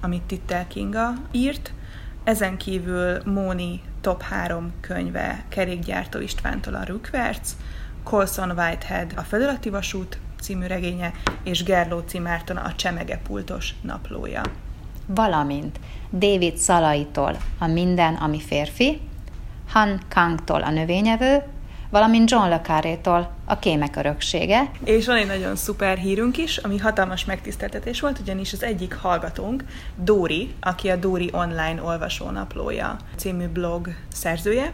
amit 0.00 0.22
Tittel 0.22 0.66
Kinga 0.66 1.12
írt. 1.30 1.72
Ezen 2.24 2.56
kívül 2.56 3.22
Móni 3.24 3.80
top 4.00 4.22
3 4.22 4.72
könyve 4.80 5.44
Kerékgyártó 5.48 6.20
Istvántól 6.20 6.74
a 6.74 6.84
Rükverc, 6.84 7.52
Colson 8.02 8.50
Whitehead 8.50 9.12
a 9.16 9.20
Földalatti 9.20 9.70
Vasút 9.70 10.18
című 10.40 10.66
regénye, 10.66 11.12
és 11.42 11.62
Gerlóci 11.62 12.18
Márton 12.18 12.56
a 12.56 12.74
Csemege 12.74 13.20
pultos 13.26 13.74
naplója. 13.80 14.42
Valamint 15.06 15.80
David 16.10 16.56
Szalaitól 16.56 17.36
a 17.58 17.66
Minden, 17.66 18.14
ami 18.14 18.40
férfi, 18.40 19.00
Han 19.68 20.00
Kangtól 20.08 20.62
a 20.62 20.70
növényevő, 20.70 21.42
valamint 21.90 22.30
John 22.30 22.48
Le 22.48 22.60
Carré-tól 22.60 23.30
a 23.50 23.58
Kémek 23.58 23.96
öröksége. 23.96 24.70
És 24.84 25.06
van 25.06 25.16
egy 25.16 25.26
nagyon 25.26 25.56
szuper 25.56 25.98
hírünk 25.98 26.38
is, 26.38 26.56
ami 26.56 26.78
hatalmas 26.78 27.24
megtiszteltetés 27.24 28.00
volt, 28.00 28.18
ugyanis 28.18 28.52
az 28.52 28.62
egyik 28.62 28.94
hallgatónk, 28.94 29.64
Dóri, 29.96 30.54
aki 30.60 30.88
a 30.88 30.96
Dóri 30.96 31.28
Online 31.32 31.82
olvasónaplója 31.82 32.96
című 33.16 33.46
blog 33.46 33.88
szerzője, 34.12 34.72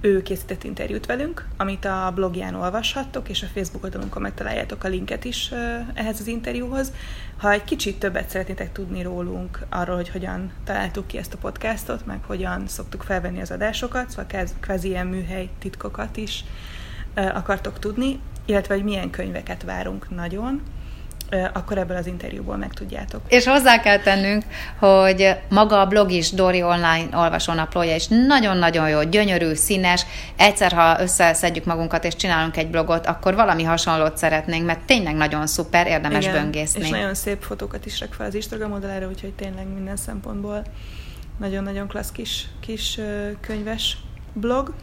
ő 0.00 0.22
készített 0.22 0.64
interjút 0.64 1.06
velünk, 1.06 1.48
amit 1.56 1.84
a 1.84 2.12
blogján 2.14 2.54
olvashattok, 2.54 3.28
és 3.28 3.42
a 3.42 3.46
Facebook 3.54 3.84
oldalunkon 3.84 4.22
megtaláljátok 4.22 4.84
a 4.84 4.88
linket 4.88 5.24
is 5.24 5.50
ehhez 5.94 6.20
az 6.20 6.26
interjúhoz. 6.26 6.92
Ha 7.36 7.50
egy 7.50 7.64
kicsit 7.64 7.98
többet 7.98 8.28
szeretnétek 8.28 8.72
tudni 8.72 9.02
rólunk, 9.02 9.66
arról, 9.68 9.96
hogy 9.96 10.08
hogyan 10.08 10.52
találtuk 10.64 11.06
ki 11.06 11.18
ezt 11.18 11.34
a 11.34 11.38
podcastot, 11.38 12.06
meg 12.06 12.18
hogyan 12.26 12.66
szoktuk 12.66 13.02
felvenni 13.02 13.40
az 13.40 13.50
adásokat, 13.50 14.10
szóval 14.10 14.46
kvázi 14.60 14.88
ilyen 14.88 15.06
műhely 15.06 15.48
titkokat 15.58 16.16
is 16.16 16.44
akartok 17.16 17.78
tudni, 17.78 18.20
illetve 18.44 18.74
hogy 18.74 18.84
milyen 18.84 19.10
könyveket 19.10 19.62
várunk 19.62 20.10
nagyon, 20.10 20.62
akkor 21.52 21.78
ebből 21.78 21.96
az 21.96 22.06
interjúból 22.06 22.56
megtudjátok. 22.56 23.20
És 23.28 23.46
hozzá 23.46 23.80
kell 23.80 23.98
tennünk, 23.98 24.44
hogy 24.78 25.36
maga 25.48 25.80
a 25.80 25.86
blog 25.86 26.10
is, 26.10 26.30
Dori 26.30 26.62
Online 26.62 27.08
olvasónaplója 27.12 27.94
is 27.94 28.06
nagyon-nagyon 28.26 28.88
jó, 28.88 29.02
gyönyörű, 29.02 29.54
színes. 29.54 30.06
Egyszer, 30.36 30.72
ha 30.72 31.00
összeszedjük 31.00 31.64
magunkat 31.64 32.04
és 32.04 32.16
csinálunk 32.16 32.56
egy 32.56 32.70
blogot, 32.70 33.06
akkor 33.06 33.34
valami 33.34 33.62
hasonlót 33.62 34.16
szeretnénk, 34.16 34.66
mert 34.66 34.80
tényleg 34.80 35.14
nagyon 35.14 35.46
szuper, 35.46 35.86
érdemes 35.86 36.24
Igen, 36.24 36.42
böngészni. 36.42 36.80
És 36.80 36.88
nagyon 36.88 37.14
szép 37.14 37.42
fotókat 37.42 37.86
is 37.86 38.00
rak 38.00 38.12
fel 38.12 38.26
az 38.26 38.34
Instagram 38.34 38.72
oldalára, 38.72 39.08
úgyhogy 39.08 39.32
tényleg 39.32 39.66
minden 39.74 39.96
szempontból 39.96 40.62
nagyon-nagyon 41.38 41.88
klassz 41.88 42.12
kis, 42.12 42.46
kis 42.60 43.00
könyves 43.40 43.96
blog. 44.32 44.74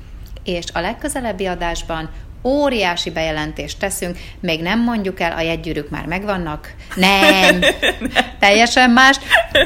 És 0.43 0.65
a 0.73 0.79
legközelebbi 0.79 1.45
adásban 1.45 2.09
óriási 2.43 3.11
bejelentést 3.11 3.79
teszünk, 3.79 4.17
még 4.39 4.61
nem 4.61 4.83
mondjuk 4.83 5.19
el, 5.19 5.31
a 5.31 5.41
jegygyűrűk 5.41 5.89
már 5.89 6.05
megvannak. 6.05 6.73
Nem, 6.95 7.59
teljesen 8.39 8.89
más. 8.89 9.17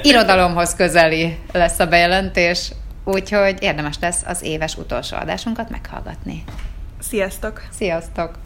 Irodalomhoz 0.01 0.75
közeli 0.75 1.37
lesz 1.51 1.79
a 1.79 1.87
bejelentés, 1.87 2.71
úgyhogy 3.03 3.57
érdemes 3.59 3.95
lesz 4.01 4.23
az 4.25 4.43
éves 4.43 4.75
utolsó 4.75 5.17
adásunkat 5.17 5.69
meghallgatni. 5.69 6.43
Sziasztok! 6.99 7.61
Sziasztok! 7.71 8.39